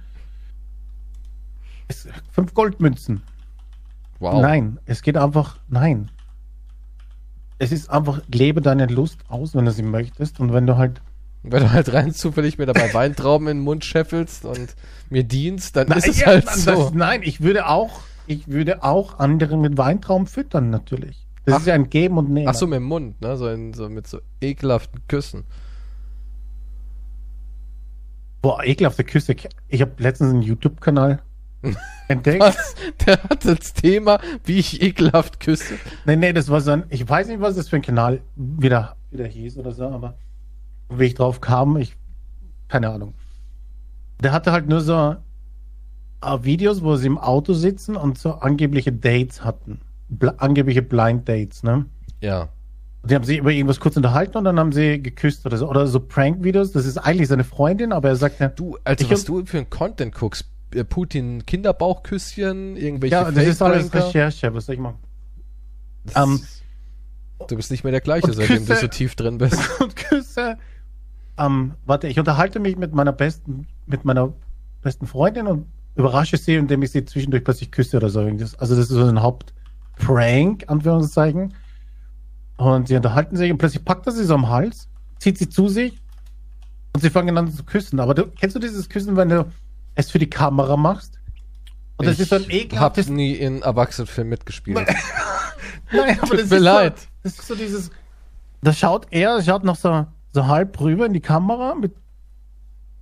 [1.88, 3.22] Es, fünf Goldmünzen.
[4.18, 4.40] Wow.
[4.40, 5.58] Nein, es geht einfach.
[5.68, 6.10] Nein.
[7.58, 10.40] Es ist einfach, lebe deine Lust aus, wenn du sie möchtest.
[10.40, 11.00] Und wenn du halt.
[11.44, 14.76] Wenn du halt rein zufällig mir dabei Weintrauben in den Mund scheffelst und
[15.10, 16.92] mir dienst, dann ist es ja, halt das, so.
[16.94, 21.26] nein, ich würde auch, ich würde auch andere mit Weintrauben füttern, natürlich.
[21.44, 21.58] Das Ach.
[21.58, 22.46] ist ja ein Geben und Nehmen.
[22.46, 23.36] Ach so, mit dem Mund, ne?
[23.36, 25.42] So, in, so mit so ekelhaften Küssen.
[28.42, 29.36] Boah, ekelhafte Küsse.
[29.68, 31.22] Ich habe letztens einen YouTube-Kanal
[32.08, 32.40] entdeckt.
[32.40, 32.74] Was?
[33.06, 35.78] Der hat als Thema, wie ich ekelhaft küsse.
[36.04, 38.96] Nee, nee, das war so ein, ich weiß nicht, was das für ein Kanal wieder,
[39.10, 40.18] wieder hieß oder so, aber
[40.90, 41.96] wie ich drauf kam, ich,
[42.68, 43.14] keine Ahnung.
[44.20, 45.16] Der hatte halt nur so
[46.20, 49.80] äh, Videos, wo sie im Auto sitzen und so angebliche Dates hatten.
[50.08, 51.86] Bl angebliche Blind Dates, ne?
[52.20, 52.48] Ja.
[53.04, 55.68] Die haben sich über irgendwas kurz unterhalten und dann haben sie geküsst oder so.
[55.68, 56.70] Oder so Prank-Videos.
[56.72, 59.68] Das ist eigentlich seine Freundin, aber er sagt ja, Du, also was du für ein
[59.70, 63.92] Content guckst, äh, Putin Kinderbauchküsschen, irgendwelche ja, das ist alles.
[63.92, 64.98] Recherche, was soll ich machen?
[66.04, 66.40] Das Ähm,
[67.48, 69.58] Du bist nicht mehr der gleiche, seitdem du Küsse- so tief drin bist.
[69.80, 70.58] und Küsse.
[71.36, 74.32] Ähm, warte, ich unterhalte mich mit meiner besten, mit meiner
[74.80, 78.20] besten Freundin und überrasche sie, indem ich sie zwischendurch plötzlich küsse oder so.
[78.20, 81.54] Also das ist so ein Hauptprank, Anführungszeichen.
[82.62, 84.88] Und sie unterhalten sich und plötzlich packt er sie so am Hals,
[85.18, 86.00] zieht sie zu sich
[86.92, 87.98] und sie fangen an zu küssen.
[87.98, 89.50] Aber du, kennst du dieses Küssen, wenn du
[89.96, 91.18] es für die Kamera machst?
[91.96, 94.76] Und das ich ist so ein ekelhaftes nie in Erwachsenenfilm mitgespielt.
[95.92, 96.98] Nein, aber Tut das mir ist leid.
[97.00, 97.90] So, das ist so dieses.
[98.62, 101.96] Da schaut er, schaut noch so, so halb rüber in die Kamera mit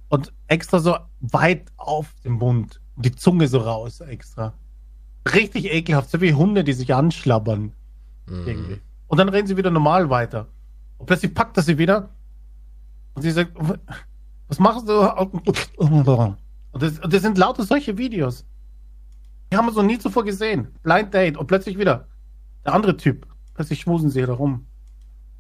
[0.09, 2.81] und extra so weit auf dem Mund.
[2.97, 4.55] Und die Zunge so raus extra.
[5.35, 7.73] Richtig ekelhaft, so wie Hunde, die sich anschlabbern.
[8.27, 8.47] Mhm.
[8.47, 8.81] Irgendwie.
[9.11, 10.47] Und dann reden sie wieder normal weiter.
[10.99, 12.11] Und plötzlich packt er sie wieder.
[13.15, 13.51] Und sie sagt,
[14.47, 15.01] was machst du?
[15.01, 18.47] Und das, und das sind lauter solche Videos.
[19.51, 20.69] Die haben wir so nie zuvor gesehen.
[20.85, 21.37] Blind Date.
[21.37, 22.07] Und plötzlich wieder
[22.65, 23.27] der andere Typ.
[23.55, 24.67] Plötzlich schmusen sie da rum.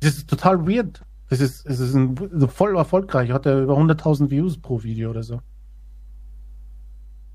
[0.00, 1.04] Das ist total weird.
[1.28, 3.30] Das ist, es ist ein, so voll erfolgreich.
[3.30, 5.40] Hat er über 100.000 Views pro Video oder so.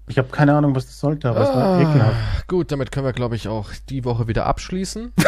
[0.07, 2.14] Ich habe keine Ahnung, was das sollte, aber es war ekelhaft.
[2.14, 5.14] Ah, gut, damit können wir, glaube ich, auch die Woche wieder abschließen.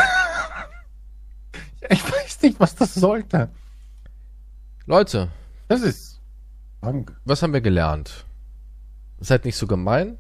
[1.92, 3.50] Ich weiß nicht, was das sollte.
[4.86, 5.30] Leute,
[5.68, 6.20] Das ist
[6.82, 7.16] krank.
[7.26, 8.26] was haben wir gelernt?
[9.20, 10.18] Seid nicht so gemein.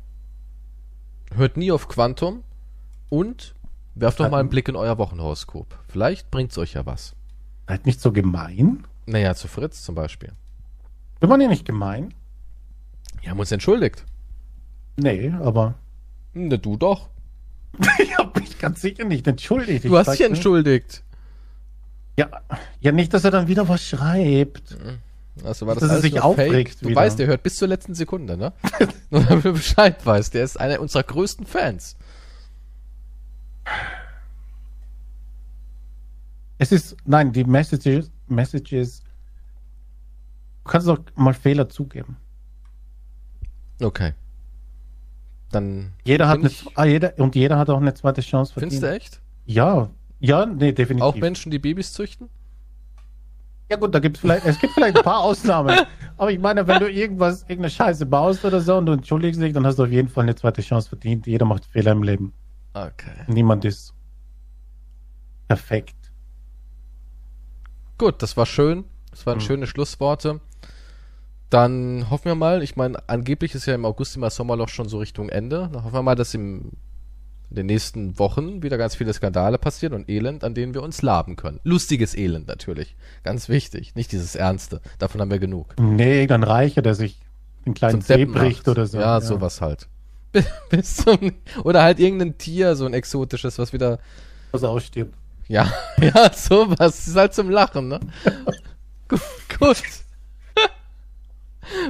[1.33, 2.43] Hört nie auf Quantum.
[3.09, 3.53] Und
[3.95, 5.77] werft doch mal einen Blick in euer Wochenhoroskop.
[5.87, 7.15] Vielleicht bringt's euch ja was.
[7.67, 8.85] Seid nicht so gemein.
[9.05, 10.33] Naja, zu Fritz zum Beispiel.
[11.19, 12.13] Wir waren ja nicht gemein.
[13.21, 14.05] Wir haben uns entschuldigt.
[14.97, 15.75] Nee, aber
[16.33, 17.09] Ne, du doch.
[17.99, 19.85] ich habe mich ganz sicher nicht entschuldigt.
[19.85, 21.03] Ich Du hast sagte- dich entschuldigt.
[22.17, 22.29] Ja,
[22.79, 24.75] ja, nicht, dass er dann wieder was schreibt.
[25.43, 26.99] Also war das Dass er sich aufregt Du wieder.
[26.99, 28.53] weißt, der hört bis zur letzten Sekunde, ne?
[29.11, 30.33] Nur damit du Bescheid weißt.
[30.33, 31.95] Der ist einer unserer größten Fans.
[36.57, 39.01] Es ist, nein, die Messages, Messages,
[40.63, 42.17] du kannst doch mal Fehler zugeben.
[43.79, 44.13] Okay.
[45.51, 45.93] Dann.
[46.03, 48.73] Jeder hat eine, ah, jeder, und jeder hat auch eine zweite Chance verdient.
[48.73, 49.21] Findest du echt?
[49.45, 49.89] Ja,
[50.19, 51.03] ja, nee, definitiv.
[51.03, 52.29] Auch Menschen, die Babys züchten?
[53.69, 55.77] Ja gut, da gibt's vielleicht, es gibt vielleicht ein paar Ausnahmen.
[56.17, 59.53] Aber ich meine, wenn du irgendwas, irgendeine Scheiße baust oder so und du entschuldigst dich,
[59.53, 61.27] dann hast du auf jeden Fall eine zweite Chance verdient.
[61.27, 62.33] Jeder macht Fehler im Leben.
[62.73, 63.11] Okay.
[63.27, 63.93] Niemand ist
[65.47, 65.95] perfekt.
[67.97, 68.85] Gut, das war schön.
[69.11, 69.41] Das waren Mhm.
[69.41, 70.39] schöne Schlussworte.
[71.49, 74.99] Dann hoffen wir mal, ich meine, angeblich ist ja im August immer Sommerloch schon so
[74.99, 75.69] Richtung Ende.
[75.71, 76.71] Dann hoffen wir mal, dass im,
[77.49, 81.01] in den nächsten Wochen wieder ganz viele Skandale passieren und Elend, an denen wir uns
[81.01, 81.59] laben können.
[81.63, 82.95] Lustiges Elend natürlich.
[83.23, 83.95] Ganz wichtig.
[83.95, 84.81] Nicht dieses Ernste.
[84.99, 85.75] Davon haben wir genug.
[85.79, 87.19] Nee, irgendein Reicher, der sich
[87.65, 88.99] den kleinen Zeh bricht oder so.
[88.99, 89.87] Ja, sowas halt.
[90.69, 91.33] Bis zum,
[91.63, 93.99] oder halt irgendein Tier, so ein exotisches, was wieder
[94.51, 95.13] Was ausstirbt.
[95.47, 95.71] Ja,
[96.01, 97.07] ja, sowas.
[97.07, 97.99] Ist halt zum Lachen, ne?
[99.07, 99.21] gut.
[99.57, 99.83] gut.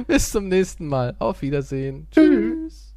[0.06, 1.14] Bis zum nächsten Mal.
[1.18, 2.06] Auf Wiedersehen.
[2.10, 2.87] Tschüss.